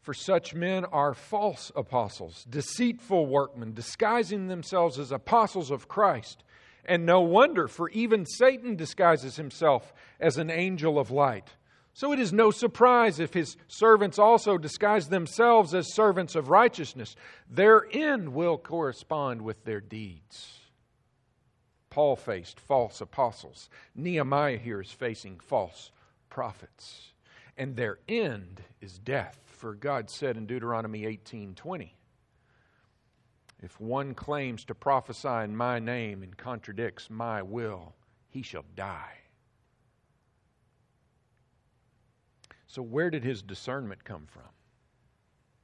For 0.00 0.14
such 0.14 0.54
men 0.54 0.84
are 0.84 1.12
false 1.12 1.72
apostles, 1.74 2.46
deceitful 2.48 3.26
workmen, 3.26 3.74
disguising 3.74 4.46
themselves 4.46 5.00
as 5.00 5.10
apostles 5.10 5.72
of 5.72 5.88
Christ. 5.88 6.44
And 6.84 7.04
no 7.04 7.20
wonder, 7.20 7.66
for 7.66 7.88
even 7.90 8.26
Satan 8.26 8.76
disguises 8.76 9.34
himself 9.34 9.92
as 10.20 10.36
an 10.36 10.50
angel 10.50 11.00
of 11.00 11.10
light. 11.10 11.48
So 11.92 12.12
it 12.12 12.20
is 12.20 12.32
no 12.32 12.52
surprise 12.52 13.18
if 13.18 13.34
his 13.34 13.56
servants 13.66 14.20
also 14.20 14.56
disguise 14.56 15.08
themselves 15.08 15.74
as 15.74 15.94
servants 15.94 16.36
of 16.36 16.48
righteousness. 16.48 17.16
Their 17.50 17.88
end 17.90 18.34
will 18.34 18.56
correspond 18.56 19.42
with 19.42 19.64
their 19.64 19.80
deeds. 19.80 20.65
Paul 21.96 22.14
faced 22.14 22.60
false 22.60 23.00
apostles. 23.00 23.70
Nehemiah 23.94 24.58
here 24.58 24.82
is 24.82 24.92
facing 24.92 25.40
false 25.40 25.92
prophets. 26.28 27.14
And 27.56 27.74
their 27.74 28.00
end 28.06 28.62
is 28.82 28.98
death. 28.98 29.40
For 29.46 29.72
God 29.72 30.10
said 30.10 30.36
in 30.36 30.44
Deuteronomy 30.44 31.06
18:20, 31.06 31.94
if 33.62 33.80
one 33.80 34.14
claims 34.14 34.62
to 34.66 34.74
prophesy 34.74 35.42
in 35.44 35.56
my 35.56 35.78
name 35.78 36.22
and 36.22 36.36
contradicts 36.36 37.08
my 37.08 37.40
will, 37.40 37.94
he 38.28 38.42
shall 38.42 38.66
die. 38.74 39.20
So, 42.66 42.82
where 42.82 43.08
did 43.08 43.24
his 43.24 43.40
discernment 43.40 44.04
come 44.04 44.26
from? 44.26 44.50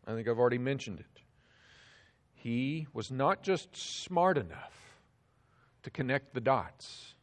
I 0.07 0.14
think 0.14 0.27
I've 0.27 0.38
already 0.38 0.57
mentioned 0.57 1.01
it. 1.01 1.21
He 2.33 2.87
was 2.95 3.11
not 3.11 3.42
just 3.42 3.77
smart 3.77 4.38
enough 4.38 4.82
to 5.83 5.90
connect 5.90 6.35
the 6.35 6.40
dots. 6.40 7.14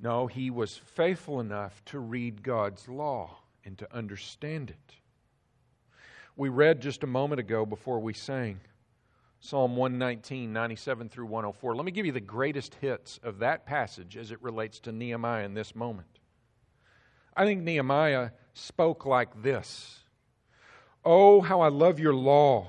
No, 0.00 0.26
he 0.26 0.50
was 0.50 0.76
faithful 0.76 1.40
enough 1.40 1.84
to 1.86 1.98
read 1.98 2.42
God's 2.42 2.88
law 2.88 3.38
and 3.64 3.76
to 3.78 3.94
understand 3.94 4.70
it. 4.70 4.94
We 6.36 6.48
read 6.48 6.80
just 6.80 7.02
a 7.02 7.08
moment 7.08 7.40
ago 7.40 7.66
before 7.66 7.98
we 7.98 8.12
sang 8.12 8.60
Psalm 9.40 9.76
119, 9.76 10.52
97 10.52 11.08
through 11.08 11.26
104. 11.26 11.76
Let 11.76 11.84
me 11.84 11.92
give 11.92 12.06
you 12.06 12.12
the 12.12 12.20
greatest 12.20 12.74
hits 12.76 13.20
of 13.22 13.38
that 13.38 13.66
passage 13.66 14.16
as 14.16 14.32
it 14.32 14.42
relates 14.42 14.80
to 14.80 14.92
Nehemiah 14.92 15.44
in 15.44 15.54
this 15.54 15.76
moment. 15.76 16.08
I 17.36 17.44
think 17.44 17.62
Nehemiah 17.62 18.30
spoke 18.52 19.06
like 19.06 19.42
this 19.42 20.00
Oh, 21.04 21.40
how 21.40 21.60
I 21.60 21.68
love 21.68 22.00
your 22.00 22.14
law! 22.14 22.68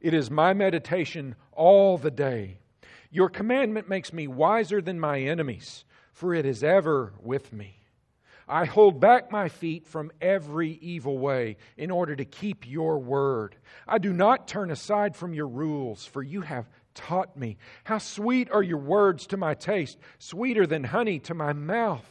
It 0.00 0.14
is 0.14 0.30
my 0.30 0.52
meditation 0.52 1.34
all 1.52 1.98
the 1.98 2.10
day. 2.10 2.58
Your 3.10 3.28
commandment 3.28 3.88
makes 3.88 4.12
me 4.12 4.26
wiser 4.26 4.80
than 4.80 5.00
my 5.00 5.20
enemies, 5.20 5.84
for 6.12 6.34
it 6.34 6.44
is 6.44 6.62
ever 6.62 7.14
with 7.20 7.52
me. 7.52 7.74
I 8.46 8.64
hold 8.64 8.98
back 8.98 9.30
my 9.30 9.48
feet 9.48 9.86
from 9.86 10.10
every 10.20 10.72
evil 10.80 11.18
way 11.18 11.58
in 11.76 11.90
order 11.90 12.16
to 12.16 12.24
keep 12.24 12.66
your 12.66 12.98
word. 12.98 13.56
I 13.86 13.98
do 13.98 14.12
not 14.12 14.48
turn 14.48 14.70
aside 14.70 15.16
from 15.16 15.34
your 15.34 15.48
rules, 15.48 16.06
for 16.06 16.22
you 16.22 16.40
have 16.40 16.68
taught 16.94 17.36
me. 17.36 17.58
How 17.84 17.98
sweet 17.98 18.50
are 18.50 18.62
your 18.62 18.78
words 18.78 19.26
to 19.28 19.36
my 19.36 19.54
taste, 19.54 19.98
sweeter 20.18 20.66
than 20.66 20.84
honey 20.84 21.18
to 21.20 21.34
my 21.34 21.52
mouth. 21.52 22.08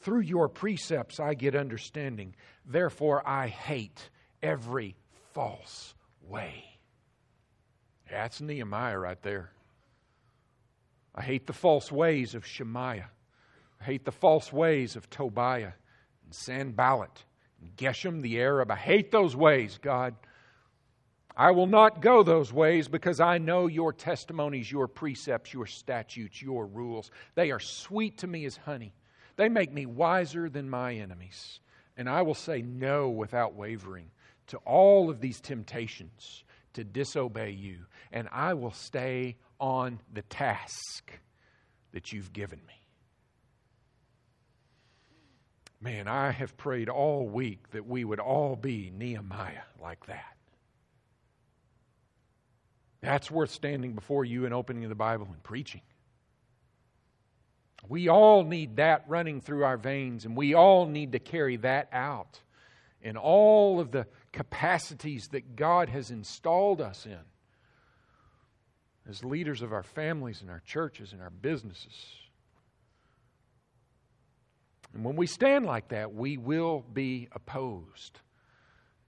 Through 0.00 0.20
your 0.20 0.48
precepts 0.48 1.20
I 1.20 1.34
get 1.34 1.54
understanding. 1.54 2.34
Therefore 2.66 3.26
I 3.26 3.48
hate 3.48 4.10
every 4.42 4.96
false 5.32 5.94
way. 6.22 6.64
That's 8.10 8.40
Nehemiah 8.40 8.98
right 8.98 9.22
there. 9.22 9.50
I 11.14 11.22
hate 11.22 11.46
the 11.46 11.52
false 11.52 11.92
ways 11.92 12.34
of 12.34 12.46
Shemaiah. 12.46 13.10
I 13.80 13.84
hate 13.84 14.04
the 14.04 14.12
false 14.12 14.52
ways 14.52 14.96
of 14.96 15.08
Tobiah 15.10 15.72
and 16.24 16.34
Sanballat 16.34 17.24
and 17.60 17.76
Geshem 17.76 18.22
the 18.22 18.40
Arab. 18.40 18.70
I 18.70 18.76
hate 18.76 19.10
those 19.10 19.36
ways, 19.36 19.78
God. 19.80 20.14
I 21.36 21.50
will 21.50 21.66
not 21.66 22.00
go 22.00 22.22
those 22.22 22.52
ways 22.52 22.86
because 22.86 23.18
I 23.18 23.38
know 23.38 23.66
your 23.66 23.92
testimonies, 23.92 24.70
your 24.70 24.86
precepts, 24.86 25.52
your 25.52 25.66
statutes, 25.66 26.40
your 26.40 26.66
rules. 26.66 27.10
They 27.34 27.50
are 27.50 27.60
sweet 27.60 28.18
to 28.18 28.26
me 28.26 28.44
as 28.44 28.56
honey. 28.56 28.94
They 29.36 29.48
make 29.48 29.72
me 29.72 29.86
wiser 29.86 30.48
than 30.48 30.70
my 30.70 30.94
enemies. 30.94 31.58
And 31.96 32.08
I 32.08 32.22
will 32.22 32.34
say 32.34 32.62
no 32.62 33.08
without 33.08 33.54
wavering 33.54 34.10
to 34.48 34.58
all 34.58 35.10
of 35.10 35.20
these 35.20 35.40
temptations 35.40 36.44
to 36.74 36.84
disobey 36.84 37.50
you. 37.50 37.78
And 38.12 38.28
I 38.30 38.54
will 38.54 38.72
stay 38.72 39.36
on 39.60 40.00
the 40.12 40.22
task 40.22 41.12
that 41.92 42.12
you've 42.12 42.32
given 42.32 42.60
me. 42.66 42.74
Man, 45.80 46.08
I 46.08 46.30
have 46.30 46.56
prayed 46.56 46.88
all 46.88 47.28
week 47.28 47.70
that 47.72 47.86
we 47.86 48.04
would 48.04 48.20
all 48.20 48.56
be 48.56 48.90
Nehemiah 48.96 49.62
like 49.82 50.06
that. 50.06 50.36
That's 53.02 53.30
worth 53.30 53.50
standing 53.50 53.92
before 53.92 54.24
you 54.24 54.46
and 54.46 54.54
opening 54.54 54.88
the 54.88 54.94
Bible 54.94 55.28
and 55.30 55.42
preaching. 55.42 55.82
We 57.86 58.08
all 58.08 58.44
need 58.44 58.76
that 58.76 59.04
running 59.08 59.42
through 59.42 59.64
our 59.64 59.76
veins, 59.76 60.24
and 60.24 60.34
we 60.34 60.54
all 60.54 60.86
need 60.86 61.12
to 61.12 61.18
carry 61.18 61.56
that 61.58 61.88
out 61.92 62.40
in 63.02 63.18
all 63.18 63.78
of 63.78 63.90
the 63.90 64.06
capacities 64.32 65.28
that 65.32 65.54
God 65.54 65.90
has 65.90 66.10
installed 66.10 66.80
us 66.80 67.04
in 67.04 67.18
as 69.08 69.24
leaders 69.24 69.62
of 69.62 69.72
our 69.72 69.82
families 69.82 70.40
and 70.40 70.50
our 70.50 70.62
churches 70.64 71.12
and 71.12 71.20
our 71.20 71.30
businesses. 71.30 71.94
And 74.94 75.04
when 75.04 75.16
we 75.16 75.26
stand 75.26 75.66
like 75.66 75.88
that, 75.88 76.14
we 76.14 76.36
will 76.36 76.84
be 76.92 77.28
opposed. 77.32 78.20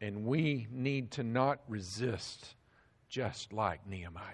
And 0.00 0.26
we 0.26 0.66
need 0.70 1.12
to 1.12 1.22
not 1.22 1.60
resist, 1.68 2.54
just 3.08 3.52
like 3.52 3.86
Nehemiah. 3.86 4.24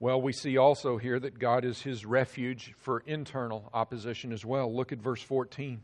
Well, 0.00 0.20
we 0.20 0.32
see 0.32 0.56
also 0.56 0.96
here 0.96 1.18
that 1.18 1.38
God 1.38 1.64
is 1.64 1.82
his 1.82 2.04
refuge 2.04 2.74
for 2.78 3.00
internal 3.00 3.68
opposition 3.72 4.32
as 4.32 4.44
well. 4.44 4.72
Look 4.72 4.92
at 4.92 4.98
verse 4.98 5.22
14. 5.22 5.80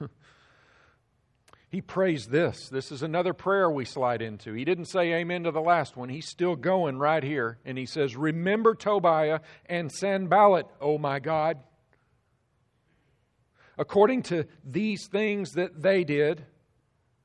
he 1.70 1.80
prays 1.80 2.26
this. 2.26 2.68
This 2.68 2.90
is 2.90 3.04
another 3.04 3.32
prayer 3.32 3.70
we 3.70 3.84
slide 3.84 4.22
into. 4.22 4.52
He 4.54 4.64
didn't 4.64 4.86
say 4.86 5.14
amen 5.14 5.44
to 5.44 5.52
the 5.52 5.60
last 5.60 5.96
one. 5.96 6.08
He's 6.08 6.28
still 6.28 6.56
going 6.56 6.98
right 6.98 7.22
here. 7.22 7.58
And 7.64 7.78
he 7.78 7.86
says, 7.86 8.16
Remember 8.16 8.74
Tobiah 8.74 9.38
and 9.66 9.90
Sanballat, 9.90 10.66
O 10.80 10.98
my 10.98 11.20
God. 11.20 11.58
According 13.78 14.24
to 14.24 14.46
these 14.64 15.06
things 15.06 15.52
that 15.52 15.80
they 15.80 16.02
did, 16.02 16.44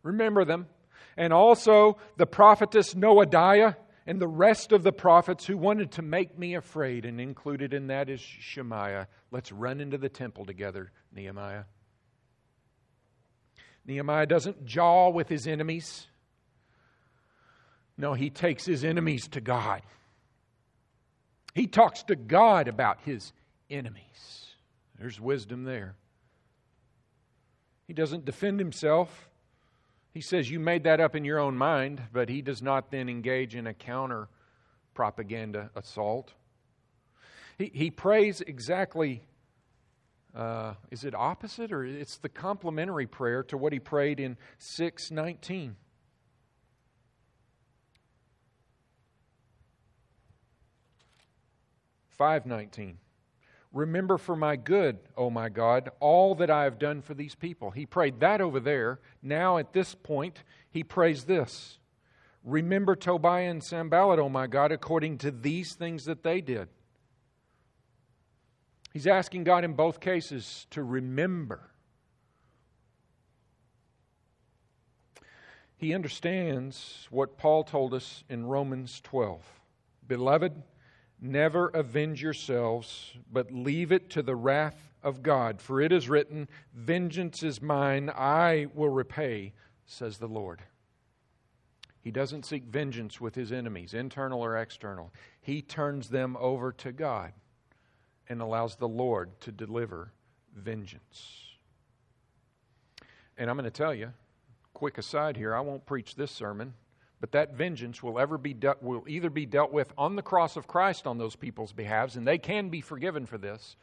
remember 0.04 0.46
them. 0.46 0.68
And 1.18 1.34
also 1.34 1.98
the 2.18 2.28
prophetess 2.28 2.94
Noadiah 2.94 3.76
and 4.06 4.22
the 4.22 4.28
rest 4.28 4.72
of 4.72 4.84
the 4.84 4.92
prophets 4.92 5.48
who 5.48 5.58
wanted 5.58 5.92
to 5.94 6.04
make 6.04 6.38
me 6.38 6.54
afraid, 6.54 7.06
and 7.06 7.20
included 7.20 7.74
in 7.74 7.88
that 7.88 8.10
is 8.10 8.22
Shemaiah. 8.22 9.08
Let's 9.32 9.52
run 9.52 9.82
into 9.82 9.98
the 9.98 10.10
temple 10.10 10.46
together, 10.46 10.92
Nehemiah. 11.12 11.64
Nehemiah 13.86 14.26
doesn't 14.26 14.66
jaw 14.66 15.10
with 15.10 15.30
his 15.30 15.48
enemies. 15.48 16.08
No, 17.98 18.14
he 18.14 18.30
takes 18.30 18.66
his 18.66 18.84
enemies 18.84 19.28
to 19.30 19.42
God. 19.42 19.82
He 21.54 21.68
talks 21.68 22.04
to 22.04 22.16
God 22.16 22.68
about 22.68 23.00
his 23.06 23.32
enemies. 23.70 24.56
There's 25.00 25.20
wisdom 25.20 25.64
there. 25.64 25.96
He 27.88 27.94
doesn't 27.94 28.26
defend 28.26 28.60
himself. 28.60 29.30
He 30.14 30.22
says, 30.22 30.50
You 30.50 30.60
made 30.60 30.84
that 30.84 31.00
up 31.00 31.16
in 31.16 31.24
your 31.24 31.40
own 31.40 31.56
mind, 31.58 32.02
but 32.12 32.30
he 32.30 32.42
does 32.42 32.62
not 32.62 32.92
then 32.92 33.08
engage 33.08 33.56
in 33.56 33.68
a 33.68 33.74
counter 33.74 34.28
propaganda 34.94 35.70
assault. 35.76 36.34
He, 37.58 37.72
he 37.74 37.92
prays 37.92 38.42
exactly, 38.42 39.24
uh, 40.36 40.74
is 40.92 41.06
it 41.06 41.16
opposite 41.16 41.72
or 41.72 41.86
it's 41.86 42.18
the 42.18 42.30
complementary 42.30 43.08
prayer 43.08 43.42
to 43.44 43.58
what 43.58 43.72
he 43.72 43.80
prayed 43.80 44.20
in 44.20 44.38
619. 44.58 45.76
Five 52.10 52.46
nineteen. 52.46 52.98
Remember 53.74 54.18
for 54.18 54.38
my 54.38 54.56
good, 54.56 55.00
O 55.18 55.30
my 55.30 55.50
God, 55.50 55.90
all 56.00 56.34
that 56.36 56.50
I 56.50 56.64
have 56.64 56.80
done 56.80 57.02
for 57.02 57.14
these 57.14 57.36
people. 57.36 57.72
He 57.72 57.86
prayed 57.86 58.22
that 58.22 58.40
over 58.40 58.62
there. 58.62 59.02
Now, 59.22 59.58
at 59.58 59.74
this 59.74 59.96
point, 59.96 60.44
he 60.70 60.82
prays 60.82 61.26
this 61.26 61.78
Remember 62.46 62.96
Tobiah 62.96 63.50
and 63.50 63.62
Sanballat, 63.62 64.20
O 64.20 64.30
my 64.30 64.48
God, 64.48 64.72
according 64.72 65.18
to 65.20 65.32
these 65.32 65.74
things 65.74 66.06
that 66.06 66.24
they 66.24 66.40
did. 66.40 66.70
He's 68.96 69.08
asking 69.08 69.44
God 69.44 69.66
in 69.66 69.74
both 69.74 70.00
cases 70.00 70.68
to 70.70 70.82
remember. 70.82 71.60
He 75.76 75.94
understands 75.94 77.06
what 77.12 77.38
Paul 77.38 77.66
told 77.66 77.94
us 77.94 78.24
in 78.30 78.46
Romans 78.46 79.02
12 79.02 79.44
Beloved, 80.08 80.64
never 81.20 81.68
avenge 81.68 82.24
yourselves, 82.24 83.12
but 83.30 83.52
leave 83.52 83.92
it 83.92 84.10
to 84.12 84.24
the 84.24 84.38
wrath 84.38 84.94
of 85.04 85.22
God. 85.22 85.60
For 85.62 85.82
it 85.82 85.92
is 85.92 86.08
written, 86.08 86.48
Vengeance 86.74 87.44
is 87.44 87.62
mine, 87.62 88.10
I 88.10 88.68
will 88.74 88.88
repay, 88.88 89.52
says 89.86 90.20
the 90.20 90.30
Lord. 90.30 90.62
He 92.00 92.12
doesn't 92.12 92.46
seek 92.46 92.64
vengeance 92.64 93.20
with 93.20 93.36
his 93.36 93.52
enemies, 93.52 93.94
internal 93.94 94.42
or 94.42 94.56
external. 94.56 95.12
He 95.42 95.62
turns 95.62 96.08
them 96.08 96.38
over 96.40 96.72
to 96.72 96.94
God 96.94 97.34
and 98.30 98.42
allows 98.42 98.76
the 98.76 98.88
Lord 98.88 99.40
to 99.42 99.52
deliver 99.52 100.12
vengeance. 100.56 101.44
And 103.38 103.50
I'm 103.50 103.58
going 103.58 103.66
to 103.66 103.72
tell 103.72 103.94
you, 103.94 104.14
quick 104.74 104.98
aside 104.98 105.38
here, 105.38 105.56
I 105.56 105.60
won't 105.62 105.86
preach 105.86 106.16
this 106.16 106.32
sermon, 106.32 106.74
but 107.20 107.32
that 107.34 107.54
vengeance 107.54 108.02
will 108.02 108.20
ever 108.20 108.38
be 108.38 108.54
de- 108.54 108.76
will 108.82 109.04
either 109.08 109.30
be 109.30 109.46
dealt 109.46 109.72
with 109.72 109.92
on 109.98 110.16
the 110.16 110.22
cross 110.22 110.56
of 110.56 110.68
Christ 110.68 111.08
on 111.08 111.18
those 111.18 111.36
people's 111.36 111.74
behalves, 111.74 112.16
and 112.16 112.28
they 112.28 112.38
can 112.38 112.70
be 112.70 112.82
forgiven 112.82 113.26
for 113.26 113.38
this, 113.38 113.76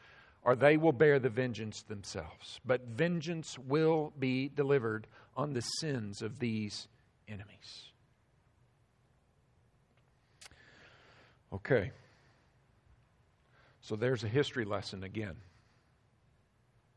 or 0.42 0.56
they 0.56 0.76
will 0.76 0.92
bear 0.92 1.18
the 1.18 1.28
vengeance 1.28 1.82
themselves. 1.82 2.60
But 2.64 2.86
vengeance 2.86 3.58
will 3.58 4.12
be 4.18 4.48
delivered 4.48 5.06
on 5.36 5.52
the 5.52 5.60
sins 5.60 6.22
of 6.22 6.38
these 6.38 6.88
enemies. 7.28 7.92
Okay. 11.52 11.92
So 13.82 13.96
there's 13.96 14.24
a 14.24 14.28
history 14.28 14.64
lesson 14.64 15.02
again. 15.02 15.36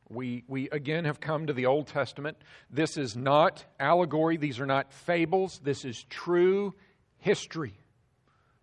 We, 0.08 0.44
we 0.48 0.70
again 0.70 1.06
have 1.06 1.20
come 1.20 1.48
to 1.48 1.54
the 1.54 1.66
Old 1.66 1.88
Testament. 1.88 2.38
This 2.70 2.96
is 2.96 3.16
not 3.16 3.66
allegory, 3.80 4.38
these 4.38 4.60
are 4.60 4.68
not 4.68 4.94
fables. 4.94 5.60
This 5.64 5.84
is 5.84 6.04
true 6.10 6.76
history 7.18 7.74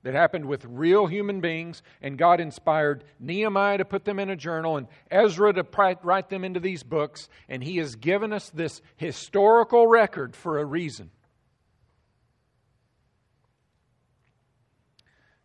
that 0.04 0.14
happened 0.14 0.46
with 0.46 0.64
real 0.64 1.06
human 1.06 1.40
beings, 1.40 1.82
and 2.00 2.18
God 2.18 2.40
inspired 2.40 3.04
Nehemiah 3.18 3.78
to 3.78 3.84
put 3.84 4.04
them 4.04 4.18
in 4.18 4.30
a 4.30 4.36
journal 4.36 4.76
and 4.76 4.88
Ezra 5.10 5.52
to 5.52 5.64
write 6.02 6.28
them 6.28 6.44
into 6.44 6.60
these 6.60 6.82
books, 6.82 7.28
and 7.48 7.62
He 7.62 7.76
has 7.78 7.96
given 7.96 8.32
us 8.32 8.50
this 8.50 8.80
historical 8.96 9.86
record 9.86 10.34
for 10.36 10.58
a 10.58 10.64
reason. 10.64 11.10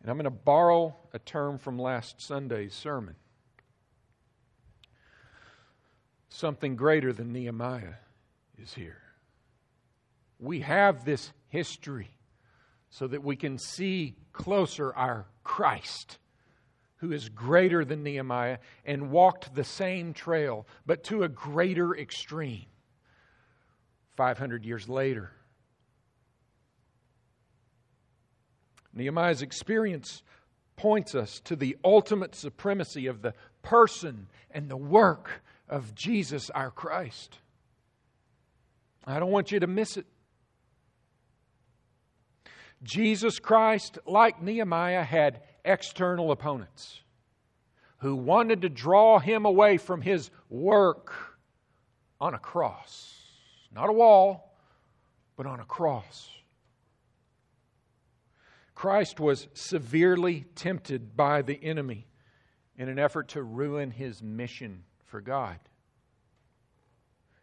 And 0.07 0.11
I'm 0.11 0.17
going 0.19 0.23
to 0.23 0.39
borrow 0.45 0.95
a 1.11 1.19
term 1.19 1.57
from 1.57 1.77
last 1.77 2.21
Sunday's 2.21 2.73
sermon. 2.73 3.15
Something 6.29 6.77
greater 6.77 7.11
than 7.11 7.33
Nehemiah 7.33 7.95
is 8.57 8.73
here. 8.73 9.01
We 10.39 10.61
have 10.61 11.03
this 11.03 11.33
history 11.49 12.07
so 12.89 13.05
that 13.07 13.21
we 13.21 13.35
can 13.35 13.57
see 13.57 14.15
closer 14.31 14.95
our 14.95 15.25
Christ, 15.43 16.19
who 16.99 17.11
is 17.11 17.27
greater 17.27 17.83
than 17.83 18.01
Nehemiah 18.03 18.59
and 18.85 19.11
walked 19.11 19.53
the 19.55 19.65
same 19.65 20.13
trail, 20.13 20.65
but 20.85 21.03
to 21.03 21.23
a 21.23 21.27
greater 21.27 21.93
extreme. 21.93 22.67
500 24.15 24.63
years 24.63 24.87
later, 24.87 25.33
Nehemiah's 28.97 29.41
experience 29.41 30.23
points 30.75 31.15
us 31.15 31.39
to 31.45 31.55
the 31.55 31.77
ultimate 31.83 32.35
supremacy 32.35 33.07
of 33.07 33.21
the 33.21 33.33
person 33.61 34.27
and 34.51 34.69
the 34.69 34.77
work 34.77 35.43
of 35.69 35.93
Jesus 35.95 36.49
our 36.49 36.71
Christ. 36.71 37.37
I 39.05 39.19
don't 39.19 39.31
want 39.31 39.51
you 39.51 39.59
to 39.59 39.67
miss 39.67 39.97
it. 39.97 40.05
Jesus 42.83 43.39
Christ, 43.39 43.97
like 44.05 44.41
Nehemiah, 44.41 45.03
had 45.03 45.41
external 45.63 46.31
opponents 46.31 47.01
who 47.99 48.15
wanted 48.15 48.61
to 48.61 48.69
draw 48.69 49.19
him 49.19 49.45
away 49.45 49.77
from 49.77 50.01
his 50.01 50.29
work 50.49 51.13
on 52.19 52.33
a 52.33 52.39
cross. 52.39 53.15
Not 53.73 53.89
a 53.89 53.93
wall, 53.93 54.55
but 55.35 55.45
on 55.45 55.59
a 55.59 55.65
cross. 55.65 56.29
Christ 58.77 59.19
was 59.19 59.47
severely 59.55 60.45
tempted 60.53 61.17
by 61.17 61.41
the 61.41 61.59
enemy 61.63 62.05
in 62.77 62.89
an 62.89 62.99
effort 62.99 63.29
to 63.29 63.41
ruin 63.41 63.89
his 63.89 64.21
mission 64.21 64.83
for 65.03 65.19
God. 65.19 65.57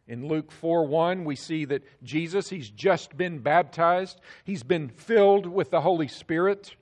In 0.07 0.29
Luke 0.29 0.53
4 0.53 0.87
1, 0.87 1.25
we 1.25 1.35
see 1.35 1.65
that 1.65 1.83
Jesus, 2.05 2.51
he's 2.51 2.71
just 2.71 3.17
been 3.17 3.41
baptized, 3.41 4.21
he's 4.45 4.63
been 4.63 4.89
filled 4.89 5.47
with 5.47 5.73
the 5.73 5.81
Holy 5.81 6.07
Spirit, 6.07 6.77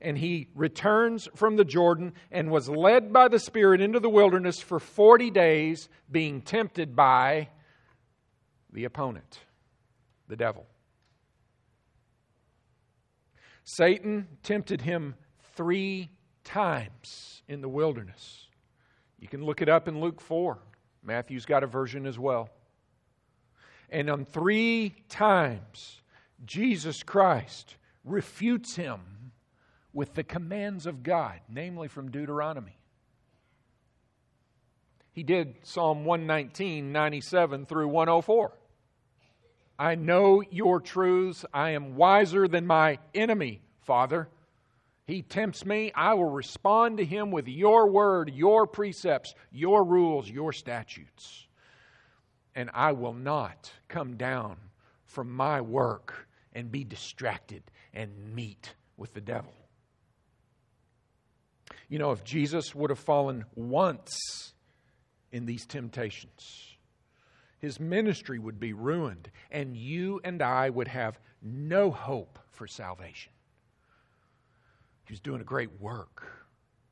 and 0.00 0.16
he 0.16 0.48
returns 0.54 1.28
from 1.36 1.56
the 1.56 1.64
Jordan 1.66 2.14
and 2.30 2.50
was 2.50 2.70
led 2.70 3.12
by 3.12 3.28
the 3.28 3.38
Spirit 3.38 3.82
into 3.82 4.00
the 4.00 4.08
wilderness 4.08 4.58
for 4.58 4.80
40 4.80 5.30
days, 5.30 5.90
being 6.10 6.40
tempted 6.40 6.96
by 6.96 7.50
the 8.72 8.84
opponent, 8.84 9.40
the 10.28 10.36
devil. 10.36 10.66
Satan 13.64 14.26
tempted 14.42 14.80
him 14.80 15.14
three 15.54 16.10
times 16.44 17.42
in 17.48 17.60
the 17.60 17.68
wilderness. 17.68 18.48
You 19.18 19.28
can 19.28 19.44
look 19.44 19.62
it 19.62 19.68
up 19.68 19.86
in 19.86 20.00
Luke 20.00 20.20
4. 20.20 20.58
Matthew's 21.04 21.46
got 21.46 21.62
a 21.62 21.66
version 21.66 22.06
as 22.06 22.18
well. 22.18 22.48
And 23.90 24.08
on 24.08 24.24
three 24.24 24.94
times, 25.08 26.00
Jesus 26.44 27.02
Christ 27.02 27.76
refutes 28.04 28.74
him 28.74 29.00
with 29.92 30.14
the 30.14 30.24
commands 30.24 30.86
of 30.86 31.02
God, 31.02 31.40
namely 31.48 31.88
from 31.88 32.10
Deuteronomy. 32.10 32.78
He 35.12 35.22
did 35.22 35.56
Psalm 35.62 36.04
119, 36.04 36.90
97 36.90 37.66
through 37.66 37.88
104. 37.88 38.52
I 39.78 39.94
know 39.94 40.42
your 40.50 40.80
truths. 40.80 41.44
I 41.52 41.70
am 41.70 41.96
wiser 41.96 42.46
than 42.46 42.66
my 42.66 42.98
enemy, 43.14 43.62
Father. 43.80 44.28
He 45.06 45.22
tempts 45.22 45.64
me. 45.64 45.92
I 45.94 46.14
will 46.14 46.30
respond 46.30 46.98
to 46.98 47.04
him 47.04 47.30
with 47.30 47.48
your 47.48 47.90
word, 47.90 48.30
your 48.34 48.66
precepts, 48.66 49.34
your 49.50 49.84
rules, 49.84 50.30
your 50.30 50.52
statutes. 50.52 51.46
And 52.54 52.70
I 52.72 52.92
will 52.92 53.14
not 53.14 53.72
come 53.88 54.16
down 54.16 54.56
from 55.04 55.32
my 55.32 55.60
work 55.60 56.28
and 56.52 56.70
be 56.70 56.84
distracted 56.84 57.62
and 57.92 58.34
meet 58.34 58.74
with 58.96 59.14
the 59.14 59.20
devil. 59.20 59.52
You 61.88 61.98
know, 61.98 62.12
if 62.12 62.24
Jesus 62.24 62.74
would 62.74 62.90
have 62.90 62.98
fallen 62.98 63.44
once 63.54 64.54
in 65.30 65.44
these 65.44 65.66
temptations, 65.66 66.71
his 67.62 67.78
ministry 67.78 68.40
would 68.40 68.58
be 68.58 68.72
ruined, 68.72 69.30
and 69.48 69.76
you 69.76 70.20
and 70.24 70.42
I 70.42 70.68
would 70.68 70.88
have 70.88 71.20
no 71.40 71.92
hope 71.92 72.40
for 72.50 72.66
salvation. 72.66 73.32
He 75.06 75.12
was 75.12 75.20
doing 75.20 75.40
a 75.40 75.44
great 75.44 75.80
work, 75.80 76.26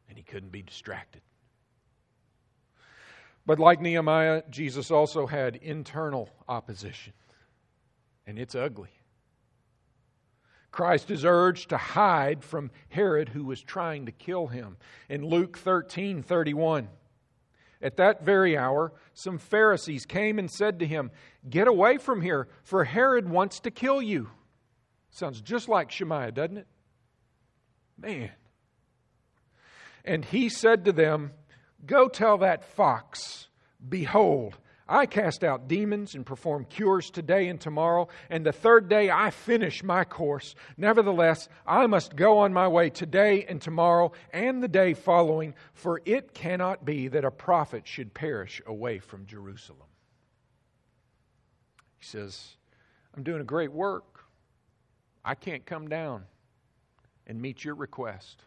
and 0.09 0.17
he 0.17 0.23
couldn't 0.23 0.53
be 0.53 0.63
distracted. 0.63 1.23
But 3.45 3.59
like 3.59 3.81
Nehemiah, 3.81 4.45
Jesus 4.49 4.93
also 4.93 5.27
had 5.27 5.57
internal 5.57 6.31
opposition, 6.49 7.15
and 8.25 8.39
it's 8.39 8.55
ugly. 8.55 8.91
Christ 10.71 11.11
is 11.11 11.25
urged 11.25 11.71
to 11.71 11.79
hide 11.79 12.45
from 12.45 12.71
Herod, 12.91 13.31
who 13.31 13.45
was 13.45 13.61
trying 13.61 14.07
to 14.07 14.13
kill 14.13 14.47
him. 14.47 14.77
In 15.09 15.27
Luke 15.27 15.59
13 15.59 16.23
31, 16.23 16.89
at 17.83 17.97
that 17.97 18.25
very 18.25 18.57
hour, 18.57 18.93
some 19.15 19.39
Pharisees 19.39 20.05
came 20.05 20.39
and 20.39 20.51
said 20.51 20.79
to 20.81 20.87
him, 20.87 21.11
Get 21.49 21.67
away 21.69 21.99
from 21.99 22.21
here, 22.21 22.49
for 22.63 22.85
Herod 22.85 23.29
wants 23.29 23.61
to 23.61 23.71
kill 23.71 24.03
you. 24.03 24.31
Sounds 25.11 25.41
just 25.41 25.69
like 25.69 25.91
Shemaiah, 25.91 26.33
doesn't 26.33 26.59
it? 26.59 26.67
Man. 27.99 28.31
And 30.05 30.25
he 30.25 30.49
said 30.49 30.85
to 30.85 30.93
them, 30.93 31.33
Go 31.87 32.09
tell 32.09 32.39
that 32.39 32.65
fox, 32.65 33.49
Behold, 33.87 34.59
I 34.91 35.07
cast 35.07 35.45
out 35.45 35.69
demons 35.69 36.17
and 36.17 36.27
perform 36.27 36.65
cures 36.65 37.11
today 37.11 37.47
and 37.47 37.61
tomorrow, 37.61 38.09
and 38.29 38.45
the 38.45 38.53
third 38.53 38.89
day 38.89 39.09
I 39.09 39.31
finish 39.31 39.85
my 39.85 40.03
course. 40.03 40.57
Nevertheless, 40.77 41.49
I 41.65 41.87
must 41.87 42.17
go 42.17 42.39
on 42.39 42.53
my 42.53 42.67
way 42.67 42.91
today 42.91 43.45
and 43.49 43.63
tomorrow 43.63 44.11
and 44.33 44.61
the 44.61 44.69
day 44.69 44.95
following, 44.95 45.55
for 45.75 46.03
it 46.05 46.35
cannot 46.35 46.85
be 46.85 47.07
that 47.07 47.25
a 47.25 47.31
prophet 47.31 47.87
should 47.87 48.15
perish 48.15 48.61
away 48.67 48.99
from 48.99 49.27
Jerusalem. 49.27 49.87
He 51.99 52.05
says, 52.05 52.57
I'm 53.17 53.23
doing 53.23 53.41
a 53.41 53.45
great 53.45 53.73
work. 53.73 54.25
I 55.25 55.37
can't 55.37 55.65
come 55.65 55.87
down 55.87 56.25
and 57.29 57.41
meet 57.41 57.65
your 57.65 57.77
request. 57.77 58.43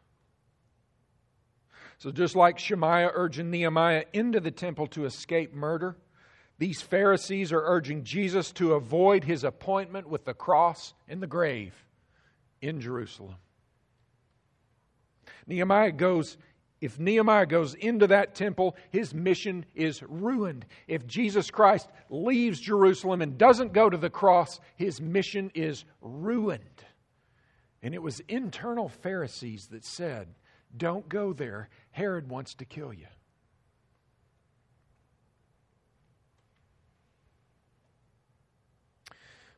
So, 2.00 2.12
just 2.12 2.36
like 2.36 2.60
Shemaiah 2.60 3.12
urging 3.14 3.50
Nehemiah 3.50 4.04
into 4.12 4.42
the 4.42 4.52
temple 4.52 4.88
to 4.88 5.06
escape 5.06 5.54
murder, 5.54 5.96
these 6.60 6.82
Pharisees 6.82 7.52
are 7.52 7.64
urging 7.66 8.04
Jesus 8.04 8.52
to 8.54 8.74
avoid 8.74 9.24
his 9.24 9.44
appointment 9.44 10.08
with 10.08 10.26
the 10.26 10.34
cross 10.34 10.94
and 11.08 11.22
the 11.22 11.28
grave 11.28 11.74
in 12.62 12.80
Jerusalem. 12.80 13.36
Nehemiah 15.48 15.92
goes, 15.92 16.38
if 16.84 17.00
Nehemiah 17.00 17.46
goes 17.46 17.76
into 17.76 18.08
that 18.08 18.36
temple, 18.36 18.76
his 18.92 19.14
mission 19.14 19.66
is 19.74 20.04
ruined. 20.04 20.66
If 20.86 21.08
Jesus 21.08 21.50
Christ 21.50 21.88
leaves 22.10 22.60
Jerusalem 22.60 23.22
and 23.22 23.38
doesn't 23.38 23.72
go 23.72 23.90
to 23.90 23.96
the 23.96 24.10
cross, 24.10 24.60
his 24.76 25.00
mission 25.00 25.50
is 25.54 25.86
ruined. 26.02 26.84
And 27.82 27.94
it 27.94 28.02
was 28.02 28.20
internal 28.28 28.90
Pharisees 28.90 29.68
that 29.68 29.86
said, 29.86 30.28
Don't 30.76 31.08
go 31.08 31.32
there. 31.32 31.70
Herod 31.92 32.28
wants 32.30 32.54
to 32.56 32.66
kill 32.66 32.94
you. 32.94 33.08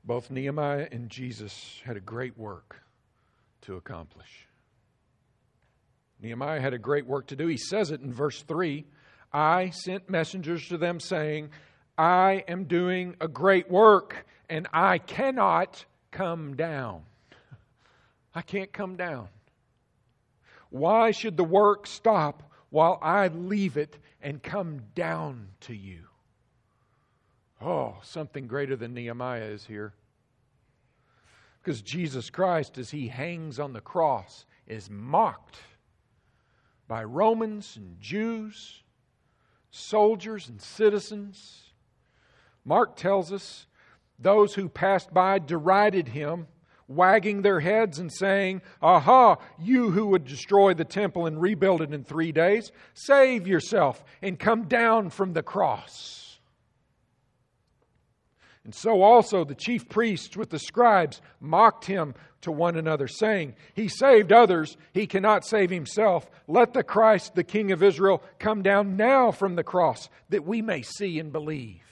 Both 0.06 0.30
Nehemiah 0.30 0.88
and 0.91 1.10
Jesus 1.10 1.82
had 1.84 1.97
a 1.97 2.01
great 2.01 2.38
work 2.38 2.80
to 3.62 3.76
accomplish. 3.76 4.47
Nehemiah 6.22 6.62
had 6.62 6.74
a 6.74 6.78
great 6.78 7.08
work 7.08 7.28
to 7.28 7.36
do. 7.36 7.47
He 7.47 7.58
says 7.58 7.89
it 7.89 8.01
in 8.01 8.14
verse 8.14 8.41
3 8.43 8.86
I 9.34 9.72
sent 9.72 10.10
messengers 10.10 10.68
to 10.70 10.78
them 10.78 10.99
saying, 10.99 11.49
I 11.97 12.43
am 12.47 12.66
doing 12.66 13.16
a 13.20 13.28
great 13.28 13.70
work 13.70 14.26
and 14.47 14.68
I 14.72 14.99
cannot 14.99 15.84
come 16.12 16.56
down. 16.56 17.01
I 18.36 18.43
can't 18.43 18.72
come 18.72 18.95
down. 18.95 19.28
Why 20.70 21.12
should 21.12 21.36
the 21.36 21.43
work 21.43 21.88
stop 21.88 22.43
while 22.70 22.99
I 23.01 23.28
leave 23.30 23.76
it 23.76 23.97
and 24.22 24.41
come 24.41 24.82
down 24.93 25.47
to 25.62 25.76
you? 25.76 26.03
Oh, 27.66 27.95
something 28.03 28.45
greater 28.45 28.76
than 28.76 28.93
Nehemiah 28.93 29.45
is 29.45 29.66
here. 29.66 29.93
Because 31.63 31.82
Jesus 31.82 32.30
Christ, 32.30 32.78
as 32.78 32.91
he 32.91 33.07
hangs 33.07 33.59
on 33.59 33.74
the 33.74 33.82
cross, 33.82 34.45
is 34.68 34.88
mocked 34.88 35.57
by 36.88 37.03
Romans 37.03 37.76
and 37.76 37.99
Jews, 37.99 38.84
soldiers 39.72 40.47
and 40.47 40.61
citizens. 40.61 41.72
Mark 42.63 42.95
tells 42.95 43.32
us 43.34 43.66
those 44.20 44.53
who 44.53 44.70
passed 44.70 45.11
by 45.11 45.39
derided 45.39 46.09
him, 46.09 46.45
wagging 46.88 47.41
their 47.41 47.61
heads 47.61 47.97
and 47.97 48.13
saying, 48.13 48.61
Aha, 48.80 49.38
you 49.57 49.89
who 49.89 50.05
would 50.05 50.26
destroy 50.26 50.76
the 50.76 50.86
temple 50.86 51.26
and 51.26 51.41
rebuild 51.41 51.82
it 51.82 51.95
in 51.95 52.03
three 52.03 52.32
days, 52.32 52.72
save 52.93 53.47
yourself 53.47 54.05
and 54.22 54.38
come 54.38 54.68
down 54.68 55.09
from 55.09 55.34
the 55.34 55.41
cross. 55.41 56.24
And 58.66 58.74
so 58.74 59.03
also 59.03 59.45
the 59.45 59.55
chief 59.55 59.88
priests 59.88 60.36
with 60.36 60.49
the 60.49 60.59
scribes 60.59 61.22
mocked 61.39 61.86
him 61.86 62.16
to 62.41 62.51
one 62.51 62.76
another, 62.76 63.07
saying, 63.07 63.55
He 63.76 63.88
saved 63.88 64.34
others, 64.34 64.76
he 64.91 65.05
cannot 65.05 65.45
save 65.45 65.70
himself. 65.70 66.30
Let 66.47 66.74
the 66.74 66.84
Christ, 66.84 67.36
the 67.36 67.43
King 67.43 67.72
of 67.72 67.84
Israel, 67.84 68.24
come 68.39 68.63
down 68.63 68.97
now 68.97 69.32
from 69.32 69.55
the 69.55 69.63
cross, 69.63 70.09
that 70.30 70.45
we 70.45 70.63
may 70.63 70.82
see 70.82 71.20
and 71.20 71.32
believe. 71.32 71.84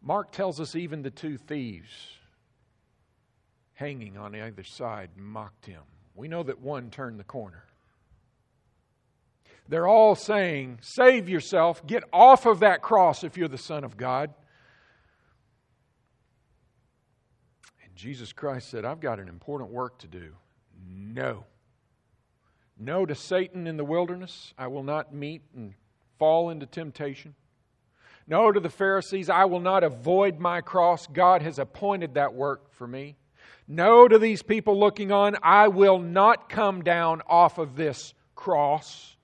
Mark 0.00 0.32
tells 0.32 0.60
us 0.60 0.74
even 0.74 1.02
the 1.02 1.10
two 1.10 1.36
thieves 1.36 1.90
hanging 3.74 4.16
on 4.16 4.34
either 4.34 4.64
side 4.64 5.10
mocked 5.16 5.66
him. 5.66 5.82
We 6.14 6.28
know 6.28 6.42
that 6.42 6.60
one 6.60 6.90
turned 6.90 7.20
the 7.20 7.24
corner. 7.24 7.64
They're 9.68 9.86
all 9.86 10.14
saying, 10.14 10.78
Save 10.82 11.28
yourself, 11.28 11.86
get 11.86 12.04
off 12.12 12.46
of 12.46 12.60
that 12.60 12.82
cross 12.82 13.24
if 13.24 13.36
you're 13.36 13.48
the 13.48 13.58
Son 13.58 13.84
of 13.84 13.96
God. 13.96 14.32
And 17.84 17.94
Jesus 17.94 18.32
Christ 18.32 18.68
said, 18.68 18.84
I've 18.84 19.00
got 19.00 19.18
an 19.18 19.28
important 19.28 19.70
work 19.70 19.98
to 19.98 20.08
do. 20.08 20.32
No. 20.86 21.44
No 22.78 23.06
to 23.06 23.14
Satan 23.14 23.66
in 23.66 23.76
the 23.76 23.84
wilderness. 23.84 24.52
I 24.58 24.66
will 24.66 24.82
not 24.82 25.14
meet 25.14 25.42
and 25.54 25.74
fall 26.18 26.50
into 26.50 26.66
temptation. 26.66 27.34
No 28.26 28.52
to 28.52 28.60
the 28.60 28.70
Pharisees. 28.70 29.28
I 29.28 29.44
will 29.44 29.60
not 29.60 29.84
avoid 29.84 30.38
my 30.38 30.60
cross. 30.60 31.06
God 31.06 31.42
has 31.42 31.58
appointed 31.58 32.14
that 32.14 32.34
work 32.34 32.72
for 32.72 32.86
me. 32.86 33.16
No 33.68 34.08
to 34.08 34.18
these 34.18 34.42
people 34.42 34.78
looking 34.78 35.12
on. 35.12 35.36
I 35.42 35.68
will 35.68 35.98
not 35.98 36.48
come 36.48 36.82
down 36.82 37.22
off 37.26 37.58
of 37.58 37.76
this 37.76 38.14
cross 38.34 39.16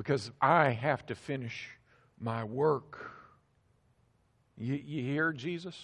because 0.00 0.30
I 0.40 0.70
have 0.70 1.04
to 1.08 1.14
finish 1.14 1.68
my 2.18 2.42
work. 2.42 3.10
You, 4.56 4.80
you 4.82 5.02
hear 5.02 5.30
Jesus? 5.30 5.76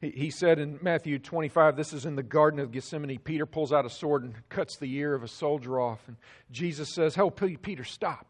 He, 0.00 0.10
he 0.10 0.30
said 0.30 0.60
in 0.60 0.78
Matthew 0.80 1.18
25, 1.18 1.74
this 1.74 1.92
is 1.92 2.06
in 2.06 2.14
the 2.14 2.22
Garden 2.22 2.60
of 2.60 2.70
Gethsemane. 2.70 3.18
Peter 3.18 3.46
pulls 3.46 3.72
out 3.72 3.84
a 3.84 3.90
sword 3.90 4.22
and 4.22 4.48
cuts 4.48 4.76
the 4.76 4.94
ear 4.94 5.12
of 5.16 5.24
a 5.24 5.28
soldier 5.28 5.80
off. 5.80 6.06
And 6.06 6.16
Jesus 6.52 6.94
says, 6.94 7.18
Oh, 7.18 7.30
Peter, 7.30 7.82
stop. 7.82 8.28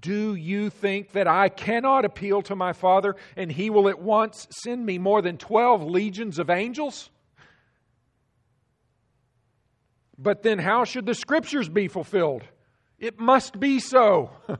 Do 0.00 0.34
you 0.34 0.70
think 0.70 1.12
that 1.12 1.28
I 1.28 1.50
cannot 1.50 2.06
appeal 2.06 2.40
to 2.40 2.56
my 2.56 2.72
Father 2.72 3.16
and 3.36 3.52
he 3.52 3.68
will 3.68 3.90
at 3.90 4.00
once 4.00 4.48
send 4.50 4.86
me 4.86 4.96
more 4.96 5.20
than 5.20 5.36
12 5.36 5.84
legions 5.84 6.38
of 6.38 6.48
angels? 6.48 7.10
But 10.16 10.42
then, 10.42 10.58
how 10.58 10.84
should 10.84 11.04
the 11.04 11.14
scriptures 11.14 11.68
be 11.68 11.88
fulfilled? 11.88 12.44
It 13.04 13.18
must 13.18 13.60
be 13.60 13.80
so. 13.80 14.30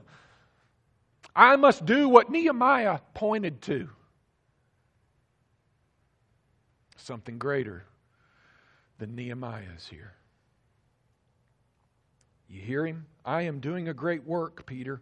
I 1.35 1.55
must 1.55 1.83
do 1.83 2.07
what 2.07 2.29
Nehemiah 2.29 2.99
pointed 3.15 3.63
to. 3.63 3.89
Something 6.95 7.39
greater 7.39 7.85
than 8.99 9.15
Nehemiah 9.15 9.63
is 9.75 9.87
here. 9.87 10.13
You 12.47 12.61
hear 12.61 12.85
him? 12.85 13.07
I 13.25 13.41
am 13.41 13.61
doing 13.61 13.87
a 13.87 13.95
great 13.95 14.23
work, 14.25 14.67
Peter. 14.67 15.01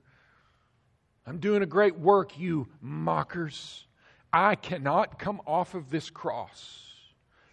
I'm 1.27 1.39
doing 1.39 1.63
a 1.63 1.65
great 1.65 1.99
work, 1.99 2.39
you 2.39 2.69
mockers. 2.79 3.85
I 4.31 4.55
cannot 4.55 5.19
come 5.19 5.41
off 5.45 5.73
of 5.73 5.89
this 5.89 6.09
cross. 6.09 6.93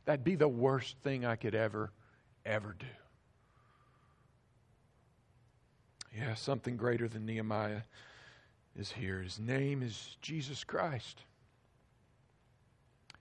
That'd 0.04 0.22
be 0.22 0.36
the 0.36 0.46
worst 0.46 0.98
thing 1.02 1.24
I 1.24 1.34
could 1.34 1.56
ever, 1.56 1.90
ever 2.46 2.76
do. 2.78 2.86
Yeah, 6.16 6.34
something 6.34 6.76
greater 6.76 7.08
than 7.08 7.24
Nehemiah 7.24 7.82
is 8.76 8.92
here. 8.92 9.22
His 9.22 9.38
name 9.38 9.82
is 9.82 10.16
Jesus 10.20 10.64
Christ. 10.64 11.22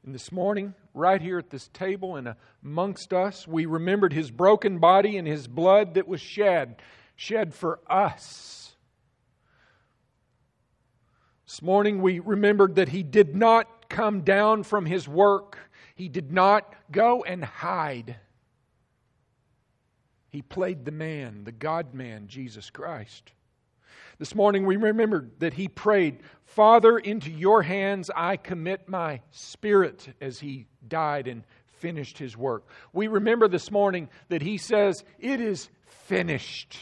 And 0.03 0.15
this 0.15 0.31
morning, 0.31 0.73
right 0.93 1.21
here 1.21 1.37
at 1.37 1.49
this 1.49 1.67
table 1.67 2.15
and 2.15 2.35
amongst 2.63 3.13
us, 3.13 3.47
we 3.47 3.65
remembered 3.65 4.13
his 4.13 4.31
broken 4.31 4.79
body 4.79 5.17
and 5.17 5.27
his 5.27 5.47
blood 5.47 5.95
that 5.95 6.07
was 6.07 6.21
shed, 6.21 6.81
shed 7.15 7.53
for 7.53 7.79
us. 7.87 8.71
This 11.45 11.61
morning, 11.61 12.01
we 12.01 12.19
remembered 12.19 12.75
that 12.75 12.89
he 12.89 13.03
did 13.03 13.35
not 13.35 13.89
come 13.89 14.21
down 14.21 14.63
from 14.63 14.85
his 14.85 15.07
work, 15.07 15.57
he 15.95 16.07
did 16.07 16.31
not 16.31 16.73
go 16.91 17.23
and 17.23 17.43
hide. 17.43 18.15
He 20.29 20.41
played 20.41 20.85
the 20.85 20.91
man, 20.91 21.43
the 21.43 21.51
God 21.51 21.93
man, 21.93 22.27
Jesus 22.27 22.69
Christ. 22.69 23.31
This 24.19 24.35
morning 24.35 24.65
we 24.65 24.75
remembered 24.75 25.31
that 25.39 25.53
he 25.53 25.67
prayed, 25.67 26.19
Father, 26.43 26.97
into 26.97 27.31
your 27.31 27.63
hands 27.63 28.11
I 28.15 28.37
commit 28.37 28.89
my 28.89 29.21
spirit 29.31 30.09
as 30.19 30.39
he 30.39 30.67
died 30.87 31.27
and 31.27 31.43
finished 31.77 32.17
his 32.17 32.35
work. 32.35 32.67
We 32.91 33.07
remember 33.07 33.47
this 33.47 33.71
morning 33.71 34.09
that 34.27 34.41
he 34.41 34.57
says, 34.57 35.03
It 35.19 35.39
is 35.39 35.69
finished. 35.85 36.77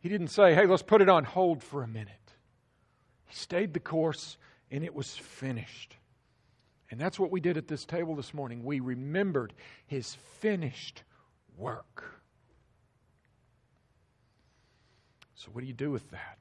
He 0.00 0.08
didn't 0.08 0.28
say, 0.28 0.54
Hey, 0.54 0.66
let's 0.66 0.82
put 0.82 1.02
it 1.02 1.08
on 1.08 1.24
hold 1.24 1.62
for 1.62 1.82
a 1.82 1.88
minute. 1.88 2.14
He 3.26 3.34
stayed 3.34 3.74
the 3.74 3.80
course 3.80 4.38
and 4.70 4.84
it 4.84 4.94
was 4.94 5.16
finished. 5.16 5.96
And 6.90 7.00
that's 7.00 7.18
what 7.18 7.30
we 7.30 7.40
did 7.40 7.56
at 7.56 7.68
this 7.68 7.84
table 7.84 8.14
this 8.14 8.32
morning. 8.32 8.64
We 8.64 8.80
remembered 8.80 9.52
his 9.86 10.14
finished 10.40 11.02
work. 11.58 12.04
So, 15.34 15.50
what 15.52 15.60
do 15.60 15.66
you 15.66 15.74
do 15.74 15.90
with 15.90 16.10
that? 16.10 16.38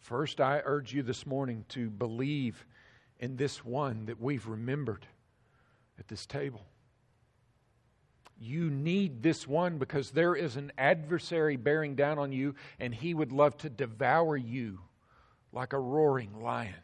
First, 0.00 0.40
I 0.40 0.62
urge 0.64 0.92
you 0.92 1.02
this 1.02 1.26
morning 1.26 1.64
to 1.70 1.88
believe 1.88 2.66
in 3.18 3.36
this 3.36 3.64
one 3.64 4.06
that 4.06 4.20
we've 4.20 4.46
remembered 4.46 5.06
at 5.98 6.08
this 6.08 6.26
table. 6.26 6.66
You 8.40 8.68
need 8.68 9.22
this 9.22 9.46
one 9.46 9.78
because 9.78 10.10
there 10.10 10.34
is 10.34 10.56
an 10.56 10.72
adversary 10.76 11.56
bearing 11.56 11.94
down 11.94 12.18
on 12.18 12.32
you, 12.32 12.56
and 12.80 12.92
he 12.92 13.14
would 13.14 13.30
love 13.30 13.56
to 13.58 13.70
devour 13.70 14.36
you 14.36 14.80
like 15.52 15.72
a 15.72 15.78
roaring 15.78 16.42
lion. 16.42 16.74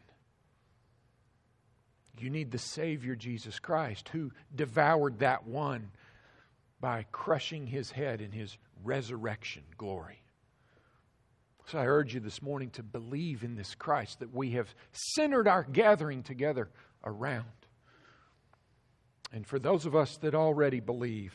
You 2.17 2.29
need 2.29 2.51
the 2.51 2.57
Savior, 2.57 3.15
Jesus 3.15 3.59
Christ, 3.59 4.09
who 4.09 4.31
devoured 4.53 5.19
that 5.19 5.47
one 5.47 5.91
by 6.81 7.05
crushing 7.11 7.67
his 7.67 7.91
head 7.91 8.21
in 8.21 8.31
his 8.31 8.57
resurrection 8.83 9.63
glory. 9.77 10.21
So 11.67 11.77
I 11.77 11.85
urge 11.85 12.15
you 12.15 12.19
this 12.19 12.41
morning 12.41 12.71
to 12.71 12.83
believe 12.83 13.43
in 13.43 13.55
this 13.55 13.75
Christ 13.75 14.19
that 14.19 14.33
we 14.33 14.51
have 14.51 14.73
centered 14.91 15.47
our 15.47 15.63
gathering 15.63 16.23
together 16.23 16.69
around. 17.03 17.45
And 19.31 19.45
for 19.45 19.59
those 19.59 19.85
of 19.85 19.95
us 19.95 20.17
that 20.17 20.33
already 20.33 20.79
believe, 20.79 21.33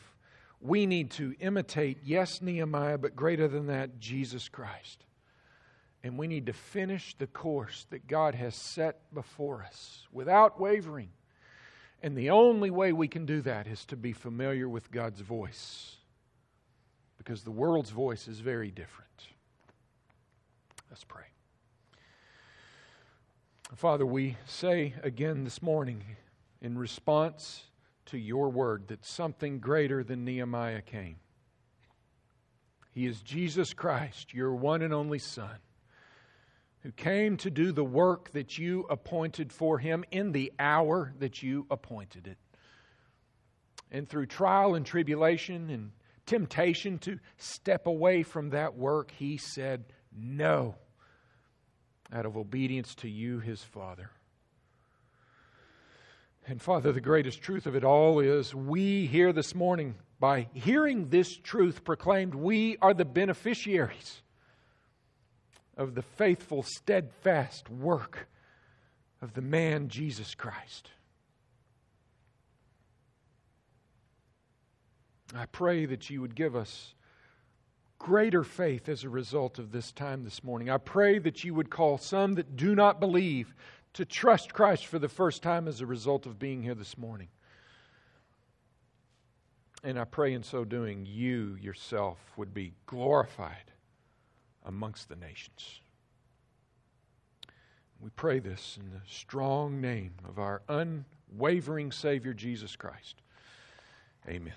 we 0.61 0.87
need 0.87 1.11
to 1.13 1.35
imitate, 1.39 1.99
yes, 2.05 2.43
Nehemiah, 2.43 2.99
but 2.99 3.15
greater 3.15 3.47
than 3.47 3.67
that, 3.67 4.01
Jesus 4.01 4.49
Christ. 4.49 5.05
And 6.03 6.19
we 6.19 6.27
need 6.27 6.47
to 6.47 6.53
finish 6.53 7.15
the 7.17 7.27
course 7.27 7.87
that 7.91 8.09
God 8.09 8.35
has 8.35 8.57
set 8.57 9.15
before 9.15 9.63
us 9.63 10.07
without 10.11 10.61
wavering. 10.61 11.11
And 12.05 12.15
the 12.15 12.29
only 12.29 12.71
way 12.71 12.93
we 12.93 13.09
can 13.09 13.25
do 13.25 13.41
that 13.41 13.67
is 13.67 13.87
to 13.87 13.97
be 13.97 14.13
familiar 14.13 14.69
with 14.69 14.91
God's 14.91 15.23
voice. 15.23 15.97
Because 17.17 17.45
the 17.45 17.51
world's 17.51 17.89
voice 17.89 18.29
is 18.29 18.41
very 18.41 18.71
different. 18.71 19.09
Let's 20.91 21.03
pray. 21.03 21.25
Father, 23.75 24.05
we 24.05 24.37
say 24.45 24.93
again 25.03 25.45
this 25.45 25.63
morning 25.63 26.05
in 26.61 26.77
response 26.77 27.63
to 28.05 28.19
your 28.19 28.51
word 28.51 28.89
that 28.89 29.07
something 29.07 29.59
greater 29.59 30.05
than 30.05 30.27
Nehemiah 30.27 30.83
came. 30.83 31.17
He 32.93 33.07
is 33.07 33.23
Jesus 33.23 33.73
Christ, 33.73 34.35
your 34.35 34.55
one 34.55 34.83
and 34.83 34.93
only 34.93 35.19
Son, 35.19 35.57
who 36.85 36.93
came 36.93 37.39
to 37.39 37.51
do 37.51 37.73
the 37.73 37.85
work 37.85 38.31
that 38.33 38.59
you 38.59 38.87
appointed 38.91 39.51
for 39.51 39.79
him 39.79 40.05
in 40.11 40.33
the 40.33 40.53
hour 40.59 41.15
that 41.19 41.43
you 41.43 41.67
appointed 41.71 42.27
it. 42.27 42.37
And 43.91 44.07
through 44.07 44.27
trial 44.27 44.75
and 44.75 44.85
tribulation 44.85 45.71
and 45.71 45.93
temptation 46.27 46.99
to 46.99 47.19
step 47.39 47.87
away 47.87 48.23
from 48.23 48.51
that 48.51 48.77
work, 48.77 49.11
he 49.13 49.39
said, 49.39 49.87
No, 50.15 50.75
out 52.13 52.27
of 52.27 52.37
obedience 52.37 52.95
to 52.97 53.09
you, 53.09 53.41
his 53.41 53.63
Father. 53.63 54.11
And 56.47 56.61
Father, 56.61 56.93
the 56.93 57.01
greatest 57.01 57.41
truth 57.41 57.65
of 57.65 57.75
it 57.75 57.85
all 57.85 58.21
is 58.21 58.55
we 58.55 59.07
here 59.07 59.33
this 59.33 59.55
morning, 59.55 59.95
by 60.21 60.49
hearing 60.53 61.09
this 61.09 61.35
truth 61.35 61.83
proclaimed, 61.83 62.35
we 62.35 62.77
are 62.83 62.93
the 62.93 63.07
beneficiaries 63.07 64.21
of 65.77 65.95
the 65.95 66.03
faithful, 66.03 66.63
steadfast 66.63 67.69
work 67.71 68.29
of 69.21 69.35
the 69.35 69.43
man 69.43 69.89
Jesus 69.89 70.35
Christ. 70.35 70.91
I 75.35 75.47
pray 75.47 75.87
that 75.87 76.11
you 76.11 76.21
would 76.21 76.35
give 76.35 76.55
us 76.55 76.95
greater 77.99 78.45
faith 78.45 78.89
as 78.89 79.03
a 79.03 79.09
result 79.09 79.59
of 79.59 79.73
this 79.73 79.91
time 79.91 80.23
this 80.23 80.45
morning. 80.45 80.71
I 80.71 80.77
pray 80.77 81.19
that 81.19 81.43
you 81.43 81.55
would 81.55 81.71
call 81.71 81.99
some 81.99 82.35
that 82.35 82.57
do 82.57 82.75
not 82.75 83.01
believe 83.01 83.55
to 83.95 84.05
trust 84.05 84.53
Christ 84.53 84.87
for 84.87 84.99
the 84.99 85.09
first 85.09 85.43
time 85.43 85.67
as 85.67 85.81
a 85.81 85.87
result 85.87 86.27
of 86.27 86.39
being 86.39 86.63
here 86.63 86.75
this 86.75 86.99
morning. 86.99 87.29
And 89.83 89.99
I 89.99 90.05
pray 90.05 90.33
in 90.35 90.43
so 90.43 90.65
doing, 90.65 91.07
you 91.07 91.57
yourself 91.61 92.19
would 92.37 92.55
be 92.55 92.75
glorified 92.87 93.73
amongst 94.65 95.09
the 95.09 95.17
nations. 95.17 95.81
We 98.01 98.11
pray 98.11 98.39
this 98.39 98.79
in 98.79 98.91
the 98.91 99.01
strong 99.07 99.81
name 99.81 100.15
of 100.29 100.39
our 100.39 100.63
unwavering 100.69 101.93
Savior, 101.93 102.35
Jesus 102.35 102.77
Christ. 102.77 103.17
Amen. 104.29 104.55